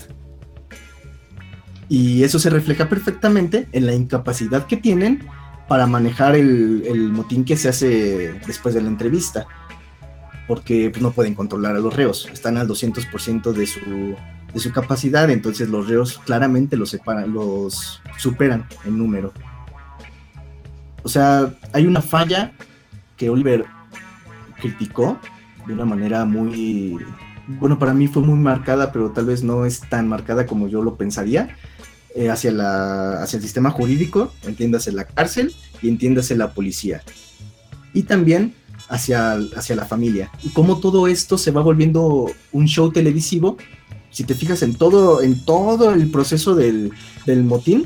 Y 1.89 2.23
eso 2.23 2.37
se 2.37 2.49
refleja 2.49 2.89
perfectamente 2.89 3.67
en 3.71 3.85
la 3.85 3.93
incapacidad 3.93 4.67
que 4.67 4.77
tienen 4.77 5.27
para 5.67 5.87
manejar 5.87 6.35
el, 6.35 7.09
motín 7.11 7.43
que 7.43 7.57
se 7.57 7.69
hace 7.69 8.39
después 8.45 8.75
de 8.75 8.81
la 8.81 8.87
entrevista 8.87 9.47
porque 10.47 10.93
no 11.01 11.11
pueden 11.11 11.35
controlar 11.35 11.75
a 11.75 11.79
los 11.79 11.93
reos, 11.93 12.29
están 12.31 12.55
al 12.55 12.69
200% 12.69 13.51
de 13.51 13.67
su, 13.67 14.15
de 14.53 14.59
su 14.61 14.71
capacidad, 14.71 15.29
entonces 15.29 15.67
los 15.67 15.89
reos 15.89 16.21
claramente 16.23 16.77
los, 16.77 16.97
los 17.27 18.01
superan 18.17 18.65
en 18.85 18.97
número. 18.97 19.33
O 21.03 21.09
sea, 21.09 21.53
hay 21.73 21.85
una 21.85 22.01
falla 22.01 22.53
que 23.17 23.29
Oliver 23.29 23.65
criticó 24.61 25.19
de 25.67 25.73
una 25.73 25.85
manera 25.85 26.25
muy, 26.25 26.97
bueno, 27.47 27.77
para 27.77 27.93
mí 27.93 28.07
fue 28.07 28.23
muy 28.23 28.39
marcada, 28.39 28.91
pero 28.91 29.11
tal 29.11 29.25
vez 29.25 29.43
no 29.43 29.65
es 29.65 29.81
tan 29.81 30.07
marcada 30.07 30.45
como 30.45 30.67
yo 30.67 30.81
lo 30.81 30.95
pensaría, 30.95 31.55
eh, 32.15 32.29
hacia, 32.29 32.51
la, 32.51 33.21
hacia 33.21 33.37
el 33.37 33.43
sistema 33.43 33.69
jurídico, 33.69 34.31
entiéndase 34.45 34.91
la 34.91 35.05
cárcel 35.05 35.53
y 35.81 35.89
entiéndase 35.89 36.35
la 36.35 36.53
policía. 36.53 37.03
Y 37.93 38.03
también 38.03 38.55
hacia, 38.89 39.33
hacia 39.55 39.75
la 39.75 39.85
familia. 39.85 40.31
Y 40.43 40.49
cómo 40.49 40.79
todo 40.79 41.07
esto 41.07 41.37
se 41.37 41.51
va 41.51 41.61
volviendo 41.61 42.31
un 42.51 42.65
show 42.65 42.91
televisivo. 42.91 43.57
Si 44.09 44.23
te 44.23 44.33
fijas 44.33 44.63
en 44.63 44.75
todo, 44.75 45.21
en 45.21 45.43
todo 45.45 45.93
el 45.93 46.09
proceso 46.09 46.55
del, 46.55 46.91
del 47.25 47.43
motín, 47.43 47.85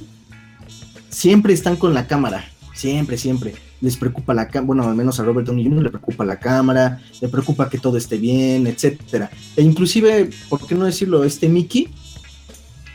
siempre 1.10 1.54
están 1.54 1.76
con 1.76 1.94
la 1.94 2.08
cámara. 2.08 2.46
Siempre, 2.74 3.18
siempre. 3.18 3.54
Les 3.82 3.98
preocupa 3.98 4.34
la 4.34 4.48
cámara, 4.48 4.66
bueno, 4.68 4.84
al 4.88 4.96
menos 4.96 5.20
a 5.20 5.24
Robert 5.24 5.48
Downey 5.48 5.66
Jr. 5.66 5.84
le 5.84 5.90
preocupa 5.90 6.24
la 6.24 6.38
cámara, 6.38 7.02
le 7.20 7.28
preocupa 7.28 7.68
que 7.68 7.80
todo 7.80 7.98
esté 7.98 8.18
bien, 8.18 8.68
etcétera. 8.68 9.30
E 9.56 9.62
inclusive, 9.64 10.30
¿por 10.50 10.66
qué 10.68 10.76
no 10.76 10.86
decirlo? 10.86 11.24
Este 11.24 11.50
Mickey, 11.50 11.90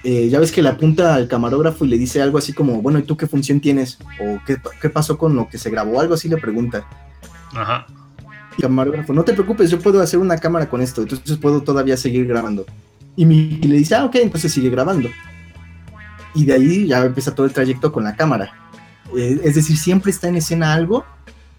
eh, 0.04 0.28
ya 0.28 0.38
ves 0.38 0.52
que 0.52 0.62
le 0.62 0.68
apunta 0.68 1.16
al 1.16 1.26
camarógrafo 1.26 1.84
y 1.84 1.88
le 1.88 1.98
dice 1.98 2.22
algo 2.22 2.38
así 2.38 2.52
como, 2.52 2.80
bueno, 2.80 3.00
¿y 3.00 3.02
tú 3.02 3.16
qué 3.16 3.26
función 3.26 3.58
tienes? 3.60 3.98
¿O 4.20 4.38
qué, 4.46 4.58
qué 4.80 4.88
pasó 4.88 5.18
con 5.18 5.34
lo 5.34 5.48
que 5.48 5.58
se 5.58 5.68
grabó? 5.70 6.00
Algo 6.00 6.14
así 6.14 6.28
le 6.28 6.36
pregunta 6.36 6.86
Ajá. 7.52 7.86
camarógrafo, 8.60 9.12
no 9.12 9.24
te 9.24 9.32
preocupes, 9.32 9.68
yo 9.70 9.80
puedo 9.80 10.00
hacer 10.00 10.20
una 10.20 10.38
cámara 10.38 10.68
con 10.68 10.80
esto, 10.80 11.02
entonces 11.02 11.36
puedo 11.38 11.62
todavía 11.62 11.96
seguir 11.96 12.26
grabando. 12.26 12.64
Y, 13.16 13.24
mi, 13.26 13.58
y 13.60 13.66
le 13.66 13.78
dice, 13.78 13.96
ah, 13.96 14.04
ok, 14.04 14.14
entonces 14.16 14.52
sigue 14.52 14.70
grabando. 14.70 15.08
Y 16.36 16.44
de 16.44 16.52
ahí 16.52 16.86
ya 16.86 17.04
empieza 17.04 17.34
todo 17.34 17.46
el 17.46 17.52
trayecto 17.52 17.90
con 17.90 18.04
la 18.04 18.14
cámara. 18.14 18.52
Eh, 19.16 19.40
es 19.44 19.54
decir, 19.54 19.76
siempre 19.76 20.10
está 20.10 20.28
en 20.28 20.36
escena 20.36 20.72
algo 20.72 21.04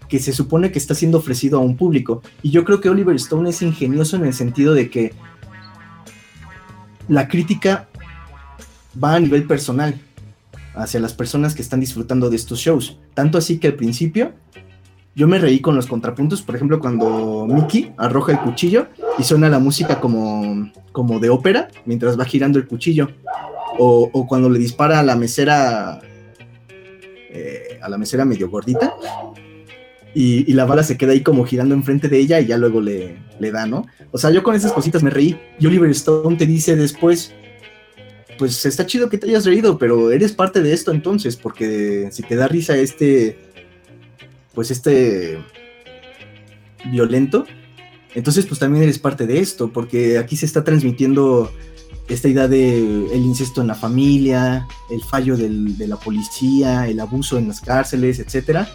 que 0.08 0.18
se 0.18 0.32
supone 0.32 0.72
que 0.72 0.78
está 0.78 0.94
siendo 0.94 1.18
ofrecido 1.18 1.58
a 1.58 1.62
un 1.62 1.76
público. 1.76 2.22
Y 2.42 2.50
yo 2.50 2.64
creo 2.64 2.80
que 2.80 2.88
Oliver 2.88 3.14
Stone 3.16 3.48
es 3.50 3.62
ingenioso 3.62 4.16
en 4.16 4.24
el 4.24 4.34
sentido 4.34 4.74
de 4.74 4.90
que 4.90 5.12
la 7.08 7.28
crítica 7.28 7.88
va 9.02 9.14
a 9.14 9.20
nivel 9.20 9.46
personal 9.46 10.00
hacia 10.74 11.00
las 11.00 11.12
personas 11.12 11.54
que 11.54 11.62
están 11.62 11.80
disfrutando 11.80 12.30
de 12.30 12.36
estos 12.36 12.58
shows. 12.60 12.98
Tanto 13.14 13.38
así 13.38 13.58
que 13.58 13.68
al 13.68 13.74
principio 13.74 14.32
yo 15.14 15.26
me 15.26 15.38
reí 15.38 15.60
con 15.60 15.74
los 15.74 15.86
contrapuntos, 15.86 16.42
por 16.42 16.54
ejemplo, 16.54 16.78
cuando 16.78 17.46
Mickey 17.48 17.92
arroja 17.98 18.32
el 18.32 18.38
cuchillo 18.38 18.86
y 19.18 19.24
suena 19.24 19.48
la 19.48 19.58
música 19.58 20.00
como, 20.00 20.70
como 20.92 21.18
de 21.18 21.28
ópera 21.28 21.68
mientras 21.86 22.18
va 22.18 22.24
girando 22.24 22.58
el 22.58 22.66
cuchillo. 22.66 23.10
O, 23.80 24.10
o 24.12 24.26
cuando 24.26 24.48
le 24.50 24.58
dispara 24.58 24.98
a 25.00 25.02
la 25.02 25.14
mesera, 25.16 26.00
eh, 27.30 27.78
a 27.82 27.88
la 27.88 27.98
mesera 27.98 28.24
medio 28.24 28.48
gordita, 28.48 28.94
y, 30.14 30.52
la 30.52 30.64
bala 30.64 30.82
se 30.82 30.96
queda 30.96 31.12
ahí 31.12 31.22
como 31.22 31.44
girando 31.44 31.74
enfrente 31.74 32.08
de 32.08 32.18
ella 32.18 32.40
y 32.40 32.46
ya 32.46 32.56
luego 32.56 32.80
le, 32.80 33.18
le 33.38 33.50
da, 33.52 33.66
¿no? 33.66 33.86
O 34.10 34.18
sea, 34.18 34.30
yo 34.30 34.42
con 34.42 34.54
esas 34.54 34.72
cositas 34.72 35.02
me 35.02 35.10
reí. 35.10 35.38
Y 35.60 35.66
Oliver 35.66 35.90
Stone 35.90 36.36
te 36.36 36.46
dice 36.46 36.74
después, 36.74 37.34
pues 38.38 38.64
está 38.64 38.86
chido 38.86 39.10
que 39.10 39.18
te 39.18 39.28
hayas 39.28 39.44
reído, 39.44 39.78
pero 39.78 40.10
eres 40.10 40.32
parte 40.32 40.62
de 40.62 40.72
esto 40.72 40.92
entonces, 40.92 41.36
porque 41.36 42.08
si 42.10 42.22
te 42.22 42.36
da 42.36 42.48
risa 42.48 42.76
este 42.76 43.38
pues 44.54 44.70
este 44.70 45.38
violento, 46.90 47.44
entonces 48.14 48.46
pues 48.46 48.58
también 48.58 48.84
eres 48.84 48.98
parte 48.98 49.26
de 49.26 49.38
esto, 49.40 49.72
porque 49.72 50.18
aquí 50.18 50.36
se 50.36 50.46
está 50.46 50.64
transmitiendo 50.64 51.52
esta 52.08 52.28
idea 52.28 52.48
de 52.48 52.78
el 53.12 53.22
incesto 53.22 53.60
en 53.60 53.66
la 53.66 53.74
familia, 53.74 54.66
el 54.90 55.02
fallo 55.02 55.36
del, 55.36 55.76
de 55.76 55.86
la 55.86 55.96
policía, 55.96 56.86
el 56.88 57.00
abuso 57.00 57.38
en 57.38 57.48
las 57.48 57.60
cárceles, 57.60 58.18
etcétera. 58.18 58.68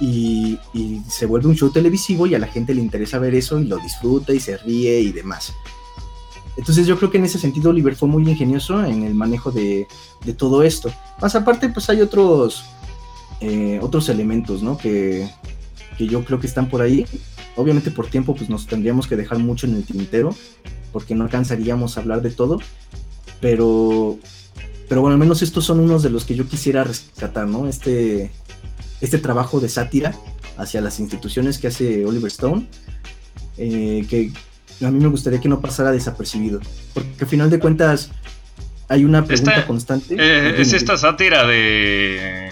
Y, 0.00 0.58
y, 0.72 1.02
se 1.08 1.26
vuelve 1.26 1.48
un 1.48 1.56
show 1.56 1.70
televisivo 1.70 2.26
y 2.26 2.34
a 2.34 2.38
la 2.38 2.46
gente 2.46 2.74
le 2.74 2.80
interesa 2.80 3.18
ver 3.18 3.34
eso 3.34 3.60
y 3.60 3.66
lo 3.66 3.76
disfruta 3.78 4.32
y 4.32 4.40
se 4.40 4.56
ríe 4.56 5.00
y 5.00 5.12
demás. 5.12 5.52
Entonces 6.56 6.86
yo 6.86 6.98
creo 6.98 7.10
que 7.10 7.18
en 7.18 7.24
ese 7.24 7.38
sentido 7.38 7.70
Oliver 7.70 7.94
fue 7.96 8.08
muy 8.08 8.28
ingenioso 8.28 8.84
en 8.84 9.04
el 9.04 9.14
manejo 9.14 9.50
de, 9.50 9.86
de 10.24 10.32
todo 10.32 10.62
esto. 10.62 10.92
Más 11.20 11.34
aparte 11.34 11.68
pues 11.68 11.88
hay 11.90 12.00
otros 12.00 12.64
eh, 13.40 13.78
otros 13.80 14.10
elementos, 14.10 14.62
¿no? 14.62 14.76
Que, 14.76 15.30
que, 15.96 16.06
yo 16.06 16.22
creo 16.24 16.38
que 16.38 16.46
están 16.46 16.68
por 16.68 16.82
ahí. 16.82 17.06
Obviamente 17.56 17.90
por 17.90 18.06
tiempo 18.06 18.34
pues 18.34 18.48
nos 18.48 18.66
tendríamos 18.66 19.06
que 19.06 19.16
dejar 19.16 19.38
mucho 19.38 19.66
en 19.66 19.74
el 19.76 19.84
tintero, 19.84 20.34
porque 20.92 21.14
no 21.14 21.24
alcanzaríamos 21.24 21.96
a 21.96 22.00
hablar 22.00 22.22
de 22.22 22.30
todo, 22.30 22.60
pero, 23.40 24.18
pero 24.88 25.00
bueno, 25.00 25.14
al 25.14 25.20
menos 25.20 25.42
estos 25.42 25.64
son 25.64 25.80
unos 25.80 26.02
de 26.02 26.10
los 26.10 26.24
que 26.24 26.34
yo 26.36 26.46
quisiera 26.46 26.84
rescatar, 26.84 27.46
¿no? 27.46 27.66
Este, 27.68 28.30
este 29.00 29.18
trabajo 29.18 29.60
de 29.60 29.68
sátira 29.68 30.14
hacia 30.56 30.80
las 30.80 31.00
instituciones 31.00 31.58
que 31.58 31.68
hace 31.68 32.04
Oliver 32.04 32.28
Stone, 32.28 32.66
eh, 33.56 34.06
que 34.08 34.32
a 34.84 34.90
mí 34.90 35.00
me 35.00 35.08
gustaría 35.08 35.40
que 35.40 35.48
no 35.48 35.60
pasara 35.60 35.90
desapercibido, 35.92 36.60
porque 36.94 37.08
al 37.20 37.26
final 37.26 37.50
de 37.50 37.58
cuentas 37.58 38.10
hay 38.88 39.04
una 39.04 39.24
pregunta 39.24 39.52
Esta- 39.54 39.66
constante. 39.66 40.16
Eh, 40.18 40.60
es 40.60 40.72
esta 40.72 40.96
sátira 40.96 41.46
de, 41.46 42.50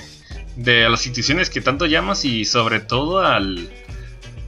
de 0.56 0.88
las 0.88 1.04
instituciones 1.06 1.50
que 1.50 1.60
tanto 1.60 1.86
llamas 1.86 2.24
y 2.24 2.44
sobre 2.44 2.80
todo 2.80 3.20
al, 3.20 3.68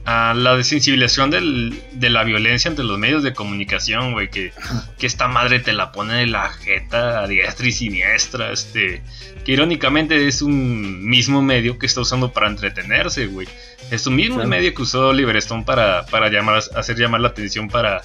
a 0.05 0.33
la 0.33 0.55
desensibilización 0.57 1.29
del- 1.29 1.79
de 1.93 2.09
la 2.09 2.23
violencia 2.23 2.69
entre 2.69 2.83
los 2.85 2.97
medios 2.97 3.21
de 3.23 3.33
comunicación, 3.33 4.13
güey, 4.13 4.29
que, 4.31 4.51
que 4.97 5.05
esta 5.07 5.27
madre 5.27 5.59
te 5.59 5.73
la 5.73 5.91
pone 5.91 6.21
en 6.23 6.31
la 6.31 6.49
jeta 6.49 7.21
a 7.21 7.27
diestra 7.27 7.67
y 7.67 7.71
siniestra, 7.71 8.51
este, 8.51 9.03
que 9.45 9.51
irónicamente 9.51 10.27
es 10.27 10.41
un 10.41 11.05
mismo 11.07 11.41
medio 11.43 11.77
que 11.77 11.85
está 11.85 12.01
usando 12.01 12.31
para 12.33 12.47
entretenerse, 12.47 13.27
güey. 13.27 13.47
Es 13.91 14.07
un 14.07 14.15
mismo 14.15 14.35
Claro. 14.37 14.49
medio 14.49 14.73
que 14.73 14.81
usó 14.81 15.09
Oliver 15.09 15.35
Stone 15.37 15.63
para, 15.65 16.05
para 16.07 16.29
llamar, 16.29 16.63
hacer 16.75 16.97
llamar 16.97 17.21
la 17.21 17.27
atención 17.27 17.67
para, 17.69 18.01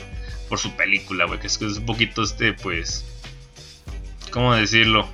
por 0.51 0.59
su 0.59 0.77
película, 0.77 1.25
güey, 1.25 1.41
que 1.41 1.47
es, 1.47 1.57
que 1.57 1.67
es 1.67 1.79
un 1.79 1.87
poquito 1.87 2.23
este, 2.25 2.53
pues, 2.53 3.07
¿cómo 4.31 4.55
decirlo? 4.55 5.09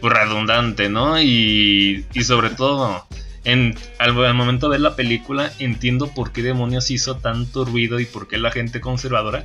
Pues 0.00 0.12
redundante, 0.12 0.88
¿no? 0.88 1.20
Y, 1.20 2.06
y 2.14 2.22
sobre 2.22 2.50
todo, 2.50 3.07
en, 3.50 3.74
al, 3.98 4.24
al 4.24 4.34
momento 4.34 4.66
de 4.66 4.72
ver 4.72 4.80
la 4.80 4.94
película, 4.96 5.52
entiendo 5.58 6.08
por 6.14 6.32
qué 6.32 6.42
demonios 6.42 6.90
hizo 6.90 7.16
tanto 7.16 7.64
ruido 7.64 7.98
y 8.00 8.04
por 8.06 8.28
qué 8.28 8.38
la 8.38 8.50
gente 8.50 8.80
conservadora 8.80 9.44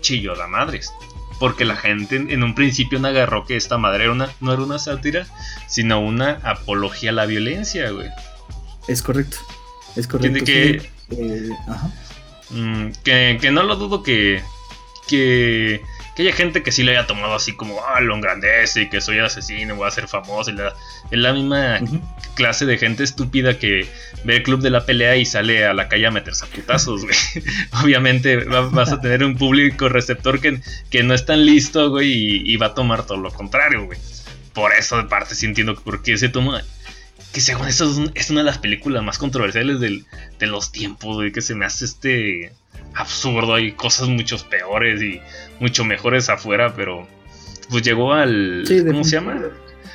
chilló 0.00 0.34
la 0.34 0.46
madres. 0.46 0.92
Porque 1.40 1.64
la 1.64 1.74
gente 1.76 2.16
en, 2.16 2.30
en 2.30 2.42
un 2.44 2.54
principio 2.54 2.98
no 3.00 3.08
agarró 3.08 3.44
que 3.44 3.56
esta 3.56 3.76
madre 3.78 4.04
era 4.04 4.12
una, 4.12 4.28
no 4.40 4.52
era 4.52 4.62
una 4.62 4.78
sátira, 4.78 5.26
sino 5.68 6.00
una 6.00 6.38
apología 6.44 7.10
a 7.10 7.12
la 7.14 7.26
violencia, 7.26 7.90
güey. 7.90 8.08
Es 8.86 9.02
correcto. 9.02 9.38
Es 9.96 10.06
correcto. 10.06 10.44
que- 10.44 10.80
sí. 10.80 11.16
Eh, 11.16 11.48
ajá. 11.68 11.90
Mm, 12.50 12.92
que, 13.02 13.38
que 13.40 13.50
no 13.50 13.62
lo 13.64 13.76
dudo 13.76 14.02
que, 14.02 14.42
que, 15.08 15.82
que 16.14 16.22
haya 16.22 16.32
gente 16.32 16.62
que 16.62 16.70
sí 16.72 16.82
le 16.84 16.92
haya 16.96 17.06
tomado 17.06 17.34
así 17.34 17.52
como, 17.54 17.80
ah, 17.86 18.00
lo 18.00 18.14
engrandece 18.14 18.82
y 18.82 18.88
que 18.88 19.00
soy 19.00 19.18
asesino, 19.18 19.74
voy 19.76 19.88
a 19.88 19.90
ser 19.90 20.06
famoso. 20.08 20.50
y 20.50 20.54
la- 20.54 20.72
es 21.10 21.18
la 21.18 21.32
misma 21.32 21.80
clase 22.34 22.66
de 22.66 22.78
gente 22.78 23.02
estúpida 23.04 23.58
que 23.58 23.86
ve 24.24 24.36
el 24.36 24.42
club 24.42 24.60
de 24.60 24.70
la 24.70 24.86
pelea 24.86 25.16
y 25.16 25.24
sale 25.26 25.64
a 25.66 25.74
la 25.74 25.88
calle 25.88 26.06
a 26.06 26.10
meterse 26.10 26.44
a 26.44 26.48
putazos, 26.48 27.02
güey. 27.04 27.16
Obviamente 27.82 28.36
va- 28.44 28.68
vas 28.68 28.92
a 28.92 29.00
tener 29.00 29.24
un 29.24 29.36
público 29.36 29.88
receptor 29.88 30.40
que, 30.40 30.60
que 30.90 31.02
no 31.02 31.14
es 31.14 31.26
tan 31.26 31.44
listo, 31.46 31.90
güey, 31.90 32.10
y, 32.12 32.52
y 32.52 32.56
va 32.56 32.66
a 32.66 32.74
tomar 32.74 33.06
todo 33.06 33.18
lo 33.18 33.30
contrario, 33.32 33.84
güey. 33.84 33.98
Por 34.52 34.72
eso, 34.72 34.96
de 34.96 35.04
parte, 35.04 35.34
sí 35.34 35.46
entiendo 35.46 35.74
por 35.74 36.02
qué 36.02 36.16
se 36.16 36.28
toma. 36.28 36.62
Que 37.32 37.40
según 37.40 37.66
eso 37.66 37.92
es 38.14 38.30
una 38.30 38.40
de 38.40 38.44
las 38.46 38.58
películas 38.58 39.02
más 39.02 39.18
controversiales 39.18 39.80
del- 39.80 40.06
de 40.38 40.46
los 40.46 40.70
tiempos, 40.70 41.16
güey. 41.16 41.32
Que 41.32 41.40
se 41.42 41.56
me 41.56 41.64
hace 41.66 41.84
este 41.84 42.52
absurdo. 42.94 43.54
Hay 43.54 43.72
cosas 43.72 44.08
mucho 44.08 44.36
peores 44.48 45.02
y 45.02 45.20
mucho 45.60 45.84
mejores 45.84 46.28
afuera, 46.28 46.74
pero 46.74 47.06
pues 47.70 47.82
llegó 47.82 48.12
al. 48.12 48.64
Sí, 48.66 48.82
¿Cómo 48.84 49.04
se 49.04 49.16
llama? 49.16 49.40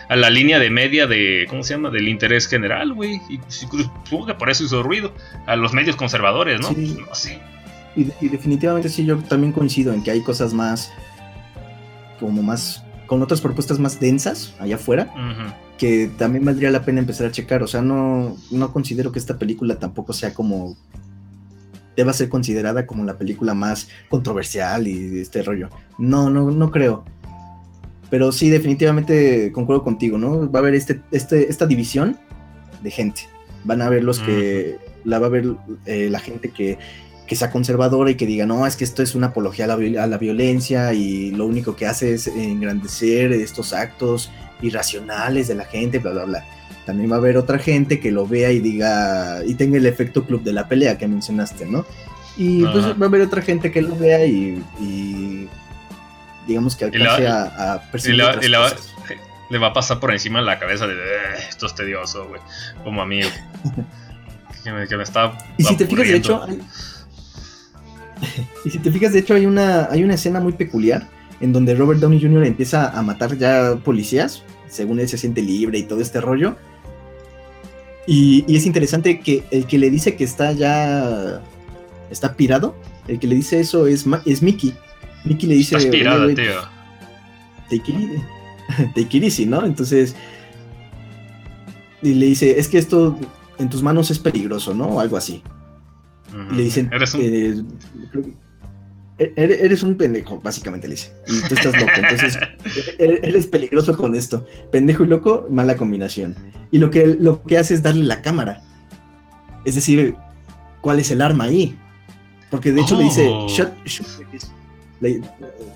a 0.09 0.15
la 0.15 0.31
línea 0.31 0.57
de 0.57 0.71
media 0.71 1.05
de, 1.05 1.45
¿cómo 1.49 1.63
se 1.63 1.75
llama? 1.75 1.91
Del 1.91 2.07
interés 2.07 2.47
general, 2.47 2.93
güey. 2.93 3.21
Y 3.29 3.39
sí, 3.47 3.67
supongo 4.03 4.25
que 4.25 4.33
por 4.33 4.49
eso 4.49 4.63
hizo 4.63 4.81
ruido. 4.81 5.13
A 5.45 5.55
los 5.55 5.71
medios 5.71 5.95
conservadores, 5.95 6.59
¿no? 6.59 6.69
Sí. 6.69 6.97
No 7.07 7.13
sé. 7.13 7.39
Y, 7.95 8.11
y 8.19 8.29
definitivamente 8.29 8.89
sí, 8.89 9.05
yo 9.05 9.17
también 9.19 9.53
coincido 9.53 9.93
en 9.93 10.03
que 10.03 10.09
hay 10.09 10.21
cosas 10.21 10.51
más, 10.51 10.91
como 12.19 12.41
más, 12.41 12.83
con 13.05 13.21
otras 13.21 13.39
propuestas 13.39 13.77
más 13.77 13.99
densas 13.99 14.55
allá 14.59 14.75
afuera, 14.75 15.13
que 15.77 16.09
también 16.17 16.43
valdría 16.43 16.71
la 16.71 16.83
pena 16.83 16.99
empezar 16.99 17.27
a 17.27 17.31
checar. 17.31 17.61
O 17.61 17.67
sea, 17.67 17.83
no, 17.83 18.35
no 18.49 18.73
considero 18.73 19.11
que 19.11 19.19
esta 19.19 19.37
película 19.37 19.77
tampoco 19.77 20.13
sea 20.13 20.33
como, 20.33 20.75
deba 21.99 22.13
ser 22.13 22.29
considerada 22.29 22.87
como 22.87 23.03
la 23.03 23.17
película 23.17 23.53
más 23.53 23.89
controversial 24.07 24.87
y 24.87 25.19
este 25.19 25.43
rollo. 25.43 25.69
No, 25.97 26.29
no, 26.29 26.49
no 26.49 26.71
creo. 26.71 27.03
Pero 28.09 28.31
sí, 28.31 28.49
definitivamente 28.49 29.51
concuerdo 29.51 29.83
contigo, 29.83 30.17
¿no? 30.17 30.49
Va 30.49 30.59
a 30.59 30.61
haber 30.61 30.75
este, 30.75 31.01
este, 31.11 31.49
esta 31.49 31.67
división 31.67 32.17
de 32.81 32.89
gente. 32.89 33.23
Van 33.65 33.81
a 33.81 33.87
haber 33.87 34.05
los 34.05 34.19
que, 34.19 34.77
la 35.03 35.19
va 35.19 35.27
a 35.27 35.29
ver 35.29 35.55
eh, 35.85 36.07
la 36.09 36.19
gente 36.19 36.51
que, 36.51 36.77
que 37.27 37.35
sea 37.35 37.51
conservadora 37.51 38.09
y 38.11 38.15
que 38.15 38.25
diga, 38.25 38.45
no, 38.45 38.65
es 38.65 38.77
que 38.77 38.85
esto 38.85 39.03
es 39.03 39.13
una 39.13 39.27
apología 39.27 39.65
a 39.65 39.67
la, 39.67 40.03
a 40.03 40.07
la 40.07 40.17
violencia 40.17 40.93
y 40.93 41.31
lo 41.31 41.45
único 41.45 41.75
que 41.75 41.85
hace 41.85 42.13
es 42.13 42.27
engrandecer 42.27 43.33
estos 43.33 43.73
actos 43.73 44.31
irracionales 44.61 45.49
de 45.49 45.55
la 45.55 45.65
gente, 45.65 45.99
bla, 45.99 46.11
bla, 46.11 46.23
bla. 46.23 46.45
También 46.89 47.11
va 47.11 47.17
a 47.17 47.19
haber 47.19 47.37
otra 47.37 47.59
gente 47.59 47.99
que 47.99 48.11
lo 48.11 48.25
vea 48.25 48.51
y 48.51 48.57
diga, 48.59 49.41
y 49.45 49.53
tenga 49.53 49.77
el 49.77 49.85
efecto 49.85 50.25
club 50.25 50.41
de 50.41 50.53
la 50.53 50.67
pelea 50.67 50.97
que 50.97 51.07
mencionaste, 51.07 51.67
¿no? 51.67 51.85
Y 52.35 52.63
pues 52.63 52.83
va 52.83 53.05
a 53.05 53.09
haber 53.09 53.21
otra 53.21 53.43
gente 53.43 53.71
que 53.71 53.83
lo 53.83 53.95
vea 53.95 54.25
y, 54.25 54.63
y 54.81 55.47
digamos 56.47 56.75
que 56.75 56.85
la- 56.97 57.13
alcance 57.15 57.27
a, 57.27 57.73
a 57.73 57.77
Y, 57.77 57.91
percibir 57.91 58.17
la- 58.17 58.29
otras 58.29 58.45
y 58.45 58.49
la- 58.49 58.61
cosas. 58.63 58.95
le 59.51 59.57
va 59.59 59.67
a 59.67 59.73
pasar 59.73 59.99
por 59.99 60.11
encima 60.11 60.41
la 60.41 60.57
cabeza 60.57 60.87
de 60.87 60.95
"Eh, 60.95 60.97
esto 61.47 61.67
es 61.67 61.75
tedioso, 61.75 62.27
güey. 62.27 62.41
Como 62.83 63.03
a 63.03 63.05
mí. 63.05 63.19
que, 64.63 64.71
me, 64.71 64.87
que 64.87 64.97
me 64.97 65.03
está. 65.03 65.37
Y 65.59 65.63
si 65.65 65.77
te 65.77 65.85
fijas, 65.85 66.07
de 66.07 66.15
hecho, 66.17 66.43
hay- 66.43 66.59
y 68.65 68.69
si 68.71 68.79
te 68.79 68.91
fijas, 68.91 69.13
de 69.13 69.19
hecho, 69.19 69.35
hay 69.35 69.45
una, 69.45 69.85
hay 69.91 70.03
una 70.03 70.15
escena 70.15 70.39
muy 70.39 70.53
peculiar 70.53 71.07
en 71.39 71.53
donde 71.53 71.75
Robert 71.75 71.99
Downey 71.99 72.19
Jr. 72.19 72.45
empieza 72.45 72.89
a 72.89 73.01
matar 73.03 73.37
ya 73.37 73.75
policías, 73.83 74.43
según 74.67 74.99
él 74.99 75.07
se 75.07 75.17
siente 75.17 75.41
libre 75.41 75.77
y 75.77 75.83
todo 75.83 76.01
este 76.01 76.19
rollo. 76.19 76.57
Y, 78.11 78.43
y 78.47 78.55
es 78.57 78.65
interesante 78.65 79.19
que 79.19 79.43
el 79.51 79.67
que 79.67 79.77
le 79.77 79.91
dice 79.91 80.15
que 80.15 80.23
está 80.23 80.51
ya 80.53 81.41
está 82.09 82.33
pirado, 82.35 82.75
el 83.07 83.19
que 83.19 83.27
le 83.27 83.35
dice 83.35 83.59
eso 83.59 83.85
es, 83.85 84.05
es 84.25 84.41
Mickey. 84.41 84.73
Mickey 85.25 85.47
le 85.47 85.53
dice, 85.55 85.75
Estás 85.75 85.89
"Oye, 85.89 85.99
pirada, 85.99 86.23
güey, 86.23 86.33
tío. 86.35 86.53
take 87.69 87.91
it, 87.91 87.95
easy". 87.97 88.23
Take 88.95 89.17
it 89.17 89.23
easy, 89.23 89.45
¿no? 89.45 89.63
Entonces, 89.65 90.15
y 92.01 92.13
le 92.13 92.27
dice, 92.27 92.59
es 92.59 92.67
que 92.67 92.77
esto 92.79 93.17
en 93.59 93.69
tus 93.69 93.83
manos 93.83 94.09
es 94.11 94.17
peligroso, 94.19 94.73
¿no? 94.73 94.85
O 94.85 94.99
algo 94.99 95.17
así. 95.17 95.43
Y 96.51 96.55
le 96.55 96.63
dicen, 96.63 96.89
Eres 96.93 97.13
un. 97.13 97.21
eh, 97.23 97.63
creo 98.11 98.23
que- 98.25 98.33
eres 99.35 99.61
eres 99.61 99.83
un 99.83 99.95
pendejo, 99.95 100.39
básicamente 100.41 100.87
le 100.87 100.95
dice. 100.95 101.11
Y 101.27 101.47
tú 101.47 101.55
estás 101.55 101.73
loco, 101.79 101.91
entonces 101.97 102.37
e- 102.99 103.19
eres 103.23 103.47
peligroso 103.47 103.95
con 103.97 104.15
esto. 104.15 104.45
Pendejo 104.71 105.03
y 105.03 105.07
loco, 105.07 105.45
mala 105.49 105.75
combinación. 105.75 106.35
Y 106.71 106.77
lo 106.79 106.89
que, 106.89 107.05
lo 107.19 107.43
que 107.43 107.57
hace 107.57 107.73
es 107.73 107.83
darle 107.83 108.03
la 108.05 108.21
cámara. 108.21 108.61
Es 109.65 109.75
decir, 109.75 110.15
¿cuál 110.81 110.99
es 110.99 111.11
el 111.11 111.21
arma 111.21 111.45
ahí? 111.45 111.77
Porque 112.49 112.71
de 112.71 112.81
hecho 112.81 112.95
le 112.97 113.03
dice, 113.03 113.27
Oh. 113.29 113.47
shoot, 113.47 113.69
shoot 113.85 114.07
with 114.19 114.27
this. 114.31 114.51
Le- 115.01 115.21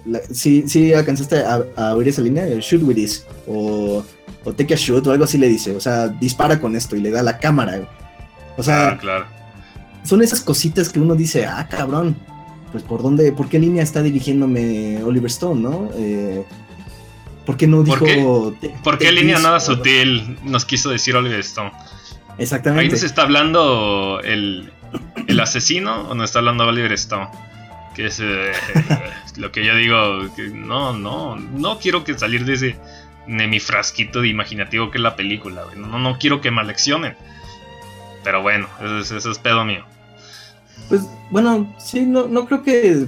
la- 0.06 0.22
sí, 0.32 0.64
sí 0.68 0.94
alcanzaste 0.94 1.38
a, 1.40 1.64
a 1.76 1.96
oír 1.96 2.08
esa 2.08 2.22
línea, 2.22 2.48
el 2.48 2.60
shoot 2.62 2.82
with 2.84 2.96
this. 2.96 3.26
O, 3.48 4.04
o 4.46 4.54
take 4.54 4.74
a 4.74 4.78
shoot 4.78 5.06
o 5.08 5.12
algo 5.12 5.24
así 5.26 5.38
le 5.38 5.48
dice. 5.50 5.76
O 5.76 5.80
sea, 5.80 6.08
dispara 6.08 6.60
con 6.60 6.76
esto 6.76 6.96
y 6.96 7.02
le 7.02 7.12
da 7.12 7.22
la 7.24 7.38
cámara. 7.40 7.88
O 8.58 8.64
sea, 8.64 8.90
Ah, 8.90 8.98
claro. 8.98 9.26
son 10.04 10.22
esas 10.22 10.42
cositas 10.42 10.90
que 10.90 11.00
uno 11.00 11.16
dice, 11.16 11.46
ah, 11.46 11.68
cabrón, 11.70 12.16
pues 12.74 12.84
por 12.84 13.02
dónde, 13.02 13.32
por 13.32 13.48
qué 13.48 13.58
línea 13.60 13.84
está 13.84 14.02
dirigiéndome 14.02 15.02
Oliver 15.04 15.30
Stone, 15.30 15.62
¿no? 15.62 15.90
Eh, 15.96 16.44
¿Por 17.46 17.56
qué 17.56 17.68
no 17.68 17.84
dijo... 17.84 18.00
¿Por 18.00 18.56
te- 18.60 18.70
¿Por 18.84 18.98
qué 18.98 19.12
línea 19.14 19.40
nada 19.40 19.60
sutil 19.62 20.38
nos 20.44 20.66
quiso 20.66 20.90
decir 20.90 21.16
Oliver 21.16 21.40
Stone? 21.40 21.72
Ahí 21.74 22.36
Exactamente. 22.40 22.92
nos 22.94 23.04
está 23.04 23.22
hablando 23.22 24.20
el, 24.24 24.72
el 25.28 25.40
asesino 25.40 26.10
o 26.10 26.16
nos 26.16 26.26
está 26.30 26.40
hablando 26.40 26.68
Oliver 26.68 26.92
Stone. 26.94 27.28
Que 27.96 28.08
es 28.08 28.20
eh, 28.22 28.52
lo 29.38 29.52
que 29.52 29.64
yo 29.64 29.76
digo, 29.76 30.34
que 30.36 30.48
no, 30.50 30.94
no, 30.98 31.36
no 31.36 31.78
quiero 31.80 32.04
que 32.04 32.18
salir 32.18 32.44
de 32.44 32.54
ese 32.54 32.76
de 33.28 33.48
mi 33.48 33.60
frasquito 33.62 34.20
de 34.20 34.28
imaginativo 34.28 34.92
que 34.92 34.98
es 34.98 35.02
la 35.02 35.16
película, 35.16 35.64
no, 35.78 35.98
no 35.98 36.18
quiero 36.18 36.42
que 36.42 36.50
me 36.52 36.60
aleccionen. 36.62 37.16
Pero 38.24 38.42
bueno, 38.42 38.68
eso 38.80 38.98
es, 39.00 39.12
eso 39.12 39.32
es 39.32 39.38
pedo 39.38 39.64
mío. 39.64 39.86
Pues 40.90 41.02
bueno, 41.32 41.74
sí, 41.80 42.06
no, 42.06 42.28
no 42.28 42.46
creo 42.46 42.64
que... 42.64 43.08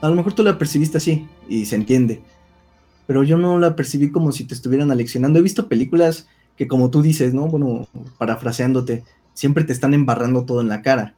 A 0.00 0.08
lo 0.08 0.14
mejor 0.14 0.34
tú 0.34 0.42
la 0.42 0.58
percibiste 0.58 0.98
así 0.98 1.26
y 1.48 1.64
se 1.64 1.76
entiende. 1.76 2.20
Pero 3.06 3.22
yo 3.22 3.38
no 3.38 3.58
la 3.58 3.76
percibí 3.76 4.10
como 4.10 4.32
si 4.32 4.44
te 4.44 4.54
estuvieran 4.54 4.90
aleccionando. 4.90 5.38
He 5.38 5.42
visto 5.42 5.68
películas 5.68 6.28
que 6.56 6.68
como 6.68 6.90
tú 6.90 7.02
dices, 7.02 7.34
¿no? 7.34 7.46
Bueno, 7.48 7.88
parafraseándote, 8.18 9.02
siempre 9.32 9.64
te 9.64 9.72
están 9.72 9.94
embarrando 9.94 10.44
todo 10.44 10.60
en 10.60 10.68
la 10.68 10.82
cara. 10.82 11.14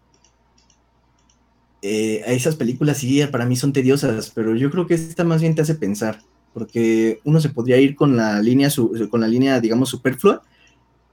Eh, 1.83 2.23
esas 2.27 2.57
películas 2.57 2.99
sí, 2.99 3.23
para 3.31 3.47
mí 3.47 3.55
son 3.55 3.73
tediosas, 3.73 4.31
pero 4.35 4.57
yo 4.57 4.71
creo 4.71 4.87
que 4.87 4.95
esta 4.95 5.25
más 5.25 5.41
bien 5.41 5.55
te 5.55 5.63
hace 5.63 5.75
pensar, 5.75 6.21
porque 6.53 7.21
uno 7.25 7.41
se 7.41 7.51
podría 7.51 7.77
ir 7.79 7.95
con 7.95 8.17
la 8.17 8.41
línea, 8.41 8.71
su- 8.71 9.09
con 9.11 9.21
la 9.21 9.29
línea, 9.29 9.61
digamos, 9.61 9.91
superflua 9.91 10.43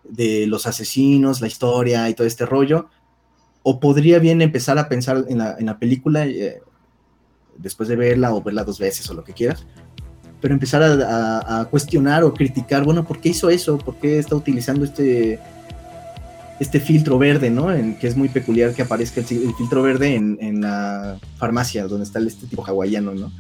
de 0.04 0.48
los 0.48 0.66
asesinos, 0.66 1.42
la 1.42 1.48
historia 1.48 2.10
y 2.10 2.14
todo 2.14 2.26
este 2.28 2.46
rollo, 2.46 2.88
o 3.64 3.80
podría 3.80 4.20
bien 4.20 4.42
empezar 4.42 4.78
a 4.78 4.90
pensar 4.90 5.26
en 5.30 5.38
la, 5.40 5.56
en 5.58 5.66
la 5.66 5.80
película 5.80 6.26
eh, 6.26 6.62
después 7.58 7.88
de 7.90 7.96
verla 7.96 8.34
o 8.34 8.42
verla 8.42 8.64
dos 8.64 8.78
veces 8.80 9.10
o 9.10 9.14
lo 9.14 9.24
que 9.24 9.34
quieras, 9.34 9.66
pero 10.42 10.54
empezar 10.54 10.84
a, 10.84 10.94
a- 11.40 11.62
a 11.62 11.66
cuestionar 11.66 12.24
o 12.24 12.34
criticar, 12.34 12.84
bueno, 12.84 13.06
¿por 13.06 13.20
qué 13.20 13.30
hizo 13.30 13.50
eso? 13.50 13.78
¿Por 13.78 13.96
qué 13.98 14.20
está 14.20 14.36
utilizando 14.36 14.84
este, 14.84 15.40
este 16.60 16.80
filtro 16.82 17.18
verde, 17.18 17.50
¿no? 17.50 17.72
En, 17.72 17.96
que 17.98 18.08
es 18.08 18.18
muy 18.18 18.28
peculiar 18.28 18.74
que 18.74 18.82
aparezca 18.82 19.22
el, 19.22 19.28
el 19.44 19.56
filtro 19.56 19.82
verde 19.82 20.16
en, 20.16 20.38
en 20.42 20.60
la 20.62 21.18
farmacia, 21.38 21.88
donde 21.88 22.04
está 22.04 22.20
el- 22.20 22.28
este 22.28 22.48
tipo 22.48 22.64
hawaiano, 22.66 23.14
¿no? 23.14 23.32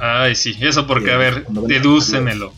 Ay, 0.00 0.34
sí, 0.34 0.56
eso 0.60 0.86
porque, 0.86 1.12
a 1.12 1.16
ver, 1.16 1.46
dedúcemelo. 1.68 2.52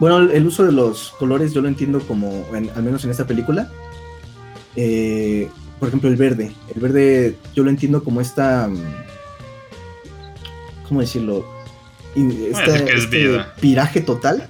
Bueno, 0.00 0.18
el, 0.18 0.30
el 0.30 0.46
uso 0.46 0.64
de 0.64 0.72
los 0.72 1.10
colores 1.18 1.52
yo 1.52 1.60
lo 1.60 1.68
entiendo 1.68 2.00
como, 2.00 2.44
en- 2.54 2.70
al 2.74 2.82
menos 2.82 3.04
en 3.04 3.10
esta 3.10 3.26
película, 3.26 3.70
eh, 4.80 5.48
por 5.80 5.88
ejemplo, 5.88 6.08
el 6.08 6.14
verde. 6.16 6.52
El 6.72 6.80
verde 6.80 7.36
yo 7.54 7.64
lo 7.64 7.70
entiendo 7.70 8.04
como 8.04 8.20
esta... 8.20 8.68
mm, 8.68 8.78
¿Cómo 10.88 11.00
decirlo? 11.00 11.44
In- 12.14 12.46
esta- 12.50 12.72
decir 12.72 12.84
que 12.86 12.92
es 12.94 13.04
este 13.04 13.18
vida. 13.28 13.54
piraje 13.60 14.00
total. 14.00 14.48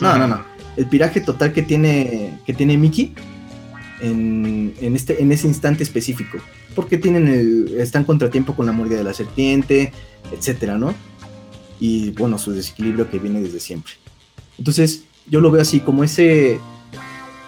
No, 0.00 0.18
no, 0.18 0.26
no. 0.26 0.42
El 0.76 0.86
piraje 0.86 1.20
total 1.20 1.52
que 1.52 1.62
tiene, 1.62 2.38
que 2.46 2.54
tiene 2.54 2.76
Mickey 2.78 3.14
en, 4.00 4.74
en 4.80 4.96
este, 4.96 5.22
en 5.22 5.30
ese 5.32 5.46
instante 5.46 5.82
específico. 5.82 6.38
Porque 6.74 6.96
tienen 6.98 7.28
el, 7.28 7.74
están 7.78 8.04
contratiempo 8.04 8.54
con 8.54 8.66
la 8.66 8.72
mordida 8.72 8.98
de 8.98 9.04
la 9.04 9.12
serpiente, 9.14 9.92
etcétera, 10.32 10.78
¿no? 10.78 10.94
Y 11.80 12.10
bueno, 12.10 12.38
su 12.38 12.52
desequilibrio 12.52 13.10
que 13.10 13.18
viene 13.18 13.40
desde 13.40 13.60
siempre. 13.60 13.92
Entonces, 14.58 15.04
yo 15.26 15.40
lo 15.40 15.50
veo 15.50 15.62
así, 15.62 15.80
como 15.80 16.04
ese, 16.04 16.58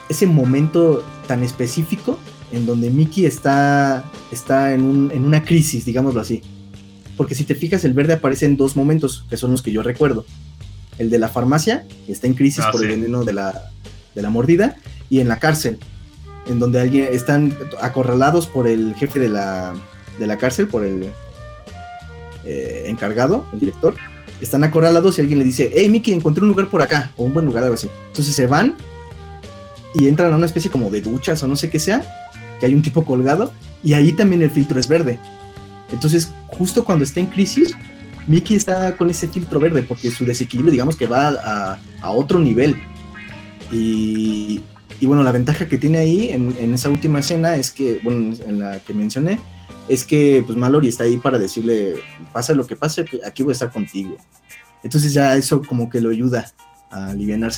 ese 0.09 0.27
momento 0.27 1.05
tan 1.27 1.43
específico 1.43 2.19
en 2.53 2.67
donde 2.67 2.91
Mickey 2.91 3.25
está, 3.25 4.05
está 4.31 4.73
en, 4.75 4.83
un- 4.83 5.11
en 5.13 5.25
una 5.25 5.43
crisis, 5.43 5.85
digámoslo 5.85 6.21
así. 6.21 6.43
Porque 7.17 7.35
si 7.35 7.45
te 7.45 7.55
fijas, 7.55 7.85
el 7.85 7.93
verde 7.95 8.15
aparece 8.15 8.47
en 8.47 8.57
dos 8.57 8.77
momentos, 8.77 9.25
que 9.31 9.37
son 9.37 9.51
los 9.53 9.63
que 9.63 9.73
yo 9.73 9.83
recuerdo. 9.83 10.25
El 10.99 11.09
de 11.11 11.19
la 11.19 11.29
farmacia, 11.29 11.87
que 12.07 12.13
está 12.13 12.27
en 12.27 12.35
crisis 12.35 12.65
Ah, 12.67 12.71
por 12.73 12.83
el 12.83 12.89
veneno 12.91 13.25
de 13.25 13.33
la, 13.33 13.71
de 14.15 14.23
la 14.23 14.29
mordida, 14.31 14.77
y 15.09 15.21
en 15.21 15.29
la 15.29 15.39
cárcel, 15.39 15.79
en 16.47 16.59
donde 16.59 16.81
alguien 16.81 17.09
están 17.11 17.57
acorralados 17.81 18.47
por 18.47 18.67
el 18.69 18.95
jefe 18.97 19.19
de 19.21 19.29
la, 19.29 19.73
de 20.19 20.27
la 20.27 20.37
cárcel, 20.37 20.69
por 20.69 20.85
el 20.85 21.07
eh, 22.45 22.85
encargado, 22.89 23.47
el 23.53 23.61
director. 23.61 23.95
Están 24.41 24.65
acorralados 24.65 25.19
y 25.19 25.21
alguien 25.21 25.39
le 25.39 25.45
dice, 25.45 25.71
hey 25.75 25.89
Mickey, 25.89 26.13
encontré 26.13 26.43
un 26.43 26.49
lugar 26.49 26.69
por 26.69 26.83
acá, 26.83 27.13
o 27.17 27.25
un 27.25 27.33
buen 27.33 27.47
lugar, 27.47 27.63
algo 27.63 27.75
así. 27.75 27.89
Entonces 28.09 28.35
se 28.35 28.47
van 28.47 28.75
y 29.95 30.09
entran 30.09 30.33
a 30.33 30.37
una 30.37 30.47
especie 30.47 30.71
como 30.71 30.91
de 30.91 31.01
duchas 31.01 31.43
o 31.43 31.49
no 31.49 31.57
sé 31.57 31.71
qué 31.71 31.79
sea, 31.79 32.03
que 32.59 32.67
hay 32.67 32.75
un 32.75 32.83
tipo 32.83 33.05
colgado, 33.05 33.53
y 33.83 33.95
ahí 33.95 34.13
también 34.13 34.43
el 34.43 34.51
filtro 34.51 34.79
es 34.79 34.89
verde. 34.89 35.19
Entonces, 35.91 36.33
justo 36.47 36.85
cuando 36.85 37.05
está 37.05 37.21
en 37.21 37.27
crisis, 37.27 37.75
Mickey 38.27 38.57
está 38.57 38.97
con 38.97 39.11
ese 39.11 39.29
filtro 39.29 39.59
verde, 39.61 39.83
porque 39.83 40.11
su 40.11 40.25
desequilibrio, 40.25 40.73
digamos 40.73 40.97
que 40.97 41.07
va 41.07 41.29
a, 41.29 41.79
a 42.01 42.11
otro 42.11 42.39
nivel. 42.39 42.77
Y, 43.71 44.61
y 45.01 45.07
bueno, 45.07 45.23
la 45.23 45.33
ventaja 45.33 45.67
que 45.67 45.79
tiene 45.79 45.99
ahí 45.99 46.29
en, 46.31 46.55
en 46.59 46.75
esa 46.75 46.89
última 46.89 47.19
escena 47.21 47.57
es 47.57 47.71
que, 47.71 48.01
bueno, 48.03 48.35
en 48.47 48.61
la 48.61 48.79
que 48.79 48.95
mencioné, 48.95 49.41
es 49.89 50.05
que 50.05 50.43
pues 50.47 50.57
Mallory 50.57 50.89
está 50.89 51.05
ahí 51.05 51.17
para 51.17 51.39
decirle, 51.39 51.97
pasa 52.33 52.55
lo 52.55 52.67
que 52.67 52.77
pase, 52.77 53.05
aquí 53.27 53.43
voy 53.43 53.51
a 53.51 53.55
estar 53.55 53.73
contigo. 53.73 54.17
Entonces 54.85 55.13
ya 55.13 55.37
eso 55.37 55.63
como 55.63 55.91
que 55.91 56.01
lo 56.01 56.11
ayuda 56.11 56.53
a 56.93 57.15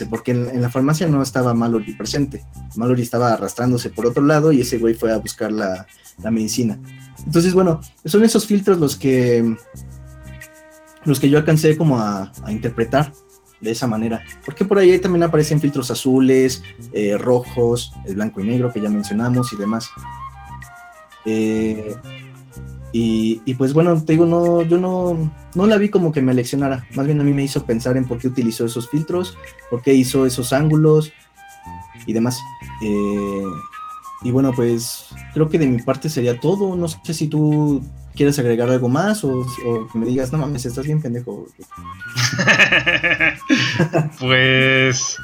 porque 0.09 0.31
en, 0.31 0.49
en 0.49 0.63
la 0.63 0.71
farmacia 0.71 1.09
no 1.09 1.23
estaba 1.23 1.55
Mallory 1.55 1.95
presente. 1.95 2.45
Mallory 2.77 3.03
estaba 3.03 3.33
arrastrándose 3.33 3.91
por 3.91 4.07
otro 4.07 4.23
lado 4.23 4.53
y 4.53 4.61
ese 4.61 4.79
güey 4.79 4.95
fue 4.95 5.13
a 5.13 5.19
buscar 5.19 5.53
la, 5.53 5.87
la 6.23 6.31
medicina. 6.31 6.79
Entonces, 7.27 7.53
bueno, 7.53 7.81
son 8.05 8.25
esos 8.25 8.47
filtros 8.47 8.79
los 8.79 8.97
que 8.97 9.57
los 11.05 11.21
que 11.21 11.29
yo 11.29 11.37
alcancé 11.37 11.77
como 11.77 11.99
a, 11.99 12.33
a 12.45 12.53
interpretar 12.53 13.13
de 13.61 13.71
esa 13.73 13.87
manera. 13.87 14.23
Porque 14.45 14.65
por 14.65 14.79
ahí 14.79 14.99
también 14.99 15.25
aparecen 15.25 15.61
filtros 15.61 15.91
azules, 15.91 16.63
eh, 16.93 17.19
rojos, 17.19 17.93
el 18.07 18.15
blanco 18.15 18.41
y 18.41 18.45
negro 18.45 18.73
que 18.73 18.81
ya 18.81 18.89
mencionamos 18.89 19.53
y 19.53 19.57
demás. 19.57 19.91
Eh, 21.25 21.97
y, 22.97 23.55
pues 23.55 23.73
bueno, 23.73 24.01
te 24.05 24.13
digo, 24.13 24.25
no, 24.25 24.63
yo 24.63 24.79
no, 24.79 25.33
no 25.57 25.67
la 25.67 25.79
vi 25.79 25.89
como 25.89 26.13
que 26.13 26.23
me 26.23 26.33
leccionara. 26.33 26.87
Más 26.95 27.07
bien 27.07 27.21
a 27.21 27.25
mí 27.25 27.33
me 27.33 27.43
hizo 27.43 27.67
pensar 27.67 27.97
en 27.97 28.05
por 28.05 28.19
qué 28.19 28.29
utilizó 28.29 28.67
esos 28.67 28.89
filtros, 28.89 29.37
por 29.69 29.83
qué 29.83 29.93
hizo 29.93 30.27
esos 30.27 30.53
ángulos 30.53 31.13
y 32.07 32.13
demás. 32.13 32.41
Eh, 32.83 33.43
y 34.23 34.31
bueno, 34.31 34.53
pues 34.53 35.07
creo 35.33 35.49
que 35.49 35.59
de 35.59 35.67
mi 35.67 35.83
parte 35.83 36.09
sería 36.09 36.39
todo. 36.39 36.77
No 36.77 36.87
sé 36.87 37.15
si 37.15 37.27
tú 37.27 37.83
quieres 38.15 38.39
agregar 38.39 38.71
algo 38.71 38.89
más 38.89 39.25
o, 39.25 39.41
o 39.41 39.89
que 39.93 39.99
me 39.99 40.07
digas, 40.07 40.31
no 40.31 40.39
mames, 40.39 40.65
estás 40.65 40.87
bien 40.87 41.03
pendejo. 41.03 41.49
pues. 44.21 45.19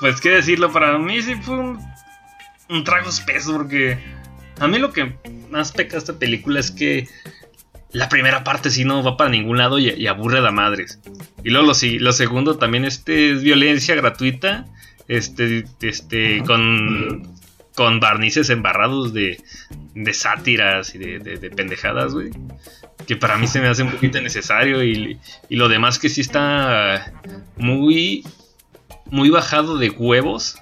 Pues 0.00 0.20
qué 0.20 0.30
decirlo, 0.30 0.72
para 0.72 0.98
mí 0.98 1.22
sí 1.22 1.36
fue 1.36 1.60
un, 1.60 1.78
un 2.70 2.82
trago 2.82 3.08
espeso 3.08 3.52
porque 3.52 4.00
a 4.60 4.68
mí 4.68 4.78
lo 4.78 4.92
que 4.92 5.14
más 5.50 5.72
peca 5.72 5.92
de 5.92 5.98
esta 5.98 6.18
película 6.18 6.60
es 6.60 6.70
que 6.70 7.08
la 7.92 8.08
primera 8.08 8.44
parte 8.44 8.70
sí 8.70 8.84
no 8.84 9.02
va 9.02 9.16
para 9.16 9.30
ningún 9.30 9.58
lado 9.58 9.78
y, 9.78 9.88
y 9.90 10.06
aburre 10.06 10.38
a 10.38 10.42
la 10.42 10.52
madres. 10.52 11.00
Y 11.42 11.50
luego 11.50 11.66
lo, 11.66 11.74
si- 11.74 11.98
lo 11.98 12.12
segundo 12.12 12.56
también 12.56 12.84
este 12.84 13.32
es 13.32 13.42
violencia 13.42 13.94
gratuita, 13.96 14.66
este, 15.08 15.64
este, 15.82 16.42
con, 16.44 17.26
con 17.74 17.98
barnices 17.98 18.48
embarrados 18.50 19.12
de, 19.12 19.42
de 19.94 20.14
sátiras 20.14 20.94
y 20.94 20.98
de, 20.98 21.18
de- 21.18 21.36
de 21.38 21.50
pendejadas, 21.50 22.12
güey. 22.14 22.30
Que 23.08 23.16
para 23.16 23.38
mí 23.38 23.48
se 23.48 23.60
me 23.60 23.66
hace 23.66 23.82
un 23.82 23.90
poquito 23.90 24.18
innecesario 24.18 24.84
y, 24.84 25.18
y 25.48 25.56
lo 25.56 25.68
demás 25.68 25.98
que 25.98 26.08
sí 26.10 26.20
está 26.20 27.12
muy, 27.56 28.22
muy 29.06 29.30
bajado 29.30 29.78
de 29.78 29.90
huevos 29.90 30.58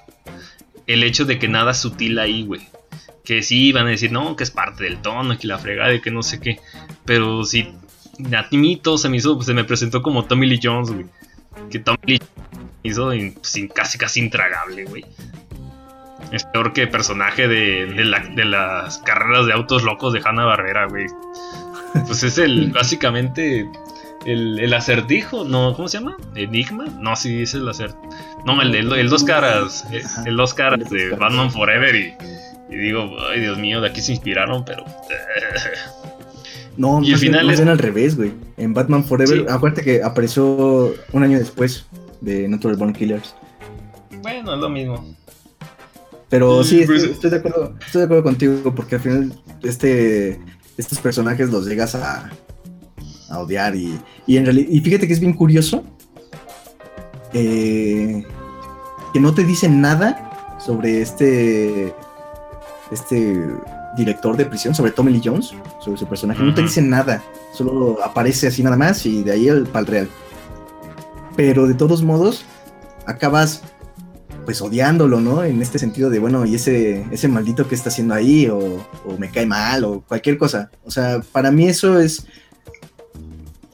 el 0.87 1.03
hecho 1.03 1.27
de 1.27 1.39
que 1.39 1.49
nada 1.49 1.75
sutil 1.75 2.19
ahí, 2.19 2.45
güey. 2.47 2.63
Que 3.29 3.43
sí 3.43 3.73
van 3.73 3.87
a 3.87 3.91
decir, 3.91 4.11
no, 4.11 4.35
que 4.37 4.43
es 4.45 4.51
parte 4.51 4.85
del 4.85 5.03
tono, 5.03 5.37
que 5.39 5.47
la 5.47 5.59
fregada 5.59 5.93
y 5.93 6.01
que 6.01 6.11
no 6.11 6.23
sé 6.23 6.41
qué. 6.41 6.61
Pero 7.05 7.45
sí, 7.45 7.75
a 8.35 8.47
mí 8.57 8.77
todo 8.77 8.97
se 8.97 9.11
me 9.11 9.19
hizo, 9.19 9.41
se 9.43 9.53
me 9.53 9.65
presentó 9.65 10.01
como 10.01 10.25
Tommy 10.25 10.47
Lee 10.47 10.61
Jones, 10.63 10.91
güey. 10.91 11.05
Que 11.71 11.79
Tommy 11.79 11.99
Lee 12.07 12.23
hizo 12.85 13.13
in- 13.13 13.37
sin- 13.43 13.69
casi 13.69 13.99
casi 13.99 14.21
intragable, 14.21 14.85
güey. 14.85 15.05
Es 16.33 16.45
peor 16.45 16.73
que 16.73 16.87
personaje 16.87 17.49
de, 17.49 17.87
de, 17.87 18.05
la- 18.05 18.21
de 18.21 18.45
las 18.47 18.99
carreras 18.99 19.45
de 19.47 19.53
autos 19.53 19.83
locos 19.83 20.13
de 20.15 20.23
Hanna 20.25 20.45
Barbera, 20.47 20.87
güey. 20.87 21.07
Pues 22.07 22.23
es 22.23 22.39
el, 22.39 22.71
básicamente, 22.75 23.69
el, 24.25 24.59
el 24.59 24.73
acertijo, 24.75 25.45
no, 25.45 25.75
¿cómo 25.75 25.89
se 25.89 25.99
llama? 25.99 26.17
¿Enigma? 26.35 26.87
No, 26.99 27.15
sí, 27.15 27.43
es 27.43 27.53
el 27.55 27.69
acertijo. 27.69 28.09
No, 28.47 28.61
el, 28.63 28.75
el, 28.75 28.93
el 28.93 29.09
dos 29.11 29.23
caras, 29.25 29.87
el 30.25 30.37
dos 30.37 30.55
caras 30.55 30.89
de. 30.91 31.11
Batman 31.11 31.51
Forever 31.51 31.95
y, 31.95 32.15
y 32.71 32.77
digo, 32.77 33.09
ay 33.31 33.41
Dios 33.41 33.59
mío, 33.59 33.81
de 33.81 33.89
aquí 33.89 34.01
se 34.01 34.13
inspiraron, 34.13 34.65
pero... 34.65 34.85
No, 36.77 37.01
Y 37.03 37.07
bien- 37.07 37.19
final 37.19 37.51
es- 37.51 37.61
al 37.61 37.79
revés, 37.79 38.17
güey. 38.17 38.33
En 38.57 38.73
Batman 38.73 39.05
Forever, 39.05 39.39
Sí. 39.39 39.45
acuérdate 39.49 39.83
que 39.83 40.03
apareció 40.03 40.95
un 41.13 41.23
año 41.25 41.39
después 41.39 41.87
de 42.21 42.49
Natural 42.49 42.77
Born 42.77 42.93
Killers. 42.93 43.35
bueno, 44.23 44.55
es 44.55 44.61
lo 44.61 44.69
mismo. 44.69 45.15
Pero 46.29 46.63
Sí, 46.63 46.81
sí, 46.81 46.87
pues- 46.87 46.99
estoy, 47.03 47.15
estoy 47.15 47.31
de 47.31 47.37
acuerdo, 47.39 47.75
estoy 47.85 48.01
de 48.01 48.05
acuerdo 48.05 48.23
contigo, 48.25 48.75
porque 48.75 48.97
al 48.97 49.01
final 49.01 49.33
este, 49.63 50.39
estos 50.77 50.99
personajes 50.99 51.49
los 51.51 51.67
llegas 51.67 51.95
a, 51.95 52.31
a 53.31 53.39
odiar 53.39 53.75
y, 53.75 53.99
y 54.27 54.37
en 54.37 54.45
realidad, 54.45 54.69
y 54.71 54.81
fíjate 54.81 55.07
que 55.07 55.15
es 55.15 55.21
bien 55.21 55.33
curioso 55.33 55.85
eh, 57.33 58.25
que 59.13 59.21
no 59.21 59.35
te 59.35 59.45
dicen 59.45 59.81
nada 59.81 60.57
sobre 60.65 61.01
este 61.01 61.95
este 62.91 63.47
director 63.97 64.37
de 64.37 64.45
prisión, 64.47 64.75
sobre 64.75 64.93
Tommy 64.93 65.13
Lee 65.13 65.23
Jones, 65.25 65.53
sobre 65.81 65.99
su 65.99 66.07
personaje, 66.07 66.43
no 66.43 66.55
te 66.55 66.61
Ujú. 66.61 66.69
dicen 66.69 66.91
nada, 66.91 67.23
solo 67.53 67.99
aparece 68.05 68.47
así 68.47 68.63
nada 68.63 68.77
más 68.77 69.05
y 69.07 69.23
de 69.23 69.33
ahí 69.33 69.49
el 69.49 69.67
pal 69.67 69.87
real. 69.87 70.09
Pero 71.37 71.67
de 71.67 71.75
todos 71.75 72.03
modos, 72.03 72.45
acabas 73.07 73.63
pues 74.45 74.63
odiándolo, 74.63 75.21
¿no? 75.21 75.45
En 75.45 75.61
este 75.61 75.79
sentido 75.79 76.09
de, 76.09 76.19
bueno, 76.19 76.47
y 76.47 76.55
ese, 76.55 77.05
ese 77.11 77.29
maldito 77.29 77.69
que 77.69 77.75
está 77.75 77.91
haciendo 77.91 78.15
ahí, 78.15 78.47
o, 78.49 78.59
o 78.59 79.19
me 79.19 79.31
cae 79.31 79.45
mal, 79.45 79.85
o 79.85 80.01
cualquier 80.01 80.39
cosa. 80.39 80.71
O 80.85 80.91
sea, 80.91 81.21
para 81.33 81.51
mí 81.51 81.69
eso 81.69 82.01
es, 82.01 82.27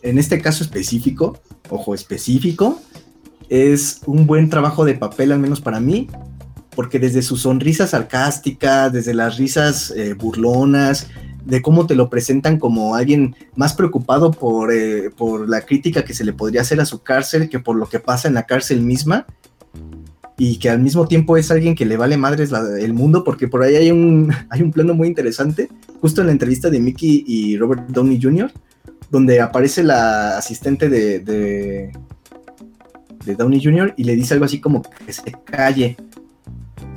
en 0.03 0.19
este 0.19 0.41
caso 0.43 0.65
específico, 0.65 1.39
ojo, 1.69 1.95
específico, 1.95 2.81
es 3.49 4.01
un 4.07 4.27
buen 4.27 4.51
trabajo 4.51 4.85
de 4.85 4.95
papel, 4.95 5.31
al 5.31 5.39
menos 5.39 5.61
para 5.61 5.79
mí, 5.79 6.09
porque 6.75 6.99
desde 6.99 7.22
su 7.22 7.37
sonrisa 7.37 7.87
sarcástica, 7.87 8.91
desde 8.91 9.14
las 9.14 9.37
risas 9.37 9.93
eh, 9.97 10.14
burlonas, 10.14 11.09
de 11.45 11.61
cómo 11.61 11.87
te 11.87 11.95
lo 11.95 12.09
presentan 12.09 12.59
como 12.59 12.95
alguien 12.95 13.37
más 13.55 13.75
preocupado 13.75 14.31
por, 14.31 14.72
eh, 14.72 15.11
por 15.16 15.49
la 15.49 15.61
crítica 15.61 16.05
que 16.05 16.14
se 16.14 16.25
le 16.25 16.33
podría 16.33 16.62
hacer 16.62 16.81
a 16.81 16.87
su 16.87 17.03
cárcel 17.03 17.49
que 17.49 17.59
por 17.59 17.77
lo 17.77 17.87
que 17.87 18.01
pasa 18.01 18.29
en 18.29 18.35
la 18.35 18.45
cárcel 18.45 18.81
misma, 18.81 19.27
y 20.37 20.59
que 20.59 20.68
al 20.68 20.81
mismo 20.81 21.07
tiempo 21.07 21.37
es 21.37 21.51
alguien 21.51 21.75
que 21.75 21.87
le 21.87 21.97
vale 21.97 22.16
madres 22.16 22.51
el 22.81 22.93
mundo, 22.93 23.22
porque 23.22 23.47
por 23.47 23.62
ahí 23.62 23.77
hay 23.77 23.91
un, 23.91 24.33
hay 24.51 24.62
un 24.62 24.72
plano 24.72 24.95
muy 24.95 25.09
interesante, 25.09 25.68
justo 26.01 26.20
en 26.20 26.29
la 26.29 26.33
entrevista 26.33 26.70
de 26.70 26.81
Mickey 26.81 27.25
y 27.27 27.57
Robert 27.57 27.87
Downey 27.89 28.20
Jr., 28.20 28.51
donde 29.11 29.41
aparece 29.41 29.83
la 29.85 30.39
asistente 30.39 30.89
de, 30.89 31.20
de, 31.20 31.93
de 33.25 33.35
Downey 33.37 33.62
Jr. 33.62 33.95
y 33.97 34.05
le 34.05 34.16
dice 34.16 34.35
algo 34.35 34.47
así 34.47 34.61
como 34.61 34.83
que 34.83 35.12
se 35.12 35.33
calle. 35.45 35.97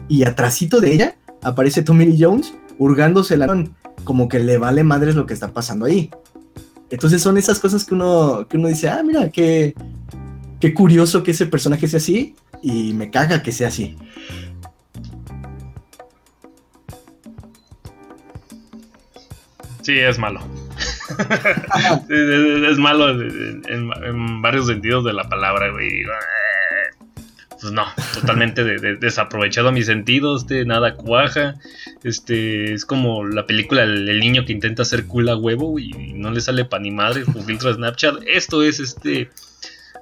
Y 0.09 0.23
atrasito 0.23 0.79
de 0.79 0.93
ella 0.93 1.15
aparece 1.41 1.81
Tommy 1.83 2.05
Lee 2.05 2.17
Jones 2.23 2.53
hurgándose 2.77 3.37
la 3.37 3.47
como 4.03 4.27
que 4.29 4.39
le 4.39 4.57
vale 4.57 4.83
madres 4.83 5.15
lo 5.15 5.25
que 5.25 5.33
está 5.33 5.51
pasando 5.53 5.85
ahí. 5.85 6.09
Entonces 6.89 7.21
son 7.21 7.37
esas 7.37 7.59
cosas 7.59 7.83
que 7.83 7.93
uno, 7.95 8.47
que 8.49 8.57
uno 8.57 8.67
dice, 8.69 8.87
ah, 8.89 9.01
mira, 9.05 9.29
qué, 9.29 9.73
qué 10.59 10.73
curioso 10.73 11.23
que 11.23 11.31
ese 11.31 11.45
personaje 11.45 11.87
sea 11.87 11.97
así 11.97 12.35
y 12.61 12.93
me 12.93 13.09
caga 13.11 13.43
que 13.43 13.51
sea 13.51 13.67
así. 13.67 13.97
Sí, 19.81 19.97
es 19.99 20.19
malo. 20.19 20.41
Sí, 22.07 22.13
es, 22.13 22.71
es 22.71 22.77
malo 22.77 23.09
en, 23.09 23.61
en- 23.69 23.91
en 24.03 24.41
varios 24.41 24.67
sentidos 24.67 25.05
de 25.05 25.13
la 25.13 25.27
palabra, 25.29 25.71
güey. 25.71 25.89
Pues 27.59 27.73
no, 27.73 27.85
totalmente 28.13 28.63
de- 28.63 28.77
de- 28.77 28.95
desaprovechado 28.97 29.69
a 29.69 29.71
mis 29.71 29.87
sentidos, 29.87 30.43
este, 30.43 30.63
nada 30.65 30.93
cuaja. 30.93 31.55
Este, 32.03 32.73
es 32.73 32.85
como 32.85 33.25
la 33.25 33.47
película 33.47 33.83
El, 33.83 34.19
niño 34.19 34.45
que 34.45 34.53
intenta 34.53 34.83
hacer 34.83 35.05
cool 35.07 35.29
a 35.29 35.35
huevo 35.35 35.79
y 35.79 35.91
no 36.13 36.29
le 36.31 36.41
sale 36.41 36.65
pa' 36.65 36.79
ni 36.79 36.91
madre 36.91 37.23
con 37.23 37.43
filtro 37.43 37.69
de 37.69 37.75
Snapchat. 37.75 38.21
Esto 38.27 38.61
es 38.61 38.79
este 38.79 39.29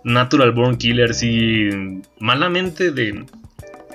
Natural 0.03 0.51
Born 0.51 0.77
Killer, 0.77 1.13
sí, 1.13 1.69
malamente 2.19 2.91
de, 2.91 3.25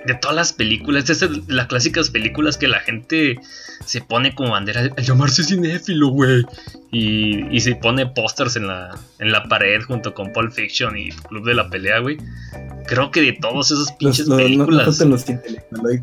de 0.07 0.14
todas 0.14 0.36
las 0.36 0.53
películas. 0.53 1.05
De 1.07 1.42
las 1.48 1.66
clásicas 1.66 2.11
películas 2.11 2.57
que 2.57 2.68
la 2.68 2.80
gente 2.80 3.38
se 3.84 4.01
pone 4.01 4.34
como 4.34 4.51
bandera 4.51 4.80
al 4.96 5.05
llamarse 5.05 5.42
cinéfilo, 5.44 6.09
güey. 6.09 6.44
Y, 6.92 7.46
y 7.55 7.61
se 7.61 7.74
pone 7.76 8.07
pósters 8.07 8.57
en 8.57 8.66
la, 8.66 8.98
en 9.18 9.30
la 9.32 9.44
pared 9.44 9.80
junto 9.82 10.12
con 10.14 10.32
Pulp 10.32 10.53
Fiction 10.53 10.96
y 10.98 11.11
Club 11.11 11.44
de 11.46 11.55
la 11.55 11.68
Pelea, 11.70 12.01
güey. 12.01 12.18
Creo 12.86 13.11
que 13.11 13.20
de 13.20 13.32
todas 13.34 13.70
esas 13.70 13.86
Los, 13.88 13.92
pinches 13.92 14.28
películas. 14.28 14.98
los 15.01 15.28
intelectualoides. 15.28 16.03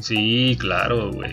Sí, 0.00 0.56
claro, 0.58 1.12
güey. 1.12 1.32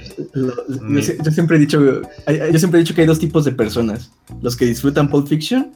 Mi- 0.82 1.02
yo, 1.02 1.14
yo 1.24 1.32
siempre 1.32 1.58
he 1.58 1.60
dicho, 1.60 1.80
yo 1.82 2.60
siempre 2.60 2.80
he 2.80 2.84
dicho 2.84 2.94
que 2.94 3.02
hay 3.02 3.08
dos 3.08 3.20
tipos 3.20 3.46
de 3.46 3.52
personas: 3.54 4.12
los 4.42 4.56
que 4.58 4.66
disfrutan 4.66 5.10
Pulp 5.10 5.28
Fiction 5.28 5.72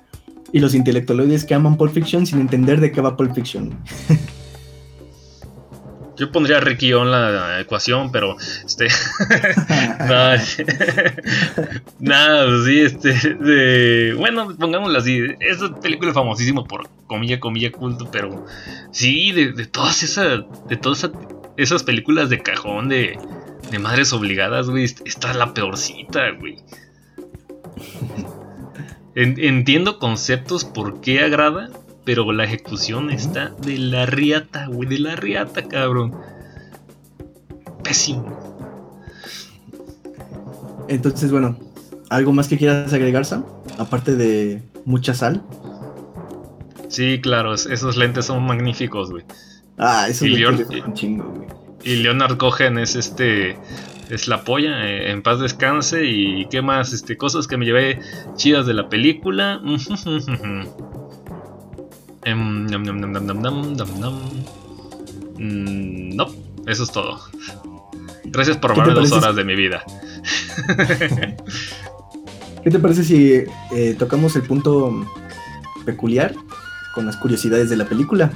y 0.51 0.59
los 0.59 0.73
intelectualoides 0.75 1.45
que 1.45 1.53
aman 1.53 1.77
Pulp 1.77 1.93
Fiction 1.93 2.25
sin 2.25 2.39
entender 2.41 2.81
de 2.81 2.91
qué 2.91 2.99
va 2.99 3.15
Pulp 3.15 3.33
Fiction. 3.35 3.77
Yo 6.22 6.32
pondría 6.32 6.57
a 6.57 6.59
Ricky 6.59 6.91
en 6.91 7.09
la 7.09 7.59
ecuación, 7.59 8.11
pero 8.11 8.38
este. 8.63 8.88
nada, 11.99 12.45
pues 12.45 12.65
sí, 12.65 12.80
este. 12.82 14.13
bueno, 14.13 14.55
pongámoslo 14.55 14.99
así. 14.99 15.19
Esa 15.39 15.74
película 15.80 16.11
es 16.11 16.15
famosísima 16.15 16.63
por 16.65 16.88
comilla, 17.07 17.39
comilla 17.39 17.72
culto, 17.72 18.09
pero 18.11 18.45
sí, 18.91 19.32
de, 19.32 19.65
todas 19.65 20.03
esas. 20.03 20.41
De 20.69 20.78
todas 20.78 20.99
esa- 20.99 21.11
esas 21.57 21.82
películas 21.82 22.30
de 22.30 22.43
cajón 22.43 22.88
de, 22.88 23.17
de 23.72 23.80
madres 23.80 24.13
obligadas, 24.13 24.69
güey. 24.69 24.84
Esta 24.84 25.32
es 25.32 25.36
la 25.36 25.55
peorcita, 25.55 26.30
güey. 26.39 26.57
En- 29.15 29.43
entiendo 29.43 29.97
conceptos 29.97 30.65
por 30.65 31.01
qué 31.01 31.22
agrada, 31.24 31.69
pero 32.05 32.31
la 32.31 32.43
ejecución 32.45 33.09
está 33.11 33.49
de 33.61 33.77
la 33.77 34.05
riata, 34.05 34.67
güey, 34.67 34.87
de 34.89 34.99
la 34.99 35.15
riata, 35.15 35.63
cabrón. 35.67 36.13
Pésimo. 37.83 38.25
Entonces, 40.87 41.31
bueno, 41.31 41.57
¿algo 42.09 42.33
más 42.33 42.47
que 42.47 42.57
quieras 42.57 42.91
agregar, 42.93 43.25
Sam? 43.25 43.45
Aparte 43.77 44.15
de 44.15 44.61
mucha 44.85 45.13
sal. 45.13 45.43
Sí, 46.89 47.19
claro, 47.21 47.53
es- 47.53 47.65
esos 47.65 47.95
lentes 47.97 48.25
son 48.25 48.43
magníficos, 48.45 49.11
güey. 49.11 49.23
Ah, 49.77 50.07
eso 50.09 50.25
Y 50.25 50.29
le 50.31 50.39
Leon- 50.39 50.57
quiere 50.57 50.83
un 50.85 50.93
chingo, 50.93 51.23
güey. 51.33 51.47
Y 51.83 51.95
Leonard 52.03 52.37
Cohen 52.37 52.77
es 52.77 52.95
este. 52.95 53.57
Es 54.09 54.27
la 54.27 54.43
polla, 54.43 54.85
eh, 54.87 55.11
en 55.11 55.23
paz 55.23 55.39
descanse. 55.39 56.05
Y 56.05 56.45
qué 56.47 56.61
más, 56.61 56.91
este, 56.93 57.15
cosas 57.17 57.47
que 57.47 57.55
me 57.57 57.65
llevé 57.65 57.99
chidas 58.35 58.65
de 58.67 58.73
la 58.73 58.89
película. 58.89 59.61
No, 65.38 66.28
eso 66.67 66.84
es 66.84 66.91
todo. 66.91 67.19
Gracias 68.26 68.57
por 68.57 68.72
robarme 68.72 68.93
dos 68.93 69.11
horas 69.11 69.36
de 69.36 69.43
mi 69.43 69.55
vida. 69.55 69.84
¿Qué 72.63 72.69
te 72.69 72.80
parece 72.80 73.03
si 73.03 73.43
eh, 73.76 73.95
tocamos 73.97 74.36
el 74.36 74.43
punto 74.43 75.05
peculiar 75.84 76.36
con 76.93 77.05
las 77.05 77.17
curiosidades 77.17 77.69
de 77.69 77.78
la 77.78 77.86
película? 77.86 78.32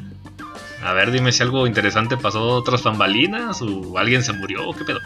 A 0.83 0.93
ver, 0.93 1.11
dime 1.11 1.31
si 1.31 1.43
algo 1.43 1.67
interesante 1.67 2.17
pasó 2.17 2.63
tras 2.63 2.83
bambalinas 2.83 3.61
o 3.61 3.97
alguien 3.97 4.23
se 4.23 4.33
murió 4.33 4.71
qué 4.77 4.83
pedo. 4.83 4.99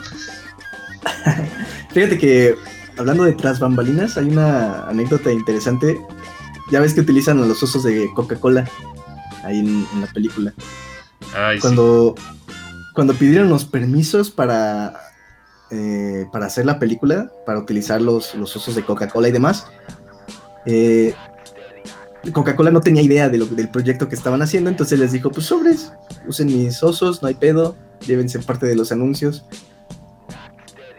Fíjate 1.91 2.17
que 2.17 2.55
hablando 2.97 3.23
de 3.23 3.33
tras 3.33 3.59
bambalinas 3.59 4.17
hay 4.17 4.25
una 4.25 4.87
anécdota 4.87 5.31
interesante 5.31 5.99
ya 6.71 6.79
ves 6.79 6.93
que 6.93 7.01
utilizan 7.01 7.41
a 7.41 7.45
los 7.45 7.61
osos 7.63 7.83
de 7.83 8.09
Coca-Cola 8.13 8.69
ahí 9.43 9.59
en, 9.59 9.85
en 9.93 10.01
la 10.01 10.07
película. 10.07 10.53
Ay, 11.35 11.57
sí. 11.57 11.61
Cuando, 11.61 12.15
cuando 12.93 13.13
pidieron 13.13 13.49
los 13.49 13.65
permisos 13.65 14.29
para, 14.29 14.93
eh, 15.71 16.25
para 16.31 16.45
hacer 16.45 16.65
la 16.65 16.77
película, 16.79 17.31
para 17.45 17.59
utilizar 17.59 18.01
los, 18.01 18.35
los 18.35 18.55
osos 18.55 18.75
de 18.75 18.83
Coca-Cola 18.83 19.29
y 19.29 19.31
demás, 19.31 19.65
eh, 20.65 21.13
Coca-Cola 22.33 22.69
no 22.69 22.81
tenía 22.81 23.01
idea 23.01 23.29
de 23.29 23.37
lo- 23.37 23.45
del 23.45 23.69
proyecto 23.69 24.09
que 24.09 24.15
estaban 24.15 24.41
haciendo, 24.41 24.69
entonces 24.69 24.99
les 24.99 25.11
dijo, 25.13 25.31
pues 25.31 25.45
sobres, 25.45 25.91
usen 26.27 26.47
mis 26.47 26.83
osos, 26.83 27.21
no 27.21 27.29
hay 27.29 27.35
pedo, 27.35 27.75
llévense 28.05 28.39
parte 28.39 28.65
de 28.67 28.75
los 28.75 28.91
anuncios. 28.91 29.45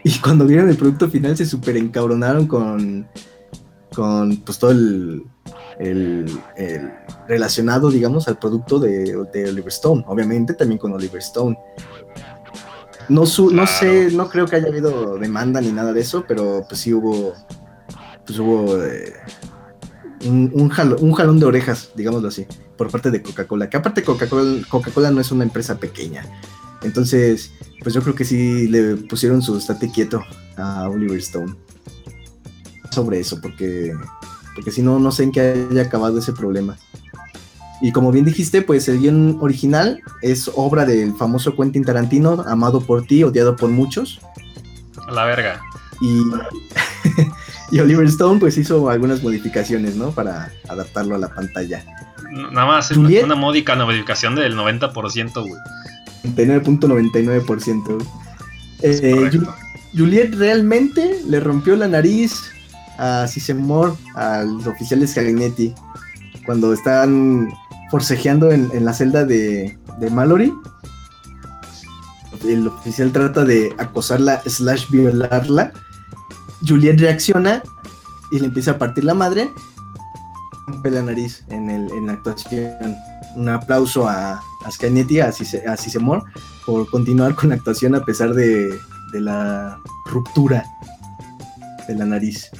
Y 0.03 0.17
cuando 0.19 0.45
vieron 0.47 0.67
el 0.69 0.77
producto 0.77 1.07
final 1.09 1.37
se 1.37 1.45
super 1.45 1.77
encabronaron 1.77 2.47
con, 2.47 3.07
con 3.93 4.37
pues 4.37 4.57
todo 4.57 4.71
el, 4.71 5.23
el- 5.79 6.39
el 6.57 6.91
relacionado, 7.27 7.89
digamos, 7.89 8.27
al 8.27 8.37
producto 8.37 8.79
de, 8.79 9.15
de 9.33 9.49
Oliver 9.49 9.67
Stone. 9.69 10.03
Obviamente 10.07 10.53
también 10.53 10.77
con 10.79 10.93
Oliver 10.93 11.19
Stone. 11.21 11.57
No, 13.09 13.25
su- 13.25 13.51
no 13.51 13.67
sé, 13.67 14.09
no 14.11 14.29
creo 14.29 14.45
que 14.45 14.55
haya 14.57 14.67
habido 14.67 15.17
demanda 15.17 15.59
ni 15.59 15.71
nada 15.71 15.91
de 15.91 16.01
eso, 16.01 16.23
pero 16.27 16.65
pues 16.67 16.81
sí 16.81 16.93
hubo, 16.93 17.33
pues 18.25 18.39
hubo 18.39 18.81
eh, 18.83 19.13
un, 20.25 20.51
un 20.53 20.69
jalo- 20.69 20.97
un 20.99 21.11
jalón 21.13 21.39
de 21.39 21.45
orejas, 21.45 21.89
digámoslo 21.95 22.27
así, 22.29 22.45
por 22.77 22.89
parte 22.89 23.11
de 23.11 23.21
Coca-Cola. 23.21 23.69
Que 23.69 23.77
aparte 23.77 24.03
Coca-Cola 24.03 24.61
Coca-Cola 24.69 25.11
no 25.11 25.19
es 25.19 25.31
una 25.31 25.43
empresa 25.43 25.77
pequeña. 25.77 26.25
Entonces, 26.83 27.51
pues 27.83 27.93
yo 27.93 28.01
creo 28.01 28.15
que 28.15 28.25
sí 28.25 28.67
le 28.67 28.95
pusieron 28.95 29.41
su 29.41 29.57
estate 29.57 29.91
quieto 29.91 30.23
a 30.57 30.87
Oliver 30.89 31.17
Stone. 31.19 31.55
Sobre 32.91 33.19
eso, 33.19 33.39
porque, 33.41 33.93
porque 34.55 34.71
si 34.71 34.81
no, 34.81 34.99
no 34.99 35.11
sé 35.11 35.23
en 35.23 35.31
qué 35.31 35.67
haya 35.71 35.83
acabado 35.83 36.19
ese 36.19 36.33
problema. 36.33 36.77
Y 37.81 37.91
como 37.91 38.11
bien 38.11 38.25
dijiste, 38.25 38.61
pues 38.61 38.87
el 38.89 38.99
guion 38.99 39.37
original 39.41 40.01
es 40.21 40.51
obra 40.55 40.85
del 40.85 41.15
famoso 41.15 41.55
Quentin 41.55 41.83
Tarantino, 41.83 42.43
amado 42.47 42.81
por 42.81 43.03
ti, 43.07 43.23
odiado 43.23 43.55
por 43.55 43.69
muchos. 43.69 44.19
A 45.07 45.11
la 45.11 45.25
verga. 45.25 45.61
Y, 45.99 46.21
y 47.75 47.79
Oliver 47.79 48.05
Stone 48.05 48.39
pues 48.39 48.57
hizo 48.57 48.89
algunas 48.89 49.23
modificaciones, 49.23 49.95
¿no? 49.95 50.11
Para 50.11 50.51
adaptarlo 50.69 51.15
a 51.15 51.17
la 51.17 51.29
pantalla. 51.29 51.83
Nada 52.31 52.65
más 52.67 52.91
es 52.91 52.97
una 52.97 53.35
módica 53.35 53.75
modificación 53.75 54.35
del 54.35 54.55
90%, 54.55 55.33
güey. 55.41 55.53
99.99%. 56.35 58.05
Eh, 58.83 59.11
correcto. 59.15 59.39
Ju- 59.39 59.55
Juliet 59.97 60.33
realmente 60.35 61.19
le 61.27 61.39
rompió 61.39 61.75
la 61.75 61.87
nariz 61.87 62.41
a 63.01 63.27
Sissemore, 63.27 63.93
a 64.15 64.43
los 64.43 64.67
oficiales 64.67 65.13
Cagnetti, 65.15 65.73
cuando 66.45 66.71
están 66.71 67.51
forcejeando 67.89 68.51
en, 68.51 68.85
la 68.85 68.93
celda 68.93 69.25
de, 69.25 69.77
de 69.99 70.09
Mallory. 70.11 70.53
El 72.47 72.67
oficial 72.67 73.11
trata 73.11 73.43
de 73.43 73.73
acosarla 73.79 74.41
slash 74.45 74.87
violarla. 74.89 75.71
Juliet 76.65 76.99
reacciona 76.99 77.63
y 78.31 78.39
le 78.39 78.45
empieza 78.45 78.71
a 78.71 78.77
partir 78.77 79.03
la 79.03 79.15
madre. 79.15 79.51
Rompe 80.67 80.91
la 80.91 81.01
nariz 81.01 81.43
en, 81.49 82.05
la 82.05 82.13
actuación. 82.13 82.95
Un 83.35 83.49
aplauso 83.49 84.07
a, 84.07 84.33
a 84.33 84.67
a, 84.67 85.31
Cise- 85.31 85.65
a 85.67 85.75
Sissemore, 85.75 86.21
por 86.67 86.87
continuar 86.91 87.33
con 87.33 87.49
la 87.49 87.55
actuación 87.55 87.95
a 87.95 88.05
pesar 88.05 88.33
de, 88.35 88.69
de 89.11 89.21
la 89.21 89.79
ruptura 90.05 90.63
de 91.87 91.95
la 91.95 92.05
nariz. 92.05 92.51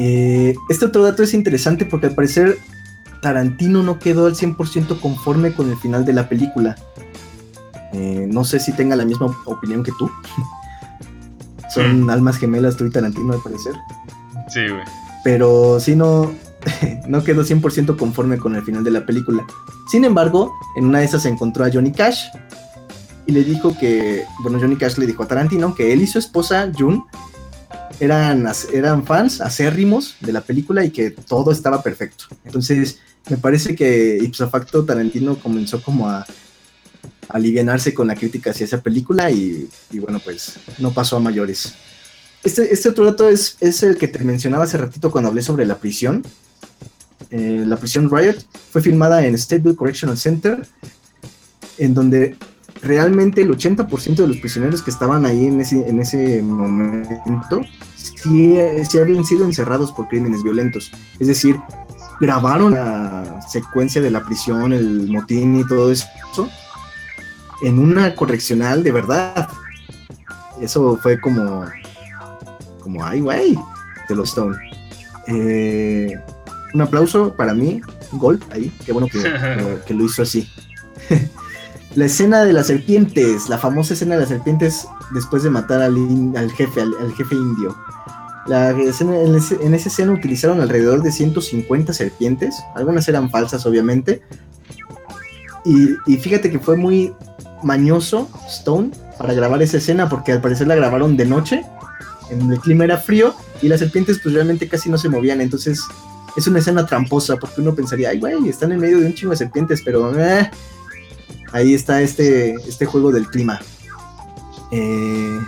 Eh, 0.00 0.54
este 0.68 0.84
otro 0.84 1.02
dato 1.02 1.24
es 1.24 1.34
interesante 1.34 1.84
porque 1.84 2.06
al 2.06 2.14
parecer 2.14 2.56
Tarantino 3.20 3.82
no 3.82 3.98
quedó 3.98 4.26
al 4.26 4.36
100% 4.36 5.00
conforme 5.00 5.52
con 5.52 5.68
el 5.70 5.76
final 5.76 6.04
de 6.04 6.12
la 6.12 6.28
película. 6.28 6.76
Eh, 7.92 8.28
no 8.30 8.44
sé 8.44 8.60
si 8.60 8.72
tenga 8.72 8.94
la 8.94 9.04
misma 9.04 9.36
opinión 9.44 9.82
que 9.82 9.90
tú. 9.98 10.08
Son 11.74 12.08
almas 12.10 12.38
gemelas 12.38 12.76
tú 12.76 12.86
y 12.86 12.90
Tarantino 12.90 13.32
al 13.32 13.42
parecer. 13.42 13.74
Sí, 14.48 14.60
güey. 14.68 14.84
Pero 15.24 15.80
sí 15.80 15.96
no, 15.96 16.30
no 17.08 17.24
quedó 17.24 17.42
100% 17.42 17.96
conforme 17.96 18.38
con 18.38 18.54
el 18.54 18.62
final 18.62 18.84
de 18.84 18.92
la 18.92 19.04
película. 19.04 19.44
Sin 19.90 20.04
embargo, 20.04 20.54
en 20.76 20.84
una 20.84 21.00
de 21.00 21.06
esas 21.06 21.26
encontró 21.26 21.64
a 21.64 21.72
Johnny 21.72 21.90
Cash 21.90 22.26
y 23.26 23.32
le 23.32 23.42
dijo 23.42 23.76
que, 23.76 24.24
bueno, 24.44 24.60
Johnny 24.60 24.76
Cash 24.76 24.96
le 24.96 25.06
dijo 25.06 25.24
a 25.24 25.26
Tarantino 25.26 25.74
que 25.74 25.92
él 25.92 26.02
y 26.02 26.06
su 26.06 26.20
esposa, 26.20 26.70
June, 26.78 27.02
eran, 28.00 28.46
eran 28.72 29.04
fans 29.04 29.40
acérrimos 29.40 30.16
de 30.20 30.32
la 30.32 30.40
película 30.40 30.84
y 30.84 30.90
que 30.90 31.10
todo 31.10 31.52
estaba 31.52 31.82
perfecto. 31.82 32.24
Entonces, 32.44 32.98
me 33.28 33.36
parece 33.36 33.74
que 33.74 34.18
ipso 34.20 34.48
facto 34.48 34.84
Tarantino 34.84 35.38
comenzó 35.38 35.82
como 35.82 36.08
a, 36.08 36.20
a 36.20 36.26
alivianarse 37.28 37.92
con 37.92 38.06
la 38.06 38.14
crítica 38.14 38.50
hacia 38.50 38.64
esa 38.64 38.80
película 38.80 39.30
y, 39.30 39.68
y 39.90 39.98
bueno, 39.98 40.20
pues 40.20 40.54
no 40.78 40.92
pasó 40.92 41.16
a 41.16 41.20
mayores. 41.20 41.74
Este, 42.44 42.72
este 42.72 42.88
otro 42.88 43.04
dato 43.04 43.28
es, 43.28 43.56
es 43.60 43.82
el 43.82 43.96
que 43.96 44.08
te 44.08 44.20
mencionaba 44.20 44.64
hace 44.64 44.78
ratito 44.78 45.10
cuando 45.10 45.28
hablé 45.28 45.42
sobre 45.42 45.66
la 45.66 45.78
prisión. 45.78 46.24
Eh, 47.30 47.64
la 47.66 47.76
prisión 47.76 48.08
Riot 48.10 48.36
fue 48.70 48.80
filmada 48.80 49.26
en 49.26 49.36
Stateville 49.36 49.76
Correctional 49.76 50.16
Center, 50.16 50.66
en 51.76 51.94
donde 51.94 52.36
realmente 52.82 53.42
el 53.42 53.50
80% 53.50 54.16
de 54.16 54.28
los 54.28 54.36
prisioneros 54.38 54.82
que 54.82 54.90
estaban 54.90 55.24
ahí 55.26 55.46
en 55.46 55.60
ese, 55.60 55.88
en 55.88 56.00
ese 56.00 56.42
momento 56.42 57.60
sí, 57.96 58.56
sí 58.88 58.98
habían 58.98 59.24
sido 59.24 59.44
encerrados 59.44 59.92
por 59.92 60.08
crímenes 60.08 60.42
violentos. 60.42 60.90
Es 61.18 61.26
decir, 61.26 61.56
grabaron 62.20 62.74
la 62.74 63.40
secuencia 63.48 64.00
de 64.02 64.10
la 64.10 64.24
prisión, 64.24 64.72
el 64.72 65.08
motín 65.08 65.58
y 65.60 65.66
todo 65.66 65.90
eso 65.92 66.06
en 67.62 67.78
una 67.78 68.14
correccional 68.14 68.82
de 68.84 68.92
verdad. 68.92 69.48
Eso 70.60 70.96
fue 71.02 71.20
como, 71.20 71.64
como, 72.80 73.04
ay, 73.04 73.20
güey, 73.20 73.58
de 74.08 74.14
los 74.14 74.28
Stone. 74.30 74.56
Eh, 75.26 76.12
un 76.74 76.80
aplauso 76.82 77.34
para 77.34 77.54
mí, 77.54 77.80
gol 78.12 78.38
ahí, 78.50 78.72
qué 78.84 78.92
bueno 78.92 79.08
que, 79.08 79.18
que- 79.22 79.78
que 79.86 79.94
lo 79.94 80.04
hizo 80.04 80.22
así. 80.22 80.48
la 81.98 82.04
escena 82.06 82.44
de 82.44 82.52
las 82.52 82.68
serpientes, 82.68 83.48
la 83.48 83.58
famosa 83.58 83.94
escena 83.94 84.14
de 84.14 84.20
las 84.20 84.28
serpientes 84.28 84.86
después 85.12 85.42
de 85.42 85.50
matar 85.50 85.82
al, 85.82 85.96
al 86.36 86.50
jefe, 86.52 86.80
al, 86.80 87.12
jefe 87.14 87.34
indio. 87.34 87.76
La 88.46 88.70
escena- 88.70 89.18
en, 89.20 89.34
ese- 89.34 89.58
en 89.60 89.74
esa 89.74 89.88
escena 89.88 90.12
utilizaron 90.12 90.60
alrededor 90.60 91.02
de 91.02 91.10
150 91.12 91.92
serpientes, 91.92 92.54
algunas 92.76 93.08
eran 93.08 93.30
falsas 93.30 93.66
obviamente. 93.66 94.22
Y, 95.64 95.88
y 96.06 96.16
fíjate 96.18 96.50
que 96.50 96.58
fue 96.58 96.76
muy 96.76 97.12
mañoso 97.62 98.28
Stone 98.48 98.90
para 99.18 99.34
grabar 99.34 99.60
esa 99.62 99.78
escena 99.78 100.08
porque 100.08 100.32
al 100.32 100.40
parecer 100.40 100.66
la 100.68 100.76
grabaron 100.76 101.16
de 101.16 101.26
noche, 101.26 101.64
en 102.30 102.52
el 102.52 102.60
clima 102.60 102.84
era 102.84 102.96
frío 102.98 103.34
y 103.60 103.68
las 103.68 103.80
serpientes 103.80 104.20
pues 104.22 104.34
realmente 104.34 104.68
casi 104.68 104.88
no 104.88 104.96
se 104.98 105.08
movían, 105.08 105.40
entonces 105.40 105.82
es 106.36 106.46
una 106.46 106.60
escena 106.60 106.86
tramposa 106.86 107.36
porque 107.36 107.60
uno 107.60 107.74
pensaría, 107.74 108.10
ay 108.10 108.20
güey, 108.20 108.48
están 108.48 108.70
en 108.70 108.78
medio 108.78 109.00
de 109.00 109.06
un 109.06 109.14
chingo 109.14 109.32
de 109.32 109.36
serpientes, 109.38 109.82
pero 109.84 110.16
eh, 110.18 110.48
ahí 111.52 111.74
está 111.74 112.02
este, 112.02 112.54
este 112.68 112.86
juego 112.86 113.12
del 113.12 113.28
clima. 113.28 113.60
Eh, 114.70 115.38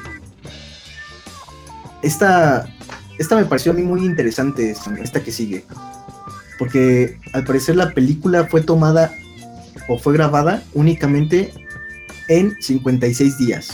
esta, 2.02 2.66
esta 3.18 3.36
me 3.36 3.44
pareció 3.44 3.72
a 3.72 3.74
mí 3.74 3.82
muy 3.82 4.04
interesante, 4.04 4.74
esta, 5.02 5.22
que 5.22 5.32
sigue, 5.32 5.64
porque 6.58 7.18
al 7.32 7.44
parecer 7.44 7.76
la 7.76 7.90
película 7.90 8.46
fue 8.46 8.62
tomada 8.62 9.12
o 9.88 9.98
fue 9.98 10.14
grabada 10.14 10.62
únicamente 10.72 11.52
en 12.28 12.56
56 12.60 13.38
días. 13.38 13.68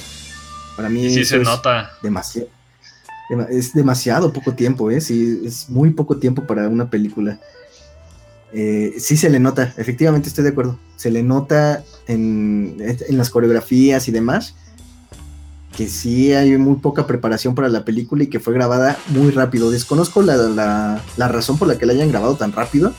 Para 0.77 0.89
mí 0.89 1.09
sí 1.11 1.21
eso 1.21 1.31
se 1.31 1.37
es 1.37 1.43
nota. 1.45 1.93
demasiado. 2.03 2.49
Es 3.51 3.73
demasiado 3.73 4.33
poco 4.33 4.55
tiempo, 4.55 4.91
¿eh? 4.91 5.01
Sí, 5.01 5.43
es 5.45 5.69
muy 5.69 5.91
poco 5.91 6.17
tiempo 6.19 6.47
para 6.47 6.69
una 6.69 6.89
película. 6.89 7.41
Eh, 8.59 8.95
sí 8.99 9.19
se 9.19 9.29
le 9.29 9.39
nota, 9.39 9.75
efectivamente 9.77 10.29
estoy 10.31 10.45
de 10.45 10.51
acuerdo. 10.51 10.79
Se 10.97 11.11
le 11.11 11.23
nota 11.23 11.85
en, 12.09 12.77
en 12.81 13.19
las 13.19 13.29
coreografías 13.29 14.09
y 14.09 14.13
demás 14.13 14.55
que 15.77 15.89
sí 15.89 16.33
hay 16.33 16.57
muy 16.57 16.77
poca 16.77 17.07
preparación 17.07 17.55
para 17.55 17.69
la 17.69 17.85
película 17.85 18.23
y 18.25 18.29
que 18.29 18.41
fue 18.41 18.55
grabada 18.55 18.97
muy 19.09 19.31
rápido. 19.31 19.71
Desconozco 19.71 20.23
la, 20.23 20.37
la- 20.37 21.03
la 21.19 21.29
razón 21.29 21.59
por 21.59 21.69
la 21.69 21.77
que 21.77 21.85
la 21.85 21.93
hayan 21.93 22.09
grabado 22.09 22.37
tan 22.37 22.53
rápido. 22.53 22.95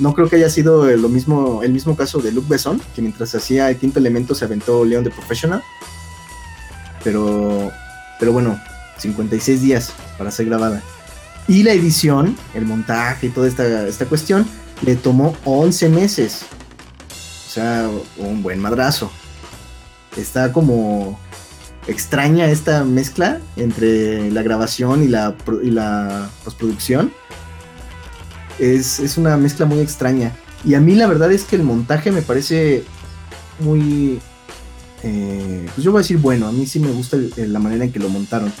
No 0.00 0.14
creo 0.14 0.28
que 0.28 0.34
haya 0.34 0.50
sido 0.50 0.84
lo 0.96 1.08
mismo, 1.08 1.62
el 1.62 1.72
mismo 1.72 1.94
caso 1.94 2.18
de 2.18 2.32
Luc 2.32 2.48
Besson, 2.48 2.80
que 2.96 3.02
mientras 3.02 3.32
hacía 3.36 3.70
el 3.70 3.76
quinto 3.76 4.00
elemento 4.00 4.34
se 4.34 4.46
aventó 4.46 4.84
Leon 4.84 5.04
the 5.04 5.10
Professional. 5.10 5.62
Pero, 7.04 7.70
pero 8.18 8.32
bueno, 8.32 8.58
56 8.98 9.62
días 9.62 9.92
para 10.18 10.30
ser 10.32 10.46
grabada. 10.46 10.82
Y 11.48 11.62
la 11.62 11.72
edición, 11.72 12.36
el 12.54 12.64
montaje 12.64 13.26
y 13.26 13.30
toda 13.30 13.48
esta, 13.48 13.86
esta 13.86 14.06
cuestión, 14.06 14.46
le 14.82 14.96
tomó 14.96 15.36
11 15.44 15.88
meses. 15.88 16.42
O 17.48 17.50
sea, 17.50 17.90
un 18.18 18.42
buen 18.42 18.60
madrazo. 18.60 19.10
Está 20.16 20.52
como 20.52 21.18
extraña 21.86 22.46
esta 22.46 22.84
mezcla 22.84 23.40
entre 23.56 24.30
la 24.30 24.42
grabación 24.42 25.02
y 25.02 25.08
la, 25.08 25.34
y 25.62 25.74
postproducción. 26.44 27.12
Es, 28.58 29.00
es 29.00 29.16
una 29.16 29.36
mezcla 29.36 29.66
muy 29.66 29.80
extraña. 29.80 30.32
Y 30.64 30.74
a 30.74 30.80
mí 30.80 30.94
la 30.94 31.06
verdad 31.06 31.32
es 31.32 31.44
que 31.44 31.56
el 31.56 31.62
montaje 31.62 32.12
me 32.12 32.22
parece 32.22 32.84
muy... 33.60 34.20
eh, 35.02 35.66
pues 35.74 35.82
yo 35.82 35.92
voy 35.92 36.00
a 36.00 36.02
decir 36.02 36.18
bueno, 36.18 36.46
a 36.46 36.52
mí 36.52 36.66
sí 36.66 36.78
me 36.78 36.90
gusta 36.90 37.16
la 37.36 37.58
manera 37.58 37.84
en 37.84 37.92
que 37.92 37.98
lo 37.98 38.08
montaron. 38.08 38.52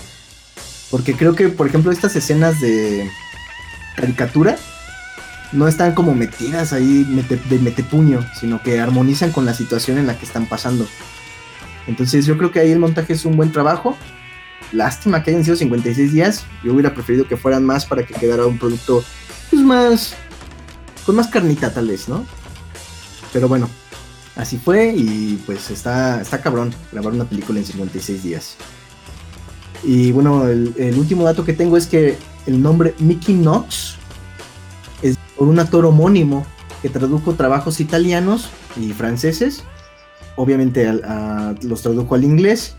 Porque 0.90 1.14
creo 1.14 1.34
que, 1.34 1.48
por 1.48 1.66
ejemplo, 1.66 1.92
estas 1.92 2.16
escenas 2.16 2.60
de 2.60 3.08
caricatura 3.96 4.56
no 5.52 5.66
están 5.68 5.94
como 5.94 6.14
metidas 6.14 6.72
ahí 6.72 7.06
mete- 7.08 7.36
de 7.48 7.58
metepuño, 7.58 8.24
sino 8.38 8.62
que 8.62 8.80
armonizan 8.80 9.32
con 9.32 9.44
la 9.46 9.54
situación 9.54 9.98
en 9.98 10.06
la 10.06 10.18
que 10.18 10.24
están 10.26 10.46
pasando. 10.46 10.86
Entonces 11.86 12.26
yo 12.26 12.36
creo 12.38 12.50
que 12.52 12.60
ahí 12.60 12.70
el 12.70 12.78
montaje 12.78 13.12
es 13.14 13.24
un 13.24 13.36
buen 13.36 13.50
trabajo. 13.52 13.96
Lástima 14.72 15.22
que 15.22 15.30
hayan 15.30 15.44
sido 15.44 15.56
56 15.56 16.12
días. 16.12 16.44
Yo 16.62 16.72
hubiera 16.72 16.94
preferido 16.94 17.26
que 17.26 17.36
fueran 17.36 17.64
más 17.64 17.84
para 17.86 18.04
que 18.06 18.14
quedara 18.14 18.46
un 18.46 18.58
producto 18.58 19.02
pues 19.50 19.62
más 19.62 20.14
con 21.04 21.16
más 21.16 21.26
carnita 21.28 21.72
tal 21.72 21.88
vez, 21.88 22.08
¿no? 22.08 22.24
Pero 23.32 23.48
bueno, 23.48 23.68
así 24.36 24.58
fue 24.58 24.92
y 24.94 25.42
pues 25.46 25.70
está 25.70 26.20
está 26.20 26.40
cabrón 26.40 26.72
grabar 26.92 27.12
una 27.12 27.24
película 27.24 27.58
en 27.58 27.64
56 27.66 28.22
días. 28.22 28.56
Y 29.82 30.12
bueno, 30.12 30.46
el, 30.46 30.94
último 30.98 31.24
dato 31.24 31.44
que 31.44 31.52
tengo 31.52 31.76
es 31.76 31.86
que 31.86 32.16
el 32.46 32.62
nombre 32.62 32.94
Mickey 32.98 33.34
Knox 33.34 33.96
es 35.02 35.16
por 35.36 35.48
un 35.48 35.58
actor 35.58 35.84
homónimo 35.86 36.44
que 36.82 36.88
tradujo 36.88 37.34
trabajos 37.34 37.80
italianos 37.80 38.50
y 38.76 38.92
franceses. 38.92 39.64
Obviamente 40.36 40.90
los 41.62 41.82
tradujo 41.82 42.14
al 42.14 42.24
inglés. 42.24 42.76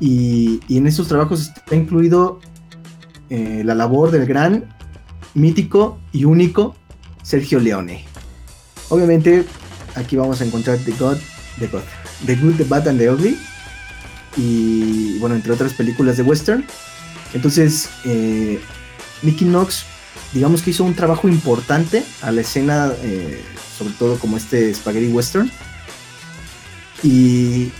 Y, 0.00 0.60
en 0.68 0.86
estos 0.86 1.08
trabajos 1.08 1.42
está 1.42 1.76
incluido 1.76 2.40
eh, 3.28 3.62
la 3.64 3.74
labor 3.74 4.10
del 4.10 4.26
gran, 4.26 4.64
mítico 5.34 5.98
y 6.10 6.24
único 6.24 6.74
Sergio 7.22 7.60
Leone. 7.60 8.04
Obviamente 8.88 9.44
aquí 9.94 10.16
vamos 10.16 10.40
a 10.40 10.44
encontrar 10.44 10.78
The 10.78 10.92
God, 10.92 11.18
The 11.58 11.66
God, 11.68 11.82
The 12.26 12.36
Good, 12.36 12.54
The 12.56 12.64
Bad 12.64 12.88
and 12.88 12.98
The 12.98 13.10
Ugly 13.10 13.38
y 14.36 15.18
bueno, 15.18 15.34
entre 15.34 15.52
otras 15.52 15.74
películas 15.74 16.16
de 16.16 16.22
western. 16.22 16.64
Entonces, 17.32 17.88
eh, 18.04 18.60
Mickey 19.22 19.46
Knox, 19.46 19.84
digamos 20.32 20.62
que 20.62 20.70
hizo 20.70 20.84
un 20.84 20.94
trabajo 20.94 21.28
importante 21.28 22.04
a 22.22 22.32
la 22.32 22.40
escena, 22.40 22.92
eh, 23.02 23.42
sobre 23.76 23.94
todo 23.94 24.18
como 24.18 24.36
este 24.36 24.72
spaghetti 24.74 25.08
western. 25.08 25.50
Y, 27.02 27.70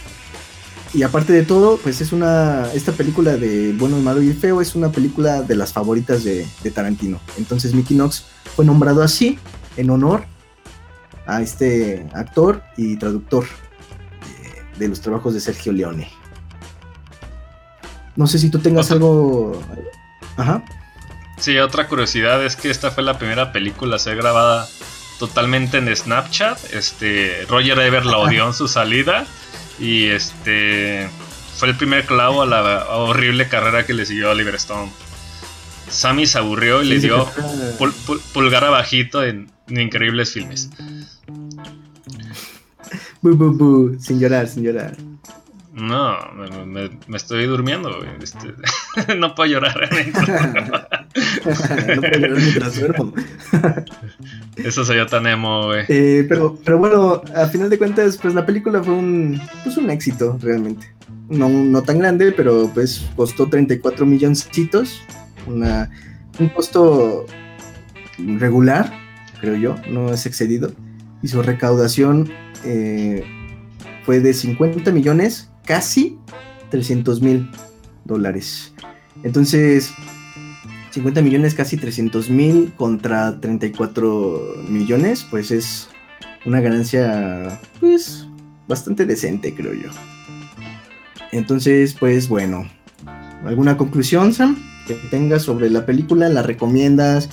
y 0.95 1.03
aparte 1.03 1.33
de 1.33 1.43
todo, 1.43 1.77
pues 1.79 2.01
es 2.01 2.13
una, 2.13 2.71
esta 2.75 2.93
película 2.93 3.37
de 3.37 3.75
Bueno, 3.79 3.99
Malo 3.99 4.23
y 4.23 4.33
Feo 4.33 4.61
es 4.61 4.75
una 4.75 4.91
película 4.91 5.43
de 5.43 5.57
las 5.57 5.73
favoritas 5.73 6.25
de, 6.25 6.47
Tarantino. 6.75 7.21
Entonces 7.39 7.75
Mickey 7.75 7.97
Knox 7.97 8.25
fue 8.57 8.65
nombrado 8.65 9.03
así 9.03 9.39
en 9.77 9.91
honor 9.91 10.25
a 11.27 11.43
este 11.43 12.07
actor 12.15 12.63
y 12.77 12.97
traductor 12.97 13.45
de, 14.75 14.79
de 14.79 14.89
los 14.89 15.01
trabajos 15.01 15.35
de 15.35 15.41
Sergio 15.41 15.73
Leone. 15.73 16.20
No 18.21 18.27
sé 18.27 18.39
si 18.39 18.51
tú 18.51 18.59
tengas 18.59 18.85
Otra- 18.85 18.97
algo. 18.97 19.63
Ajá. 20.37 20.63
Sí, 21.39 21.57
otra 21.57 21.89
curiosidad 21.89 22.45
es 22.45 22.55
que 22.55 22.69
esta 22.71 22.91
fue 22.91 23.03
la 23.03 23.17
primera 23.19 23.51
película 23.51 23.97
a 23.97 23.99
ser 23.99 24.15
grabada 24.19 24.69
totalmente 25.19 25.79
en 25.79 25.97
Snapchat. 25.97 26.59
Este, 26.75 27.47
Roger 27.49 27.79
Ebert 27.79 28.05
la 28.05 28.19
odió 28.19 28.47
en 28.47 28.53
su 28.53 28.69
salida 28.69 29.25
y 29.79 30.05
este 30.09 31.09
fue 31.57 31.69
el 31.71 31.77
primer 31.79 32.05
clavo 32.05 32.43
a 32.43 32.47
la 32.47 32.89
horrible 32.91 33.49
carrera 33.49 33.87
que 33.87 33.95
le 33.95 34.05
siguió 34.05 34.29
a 34.29 34.33
Oliver 34.33 34.55
Stone. 34.57 34.93
Sammy 35.89 36.27
se 36.27 36.37
aburrió 36.37 36.83
y 36.83 36.89
le 36.89 36.99
dio 37.01 37.27
pul- 37.79 37.95
pul- 38.07 38.21
pulgar 38.35 38.65
abajito 38.65 39.25
en, 39.25 39.51
en 39.69 39.81
increíbles 39.81 40.31
filmes. 40.35 40.69
Bu, 43.23 43.35
bu, 43.35 43.53
bu, 43.57 43.97
sin 43.99 44.21
llorar, 44.21 44.47
sin 44.47 44.63
llorar. 44.63 44.95
No, 45.81 46.17
me, 46.35 46.67
me- 46.67 46.99
me 47.09 47.17
estoy 47.17 47.47
durmiendo. 47.47 47.91
este, 48.23 48.55
no 49.17 49.35
puedo 49.35 49.51
llorar. 49.51 49.89
no 51.95 52.01
puedo 52.03 52.19
llorar 52.19 52.37
mientras 52.37 52.79
duermo. 52.79 53.13
Eso 54.57 54.85
se 54.85 54.97
yo 54.97 55.07
tan 55.07 55.27
emo, 55.27 55.67
güey. 55.67 55.85
Eh, 55.89 56.27
pero, 56.29 56.59
pero 56.65 56.79
bueno, 56.79 57.23
a 57.35 57.47
final 57.47 57.71
de 57.71 57.79
cuentas, 57.79 58.19
pues 58.19 58.35
la 58.35 58.45
película 58.45 58.83
fue 58.83 58.95
un, 58.95 59.41
pues 59.65 59.77
un 59.77 59.91
éxito 59.91 60.39
realmente. 60.43 60.93
No, 61.29 61.49
no 61.49 61.83
tan 61.83 61.99
grande, 61.99 62.33
pero 62.33 62.71
pues 62.75 63.07
costó 63.17 63.49
34 63.49 64.05
milloncitos. 64.05 65.03
Una, 65.47 65.91
un 66.39 66.49
costo 66.51 67.25
regular, 68.19 68.93
creo 69.41 69.57
yo, 69.57 69.77
no 69.89 70.13
es 70.13 70.27
excedido. 70.27 70.73
Y 71.23 71.29
su 71.29 71.43
recaudación 71.43 72.31
eh, 72.65 73.25
fue 74.05 74.21
de 74.21 74.35
50 74.35 74.91
millones, 74.93 75.50
casi 75.71 76.19
300 76.71 77.23
mil 77.23 77.49
dólares. 78.05 78.75
Entonces, 79.23 79.93
50 80.91 81.23
millones, 81.23 81.55
casi 81.55 81.77
300 81.77 82.29
mil 82.29 82.73
contra 82.77 83.39
34 83.39 84.65
millones, 84.69 85.25
pues 85.31 85.53
es 85.53 85.89
una 86.45 86.61
ganancia, 86.61 87.61
pues, 87.79 88.27
bastante 88.67 89.07
decente, 89.07 89.55
creo 89.55 89.73
yo. 89.73 89.91
Entonces, 91.31 91.95
pues 91.95 92.29
bueno, 92.29 92.69
¿alguna 93.45 93.77
conclusión, 93.77 94.35
Sam? 94.35 94.57
Que 94.89 94.95
tengas 94.95 95.43
sobre 95.43 95.71
la 95.71 95.87
película, 95.87 96.29
¿la 96.29 96.43
recomiendas? 96.43 97.31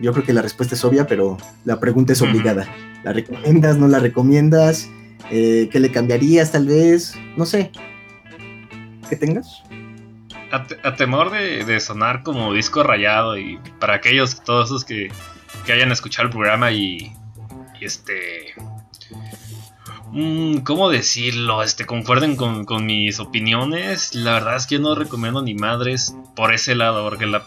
Yo 0.00 0.12
creo 0.12 0.24
que 0.24 0.32
la 0.32 0.42
respuesta 0.42 0.76
es 0.76 0.84
obvia, 0.84 1.08
pero 1.08 1.38
la 1.64 1.80
pregunta 1.80 2.12
es 2.12 2.22
obligada. 2.22 2.68
¿La 3.02 3.12
recomiendas, 3.12 3.78
no 3.78 3.88
la 3.88 3.98
recomiendas? 3.98 4.90
Eh, 5.30 5.68
¿Qué 5.72 5.80
le 5.80 5.90
cambiarías 5.90 6.52
tal 6.52 6.66
vez? 6.66 7.16
No 7.36 7.44
sé. 7.46 7.70
¿Qué 9.08 9.16
tengas? 9.16 9.62
A, 10.52 10.64
te- 10.64 10.78
a 10.82 10.94
temor 10.94 11.30
de, 11.30 11.64
de 11.64 11.80
sonar 11.80 12.22
como 12.22 12.52
disco 12.52 12.82
rayado 12.82 13.36
y 13.36 13.58
para 13.80 13.94
aquellos, 13.94 14.42
todos 14.44 14.68
esos 14.68 14.84
que, 14.84 15.10
que 15.64 15.72
hayan 15.72 15.90
escuchado 15.92 16.26
el 16.26 16.32
programa 16.32 16.70
y, 16.70 17.12
y 17.80 17.84
este... 17.84 18.54
mm, 20.12 20.58
¿Cómo 20.58 20.88
decirlo? 20.90 21.62
Este, 21.62 21.84
concuerden 21.86 22.36
con, 22.36 22.64
con 22.64 22.86
mis 22.86 23.18
opiniones. 23.18 24.14
La 24.14 24.34
verdad 24.34 24.56
es 24.56 24.66
que 24.66 24.76
yo 24.76 24.80
no 24.80 24.94
recomiendo 24.94 25.42
ni 25.42 25.54
madres 25.54 26.14
por 26.36 26.54
ese 26.54 26.74
lado, 26.76 27.02
porque 27.08 27.26
la, 27.26 27.42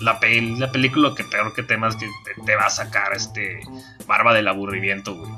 la, 0.00 0.18
pel- 0.20 0.56
la 0.58 0.72
película 0.72 1.14
que 1.14 1.24
peor 1.24 1.52
que 1.54 1.62
temas 1.62 1.96
que 1.96 2.06
te, 2.24 2.42
te 2.42 2.56
va 2.56 2.64
a 2.66 2.70
sacar 2.70 3.12
este 3.14 3.60
barba 4.06 4.32
del 4.34 4.48
aburrimiento, 4.48 5.14
güey. 5.14 5.30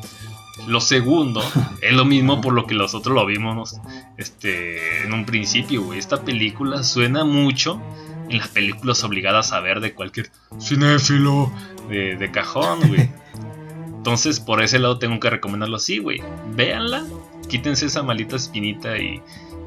Lo 0.66 0.80
segundo 0.80 1.42
es 1.80 1.92
lo 1.92 2.05
mismo 2.05 2.40
por 2.40 2.53
lo 2.53 2.66
que 2.66 2.74
nosotros 2.74 3.14
lo 3.14 3.24
vimos 3.26 3.76
este, 4.16 5.05
en 5.05 5.12
un 5.12 5.24
principio, 5.24 5.82
güey. 5.82 5.98
Esta 5.98 6.22
película 6.22 6.82
suena 6.82 7.24
mucho 7.24 7.80
en 8.28 8.38
las 8.38 8.48
películas 8.48 9.03
obligadas 9.05 9.53
a 9.53 9.61
ver 9.61 9.80
de 9.80 9.94
cualquier 9.94 10.30
cinéfilo 10.61 11.50
de, 11.88 12.16
de 12.16 12.30
cajón, 12.30 12.80
güey. 12.88 13.11
Entonces, 13.96 14.40
por 14.40 14.62
ese 14.62 14.78
lado 14.78 14.98
tengo 14.98 15.20
que 15.20 15.30
recomendarlo 15.30 15.76
así, 15.76 15.98
güey. 15.98 16.20
Véanla, 16.55 17.05
quítense 17.48 17.86
esa 17.86 18.03
malita 18.03 18.34
espinita 18.36 18.98
y, 18.98 19.22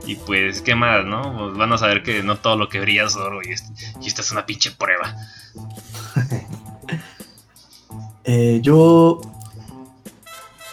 y 0.05 0.15
pues, 0.15 0.61
¿qué 0.61 0.75
más, 0.75 1.05
no? 1.05 1.21
Pues 1.37 1.57
van 1.57 1.71
a 1.71 1.77
saber 1.77 2.03
que 2.03 2.21
no 2.21 2.35
todo 2.37 2.57
lo 2.57 2.67
que 2.69 2.79
brilla 2.81 3.05
es 3.05 3.15
oro 3.15 3.39
y, 3.43 3.53
este- 3.53 3.71
y 4.01 4.07
esta 4.07 4.21
es 4.21 4.31
una 4.31 4.45
pinche 4.45 4.71
prueba. 4.71 5.15
Eh, 8.27 8.59
yo. 8.63 9.21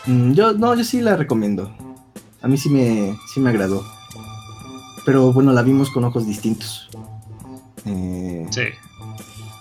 Mm, 0.07 0.33
Yo, 0.33 0.53
no, 0.53 0.75
yo 0.75 0.85
sí 0.85 1.01
la 1.01 1.17
recomiendo. 1.17 1.71
A 2.41 2.49
mí 2.49 2.57
sí 2.57 2.69
me, 2.69 3.17
sí 3.33 3.41
me 3.41 3.51
agradó. 3.51 3.85
Pero 5.05 5.33
bueno, 5.33 5.53
la 5.53 5.63
vimos 5.63 5.91
con 5.91 6.05
ojos 6.05 6.27
distintos. 6.27 6.89
Eh, 7.85 8.47
Sí. 8.51 8.63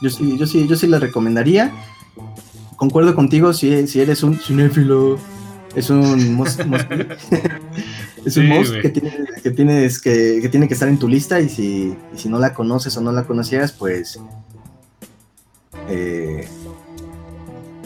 yo, 0.02 0.10
sí, 0.10 0.38
yo, 0.38 0.46
sí, 0.48 0.68
yo 0.68 0.76
sí 0.76 0.88
la 0.88 1.00
recomendaría. 1.00 1.72
Concuerdo 2.76 3.16
contigo 3.16 3.54
si, 3.54 3.88
si 3.88 4.02
eres 4.02 4.24
un 4.24 4.38
cinéfilo. 4.40 5.18
Es 5.76 5.90
un 5.90 6.44
es 8.26 8.38
un 8.38 8.66
Sí, 8.66 8.82
que, 8.82 8.90
tienes, 8.90 9.42
que, 9.42 9.52
tienes 9.52 10.02
que, 10.02 10.40
que 10.42 10.50
tiene 10.50 10.68
que 10.68 10.74
estar 10.74 10.90
en 10.90 11.00
tu 11.00 11.08
lista 11.08 11.40
y 11.40 11.48
si, 11.48 11.96
y 12.14 12.18
si 12.18 12.28
no 12.28 12.40
la 12.40 12.54
conoces 12.54 12.98
o 12.98 13.02
no 13.02 13.12
la 13.14 13.24
conocías, 13.24 13.72
pues 13.72 14.20
eh, 15.88 16.48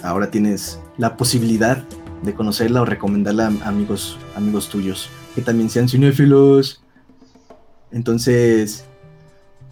ahora 0.02 0.32
tienes 0.32 0.80
la 0.98 1.16
posibilidad 1.16 1.84
de 2.24 2.34
conocerla 2.34 2.82
o 2.82 2.86
recomendarla 2.86 3.48
a 3.64 3.68
amigos, 3.70 4.18
amigos 4.36 4.70
tuyos 4.70 5.10
que 5.36 5.42
también 5.42 5.70
sean 5.70 5.90
cinéfilos. 5.90 6.82
Entonces, 7.92 8.86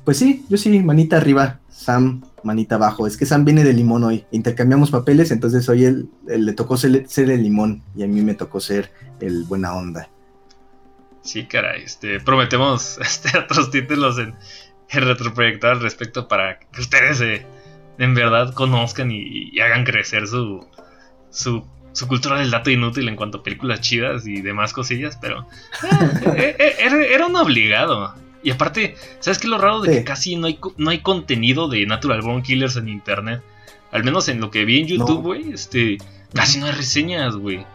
pues 0.03 0.17
sí, 0.17 0.45
yo 0.49 0.57
sí, 0.57 0.79
manita 0.79 1.17
arriba, 1.17 1.59
Sam, 1.69 2.23
manita 2.43 2.75
abajo. 2.75 3.07
Es 3.07 3.17
que 3.17 3.25
Sam 3.25 3.45
viene 3.45 3.63
de 3.63 3.73
limón 3.73 4.03
hoy. 4.03 4.25
Intercambiamos 4.31 4.91
papeles, 4.91 5.31
entonces 5.31 5.67
hoy 5.69 5.85
él, 5.85 6.09
le 6.27 6.53
tocó 6.53 6.77
ser, 6.77 7.07
ser 7.07 7.31
el 7.31 7.41
limón 7.41 7.81
y 7.95 8.03
a 8.03 8.07
mí 8.07 8.21
me 8.21 8.35
tocó 8.35 8.59
ser 8.59 8.91
el 9.21 9.45
buena 9.45 9.73
onda. 9.73 10.09
Sí, 11.21 11.45
caray. 11.45 11.83
Este, 11.83 12.19
prometemos 12.19 12.97
este, 13.01 13.37
otros 13.37 13.71
títulos 13.71 14.19
en, 14.19 14.35
en 14.89 15.01
retroproyectar 15.01 15.71
al 15.71 15.81
respecto 15.81 16.27
para 16.27 16.59
que 16.59 16.81
ustedes 16.81 17.21
eh, 17.21 17.45
en 17.97 18.13
verdad 18.13 18.53
conozcan 18.53 19.11
y, 19.11 19.49
y 19.51 19.59
hagan 19.61 19.85
crecer 19.85 20.27
su, 20.27 20.67
su, 21.29 21.65
su 21.93 22.07
cultura 22.07 22.39
del 22.39 22.51
dato 22.51 22.69
inútil 22.69 23.07
en 23.07 23.15
cuanto 23.15 23.37
a 23.37 23.43
películas 23.43 23.79
chidas 23.81 24.27
y 24.27 24.41
demás 24.41 24.73
cosillas, 24.73 25.17
pero 25.21 25.47
eh, 26.35 26.55
eh, 26.59 26.75
era, 26.79 27.03
era 27.05 27.25
un 27.27 27.35
obligado. 27.35 28.13
Y 28.43 28.51
aparte, 28.51 28.95
¿sabes 29.21 29.37
qué 29.39 29.47
es 29.47 29.49
lo 29.51 29.57
raro 29.57 29.81
de 29.81 29.89
Sí. 29.91 29.97
que 29.99 30.03
casi 30.03 30.35
no 30.35 30.47
hay, 30.47 30.59
no 30.77 30.89
hay 30.89 30.99
contenido 30.99 31.69
de 31.69 31.85
Natural 31.85 32.21
Born 32.21 32.43
Killers 32.43 32.75
en 32.75 32.89
internet? 32.89 33.41
Al 33.91 34.03
menos 34.03 34.27
en 34.27 34.41
lo 34.41 34.51
que 34.51 34.65
vi 34.65 34.79
en 34.81 34.87
YouTube, 34.87 35.09
No. 35.17 35.21
güey, 35.21 35.51
este, 35.53 35.97
casi 36.33 36.59
no 36.59 36.65
hay 36.65 36.73
reseñas, 36.73 37.35
güey. 37.35 37.65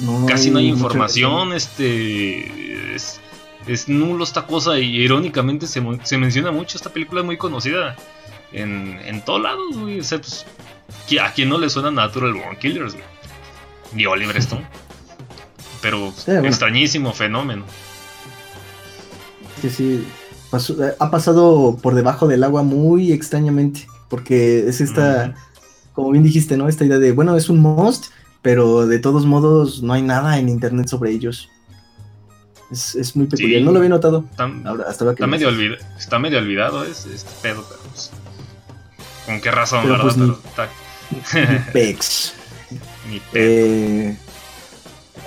No, 0.00 0.26
Casi 0.26 0.50
no 0.50 0.58
hay 0.58 0.66
información, 0.68 1.52
este. 1.52 2.94
Es, 2.94 3.20
es 3.66 3.88
nulo 3.88 4.22
esta 4.24 4.46
cosa 4.46 4.78
y 4.78 4.96
irónicamente 4.96 5.66
se, 5.66 5.82
se 6.04 6.18
menciona 6.18 6.50
mucho. 6.52 6.76
Esta 6.76 6.92
película 6.92 7.20
es 7.20 7.26
muy 7.26 7.36
conocida 7.36 7.96
en, 8.52 9.00
en 9.04 9.24
todos 9.24 9.42
lados, 9.42 9.76
güey. 9.76 10.00
O 10.00 10.04
sea, 10.04 10.18
pues, 10.20 10.46
¿qui- 11.08 11.20
¿a 11.20 11.32
quién 11.32 11.48
no 11.48 11.58
le 11.58 11.68
suena 11.68 11.90
Natural 11.90 12.32
Born 12.34 12.56
Killers, 12.58 12.92
güey? 12.94 13.04
Ni 13.92 14.06
Oliver 14.06 14.36
Stone. 14.38 14.66
Pero 15.80 16.12
Sí, 16.16 16.24
bueno. 16.32 16.48
extrañísimo 16.48 17.12
fenómeno. 17.12 17.64
sí 19.70 20.06
pasó- 20.50 20.82
eh, 20.84 20.94
ha 20.98 21.10
pasado 21.10 21.76
por 21.82 21.94
debajo 21.94 22.26
del 22.28 22.44
agua 22.44 22.62
muy 22.62 23.12
extrañamente 23.12 23.86
porque 24.08 24.68
es 24.68 24.80
esta 24.80 25.34
como 25.92 26.10
bien 26.12 26.22
dijiste 26.24 26.56
no 26.56 26.68
esta 26.68 26.84
idea 26.84 26.98
de 26.98 27.12
bueno 27.12 27.36
es 27.36 27.48
un 27.48 27.58
must 27.60 28.06
pero 28.40 28.86
de 28.86 28.98
todos 28.98 29.26
modos 29.26 29.82
no 29.82 29.92
hay 29.92 30.02
nada 30.02 30.38
en 30.38 30.48
internet 30.48 30.86
sobre 30.88 31.10
ellos 31.10 31.48
es, 32.70 32.94
es 32.94 33.16
muy 33.16 33.26
peculiar 33.26 33.60
Sí. 33.60 33.64
no 33.64 33.72
lo 33.72 33.78
había 33.78 33.90
notado 33.90 34.24
Está, 34.30 34.44
ahora 34.64 34.84
hasta 34.88 35.04
ahora 35.04 35.16
que 35.16 35.22
está 35.24 35.26
medio, 35.26 35.50
olvid- 35.50 35.78
está 35.98 36.18
medio 36.18 36.38
olvidado 36.38 36.84
este 36.84 37.10
pedo, 37.42 37.64
pero 37.68 37.80
pues, 37.90 38.10
¿Con 39.26 39.40
qué 39.42 39.50
razón, 39.50 39.80
Pero, 39.82 39.92
verdad? 39.98 40.04
pues, 40.04 40.16
ni- 40.16 40.32
Pero 41.32 41.54
está- 41.58 41.72
Pex. 41.72 42.32
Ni. 42.34 42.37
Eh, 43.34 44.16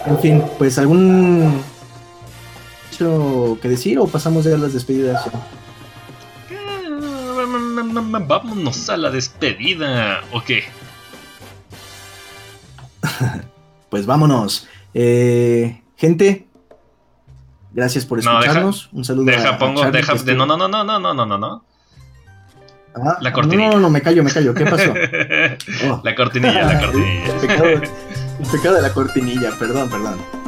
en 0.06 0.20
fin 0.20 0.44
pues 0.58 0.78
algún 0.78 1.62
hecho 2.92 3.58
que 3.62 3.70
decir 3.70 4.00
o 4.00 4.08
pasamos 4.08 4.46
ya 4.46 4.56
a 4.56 4.58
las 4.58 4.74
despedidas 4.74 5.26
Vámonos 8.28 8.90
a 8.90 8.98
la 8.98 9.10
despedida. 9.10 10.22
¿O 10.32 10.42
qué? 10.44 10.64
pues 13.90 14.06
vámonos 14.06 14.68
Eh, 14.94 15.82
gente 15.98 16.48
gracias 17.74 18.06
por 18.06 18.24
No, 18.24 18.32
deja- 18.32 18.42
escucharnos 18.42 18.90
un 18.92 19.06
saludo 19.06 19.32
a- 19.32 19.36
Deja, 19.36 19.50
a 19.50 19.58
pongo, 19.58 19.90
deja. 19.92 20.14
que 20.14 20.24
de- 20.24 20.36
no, 20.36 20.46
no, 20.46 20.58
no, 20.58 20.68
no, 20.68 20.84
no, 20.84 21.00
no, 21.14 21.26
no, 21.26 21.38
no. 21.38 21.64
Ah, 22.96 23.18
La 23.22 23.32
cortinilla. 23.32 23.70
No, 23.70 23.76
no, 23.76 23.80
no, 23.82 23.90
me 23.90 24.02
callo, 24.02 24.24
me 24.24 24.32
callo. 24.32 24.54
¿Qué 24.54 24.66
pasó? 24.66 24.94
Oh. 25.90 26.02
La 26.04 26.16
cortinilla, 26.16 26.64
la 26.64 26.80
cortinilla. 26.80 27.26
El 27.34 27.40
pecado, 27.40 27.66
el 27.66 28.48
pecado 28.52 28.76
de 28.76 28.82
la 28.82 28.90
cortinilla, 28.94 29.52
perdón, 29.58 29.90
perdón. 29.90 30.41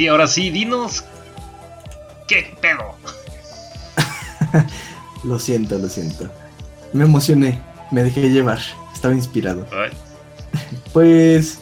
Sí, 0.00 0.08
ahora 0.08 0.26
sí, 0.26 0.48
dinos. 0.48 1.04
¿Qué 2.26 2.56
pedo? 2.58 2.94
Lo 5.24 5.38
siento, 5.38 5.78
lo 5.78 5.90
siento. 5.90 6.30
Me 6.94 7.04
emocioné, 7.04 7.60
me 7.90 8.02
dejé 8.02 8.30
llevar, 8.30 8.60
estaba 8.94 9.12
inspirado. 9.12 9.66
Ay, 9.70 9.90
Pues, 10.94 11.58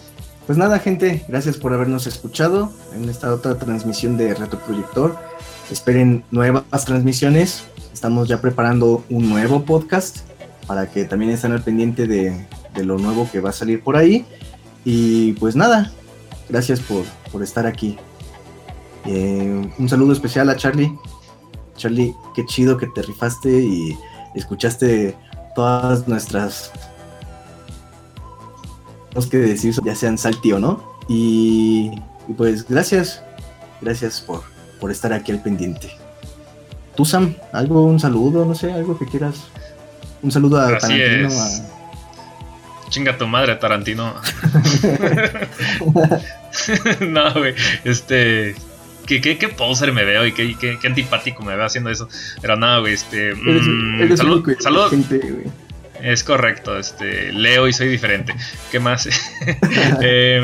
pues 0.47 0.57
nada, 0.57 0.79
gente, 0.79 1.25
gracias 1.27 1.57
por 1.57 1.75
habernos 1.75 2.07
escuchado 2.07 2.73
en 2.95 3.09
esta 3.09 3.35
otra 3.35 3.59
transmisión 3.59 4.17
de 4.17 4.35
Retroproyector. 4.35 5.19
Esperen 5.73 6.23
nuevas 6.31 6.85
transmisiones. 6.85 7.65
Estamos 7.93 8.29
ya 8.29 8.41
preparando 8.41 9.05
un 9.11 9.29
nuevo 9.29 9.65
podcast 9.65 10.19
para 10.69 10.89
que 10.89 11.05
también 11.07 11.33
estén 11.33 11.51
al 11.51 11.65
pendiente 11.65 12.07
de, 12.07 12.47
de 12.73 12.85
lo 12.85 12.99
nuevo 12.99 13.29
que 13.33 13.41
va 13.41 13.51
a 13.51 13.53
salir 13.53 13.83
por 13.83 13.97
ahí. 13.97 14.25
Y 14.85 15.33
pues 15.33 15.57
nada, 15.57 15.91
gracias 16.49 16.79
por, 16.79 17.03
por 17.33 17.43
estar 17.43 17.67
aquí. 17.67 17.99
Eh, 19.11 19.73
un 19.79 19.89
saludo 19.89 20.13
especial 20.13 20.51
a 20.51 20.57
Charlie. 20.57 20.93
Charlie, 21.77 22.15
qué 22.35 22.45
chido 22.45 22.77
que 22.77 22.89
te 22.89 23.03
rifaste 23.03 23.49
y 23.49 23.97
escuchaste 24.35 25.17
todas 25.55 26.07
nuestras 26.07 26.73
que 29.27 29.39
decir, 29.39 29.75
ya 29.85 29.95
sean 29.95 30.19
salti 30.19 30.53
o 30.53 30.59
no. 30.59 30.99
Y, 31.09 31.91
y 32.29 32.33
pues 32.35 32.69
gracias, 32.69 33.23
gracias 33.81 34.21
por, 34.21 34.43
por 34.81 34.91
estar 34.91 35.13
aquí 35.13 35.33
al 35.33 35.43
pendiente. 35.43 35.91
Tú, 36.95 37.05
Sam, 37.05 37.35
algo, 37.53 37.85
un 37.85 37.99
saludo, 37.99 38.45
no 38.45 38.55
sé, 38.55 38.73
algo 38.73 38.99
que 38.99 39.07
quieras. 39.07 39.47
Un 40.23 40.31
saludo 40.31 40.61
a 40.61 40.77
Así 40.77 40.99
Tarantino. 40.99 41.29
es. 41.29 41.63
Chinga 42.89 43.19
tu 43.19 43.27
madre, 43.27 43.55
Tarantino. 43.57 44.15
no, 47.01 47.35
güey. 47.35 47.55
Este. 47.85 48.55
¿Qué, 49.09 49.23
qué, 49.23 49.39
qué 49.39 49.49
poser 49.49 49.93
me 49.93 50.05
veo 50.05 50.27
y 50.27 50.33
qué, 50.33 50.55
qué, 50.59 50.79
qué 50.79 50.87
antipático 50.87 51.43
me 51.43 51.57
veo 51.57 51.65
haciendo 51.65 51.89
eso. 51.89 52.09
Pero 52.43 52.57
no, 52.57 52.81
güey, 52.81 52.93
este. 52.93 53.31
Eres, 53.31 53.63
mm, 53.67 54.01
eres 54.03 54.19
salud, 54.19 54.45
único. 54.47 54.61
Es 56.03 56.23
correcto, 56.23 56.79
este, 56.79 57.33
leo 57.33 57.67
y 57.67 57.73
soy 57.73 57.89
diferente. 57.89 58.35
¿Qué 58.71 58.79
más? 58.79 59.09
Eh, 60.03 60.43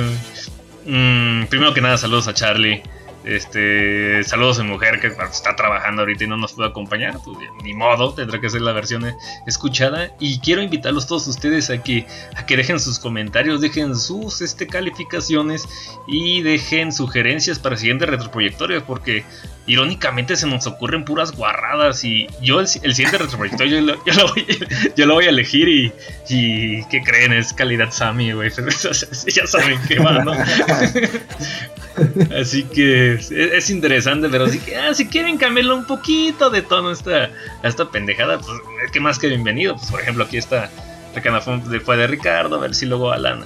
mm, 0.86 1.45
primero 1.45 1.74
que 1.74 1.82
nada, 1.82 1.99
saludos 1.99 2.27
a 2.27 2.35
Charlie. 2.35 2.82
Este, 3.25 4.23
saludos 4.23 4.59
a 4.59 4.65
mi 4.65 4.71
mujer 4.71 5.01
que 5.01 5.07
está 5.07 5.57
trabajando 5.57 6.03
ahorita 6.03 6.25
y 6.25 6.27
no 6.27 6.37
nos 6.37 6.53
puede 6.53 6.69
acompañar. 6.69 7.19
Pues, 7.25 7.39
ni 7.63 7.73
modo, 7.73 8.13
tendrá 8.13 8.41
que 8.41 8.51
ser 8.51 8.61
la 8.61 8.73
versión 8.73 9.05
escuchada. 9.47 10.11
Y 10.21 10.39
quiero 10.41 10.63
invitarlos 10.63 11.07
todos 11.07 11.27
ustedes 11.27 11.71
a 11.71 11.83
que, 11.83 12.07
a 12.37 12.45
que 12.45 12.57
dejen 12.57 12.79
sus 12.79 12.99
comentarios, 12.99 13.61
dejen 13.61 13.97
sus 13.97 14.43
este, 14.43 14.67
calificaciones 14.67 15.67
y 16.07 16.43
dejen 16.43 16.93
sugerencias 16.93 17.59
para 17.59 17.77
siguientes 17.77 18.09
retroproyectorios. 18.09 18.83
Porque 18.83 19.25
irónicamente 19.66 20.36
se 20.36 20.47
nos 20.47 20.66
ocurren 20.66 21.05
puras 21.05 21.32
guarradas. 21.32 22.05
Y 22.05 22.27
yo, 22.43 22.61
el, 22.61 22.66
el 22.82 22.95
siguiente 22.95 23.19
retroproyectorio, 23.19 23.81
yo, 23.81 23.86
lo- 23.86 24.05
yo 24.05 24.28
voy, 24.28 24.47
yo 24.97 25.07
lo 25.07 25.15
voy 25.15 25.27
a 25.27 25.31
elegir. 25.31 25.69
Y, 25.69 25.93
y 26.28 26.85
¿qué 26.86 27.03
creen? 27.03 27.32
Es 27.32 27.53
calidad 27.53 27.91
Sammy, 27.91 28.32
güey. 28.32 28.51
ya 29.27 29.47
saben 29.47 29.78
qué 29.89 29.99
va, 29.99 30.24
¿no? 30.24 30.32
Así 32.41 32.65
que 32.65 33.15
es, 33.15 33.31
es 33.31 33.70
interesante, 33.70 34.28
pero 34.28 34.49
si, 34.49 34.61
ah, 34.74 34.93
si 34.95 35.07
quieren 35.07 35.39
cambiarle 35.39 35.74
un 35.74 35.86
poquito 35.86 36.51
de 36.51 36.62
tono 36.62 36.89
a 36.89 36.93
esta, 36.93 37.31
esta 37.62 37.91
pendejada, 37.91 38.39
pues 38.39 38.51
que 38.93 39.01
más 39.01 39.19
que 39.19 39.28
bienvenido. 39.28 39.77
Pues 39.77 39.91
por 39.91 40.01
ejemplo, 40.01 40.24
aquí 40.24 40.36
está 40.36 40.70
la 41.15 41.23
fue 41.81 41.97
de 41.97 42.07
Ricardo, 42.09 42.57
a 42.57 42.59
ver 42.59 42.74
si 42.74 42.86
luego 42.86 43.12
Alan 43.12 43.45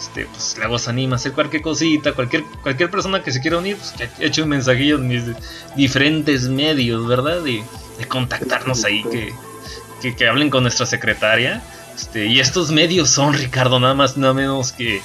este, 0.00 0.24
pues, 0.24 0.56
luego 0.56 0.78
se 0.78 0.88
anima 0.90 1.14
a 1.14 1.16
hacer 1.16 1.32
cualquier 1.32 1.62
cosita, 1.62 2.12
cualquier, 2.12 2.44
cualquier 2.62 2.90
persona 2.90 3.22
que 3.22 3.32
se 3.32 3.40
quiera 3.40 3.58
unir, 3.58 3.76
pues 3.76 3.92
que 3.92 4.26
eche 4.26 4.42
un 4.42 4.48
mensajillo 4.48 4.96
en 4.96 5.08
mis 5.08 5.22
diferentes 5.76 6.48
medios, 6.48 7.06
¿verdad? 7.06 7.42
De, 7.42 7.62
de 7.98 8.08
contactarnos 8.08 8.84
ahí, 8.84 9.02
que, 9.04 9.32
que, 10.00 10.16
que 10.16 10.26
hablen 10.26 10.48
con 10.48 10.62
nuestra 10.62 10.86
secretaria. 10.86 11.62
Este, 11.94 12.26
y 12.26 12.40
estos 12.40 12.70
medios 12.70 13.10
son, 13.10 13.34
Ricardo, 13.34 13.78
nada 13.78 13.92
más, 13.92 14.16
nada 14.16 14.32
menos 14.32 14.72
que 14.72 15.02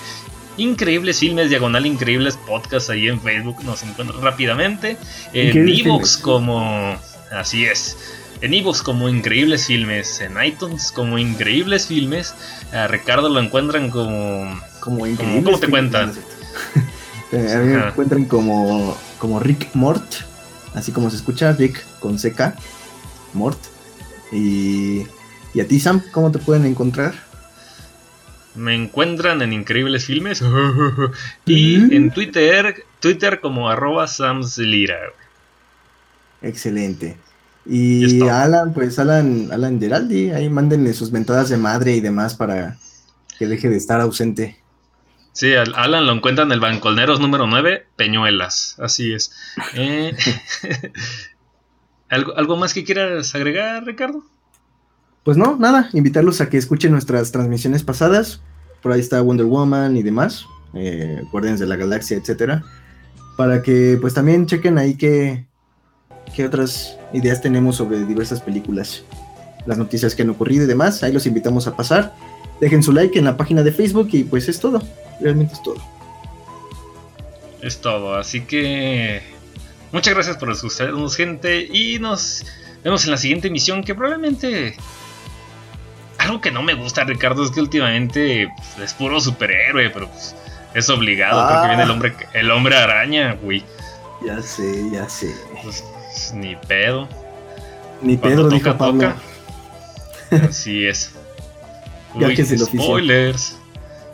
Increíbles 0.58 1.20
Filmes, 1.20 1.50
Diagonal 1.50 1.86
Increíbles 1.86 2.38
Podcast 2.38 2.90
ahí 2.90 3.10
en 3.10 3.20
Facebook, 3.20 3.62
nos 3.66 3.84
encuentran 3.84 4.22
rápidamente. 4.22 4.98
En 5.34 5.68
Evox 5.68 6.16
como... 6.16 6.98
Así 7.32 7.66
es. 7.66 7.98
En 8.40 8.54
Evox 8.54 8.82
como 8.82 9.10
Increíbles 9.10 9.66
Filmes, 9.66 10.22
en 10.22 10.42
iTunes 10.42 10.94
como 10.94 11.18
Increíbles 11.18 11.88
Filmes. 11.88 12.34
A 12.72 12.88
Ricardo 12.88 13.28
lo 13.28 13.42
encuentran 13.42 13.90
como... 13.90 14.58
Como 14.86 15.06
increíble. 15.06 15.44
cómo 15.44 15.60
te 15.60 15.68
cuentan? 15.70 16.14
A 17.34 17.36
mí 17.58 17.74
me 17.74 17.88
encuentran 17.88 18.24
como, 18.26 18.96
como 19.18 19.40
Rick 19.42 19.72
Mort, 19.74 20.06
así 20.74 20.94
como 20.94 21.10
se 21.10 21.18
escucha, 21.18 21.52
Rick 21.52 21.84
con 22.00 22.18
CK, 22.18 22.54
Mort. 23.34 23.60
Y, 24.32 25.06
y 25.54 25.60
a 25.60 25.68
ti, 25.68 25.80
Sam, 25.80 26.02
¿cómo 26.14 26.32
te 26.32 26.40
pueden 26.40 26.66
encontrar? 26.66 27.14
Me 28.56 28.74
encuentran 28.76 29.42
en 29.42 29.52
Increíbles 29.52 30.06
Filmes. 30.06 30.42
y 31.46 31.78
Mm. 31.78 31.92
en 31.94 32.12
Twitter, 32.12 32.86
Twitter 33.02 33.42
como 33.42 33.70
arroba 33.70 34.08
samslira. 34.08 34.98
Excelente. 36.42 37.18
Y 37.66 38.24
Y. 38.24 38.30
Alan, 38.30 38.74
pues 38.74 38.98
Alan, 39.00 39.50
Alan 39.52 39.80
Geraldi, 39.80 40.30
ahí 40.30 40.50
mándenle 40.50 40.94
sus 40.94 41.12
mentadas 41.12 41.50
de 41.50 41.58
madre 41.58 41.96
y 41.96 42.02
demás 42.02 42.36
para 42.36 42.78
que 43.38 43.48
deje 43.48 43.68
de 43.70 43.78
estar 43.78 44.00
ausente. 44.00 44.58
Sí, 45.36 45.54
al 45.54 45.76
Alan 45.76 46.06
lo 46.06 46.14
encuentran 46.14 46.48
en 46.48 46.54
el 46.54 46.60
Bancolneros 46.62 47.20
número 47.20 47.46
9, 47.46 47.88
Peñuelas. 47.98 48.78
Así 48.80 49.14
es. 49.14 49.34
Eh, 49.74 50.16
¿algo, 52.10 52.38
¿Algo 52.38 52.56
más 52.56 52.74
que 52.74 52.86
quieras 52.86 53.36
agregar, 53.36 53.84
Ricardo? 53.84 54.24
Pues 55.26 55.36
no, 55.36 55.58
nada, 55.58 55.90
invitarlos 55.92 56.40
a 56.40 56.50
que 56.50 56.58
escuchen 56.58 56.94
nuestras 56.94 57.34
transmisiones 57.34 57.84
pasadas. 57.84 58.40
Por 58.82 58.94
ahí 58.94 59.02
está 59.02 59.20
Wonder 59.20 59.46
Woman 59.46 59.98
y 59.98 60.04
demás, 60.04 60.46
eh, 60.74 61.22
de 61.34 61.66
la 61.66 61.76
Galaxia, 61.76 62.16
etcétera. 62.16 62.64
Para 63.36 63.62
que 63.62 63.98
pues 64.00 64.14
también 64.14 64.46
chequen 64.46 64.78
ahí 64.78 64.96
qué, 64.96 65.48
qué 66.34 66.46
otras 66.46 66.98
ideas 67.12 67.42
tenemos 67.42 67.76
sobre 67.76 68.06
diversas 68.06 68.40
películas. 68.40 69.04
Las 69.66 69.78
noticias 69.78 70.16
que 70.16 70.22
han 70.22 70.30
ocurrido 70.30 70.64
y 70.64 70.68
demás. 70.68 71.04
Ahí 71.04 71.12
los 71.12 71.26
invitamos 71.26 71.68
a 71.68 71.76
pasar. 71.76 72.16
Dejen 72.60 72.82
su 72.84 72.92
like 72.94 73.18
en 73.20 73.26
la 73.26 73.36
página 73.38 73.64
de 73.64 73.72
Facebook 73.72 74.10
y 74.14 74.24
pues 74.24 74.48
es 74.48 74.60
todo. 74.60 74.82
Realmente 75.20 75.54
es 75.54 75.64
todo. 75.64 75.78
Es 77.62 77.82
todo. 77.82 78.16
Así 78.16 78.42
que 78.42 79.22
muchas 79.92 80.14
gracias 80.14 80.38
por 80.38 80.52
escucharnos, 80.52 81.16
gente. 81.16 81.68
Y 81.72 82.00
nos 82.00 82.46
vemos 82.84 83.04
en 83.06 83.12
la 83.12 83.18
siguiente 83.18 83.48
emisión 83.50 83.84
que 83.84 83.96
probablemente... 83.96 84.76
Algo 86.18 86.42
que 86.42 86.50
no 86.50 86.64
me 86.64 86.74
gusta, 86.74 87.04
Ricardo, 87.04 87.44
es 87.44 87.52
que 87.52 87.60
últimamente 87.60 88.48
pues, 88.56 88.90
es 88.90 88.94
puro 88.96 89.20
superhéroe, 89.20 89.90
pero 89.92 90.10
pues, 90.10 90.34
es 90.74 90.90
obligado. 90.90 91.46
Creo 91.48 91.60
que 91.62 91.66
Ah. 91.66 91.68
viene 91.68 91.84
el 91.84 91.92
hombre, 91.92 92.14
el 92.34 92.52
hombre 92.52 92.76
araña, 92.78 93.34
güey. 93.44 93.64
Ya 94.26 94.42
sé, 94.42 94.90
ya 94.92 95.08
sé. 95.10 95.36
Pues, 95.62 95.84
ni 96.34 96.56
pedo. 96.56 97.08
Ni 98.02 98.18
Pedro 98.18 98.48
dijo 98.50 98.72
toca, 98.72 98.78
Pablo. 98.78 99.14
toca. 100.32 100.46
Así 100.50 100.86
es. 100.88 101.12
Ya 102.20 102.28
Uy, 102.28 102.36
que 102.36 102.42
es 102.42 102.52
el 102.52 102.62
oficio. 102.62 102.82
spoilers. 102.82 103.58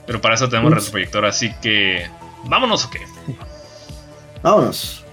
Pero 0.06 0.20
para 0.22 0.36
eso 0.36 0.50
tenemos 0.50 0.74
retroproyector, 0.74 1.26
así 1.26 1.54
que. 1.62 2.08
¿Vámonos 2.46 2.86
o 2.86 2.90
qué? 2.90 3.00
Vámonos. 4.42 5.06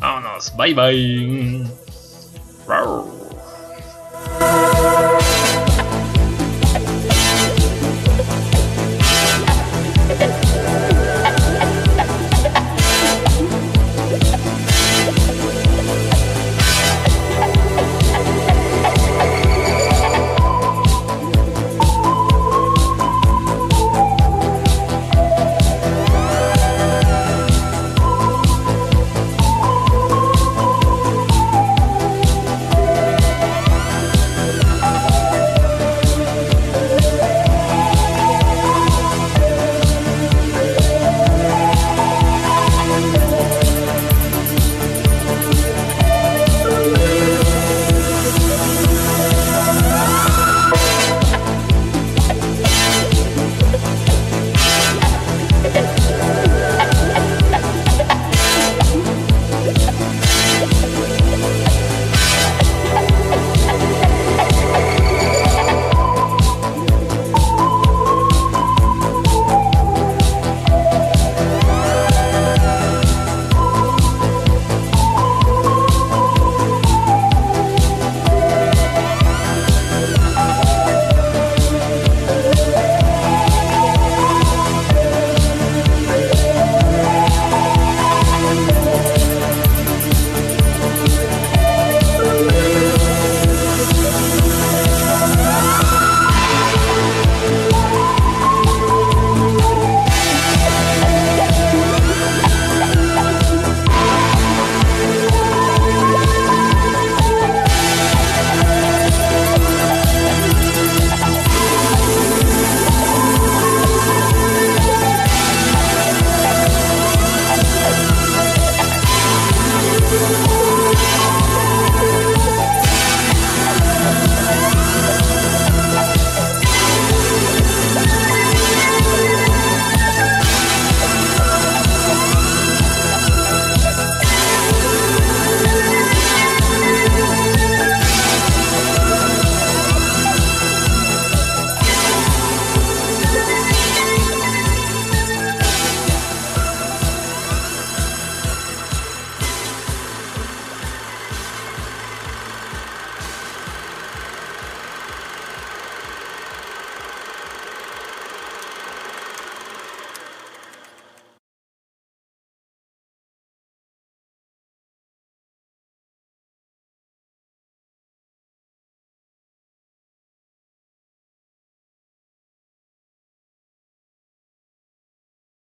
Vámonos. 0.00 0.56
Bye 0.56 0.74
bye. 0.74 1.66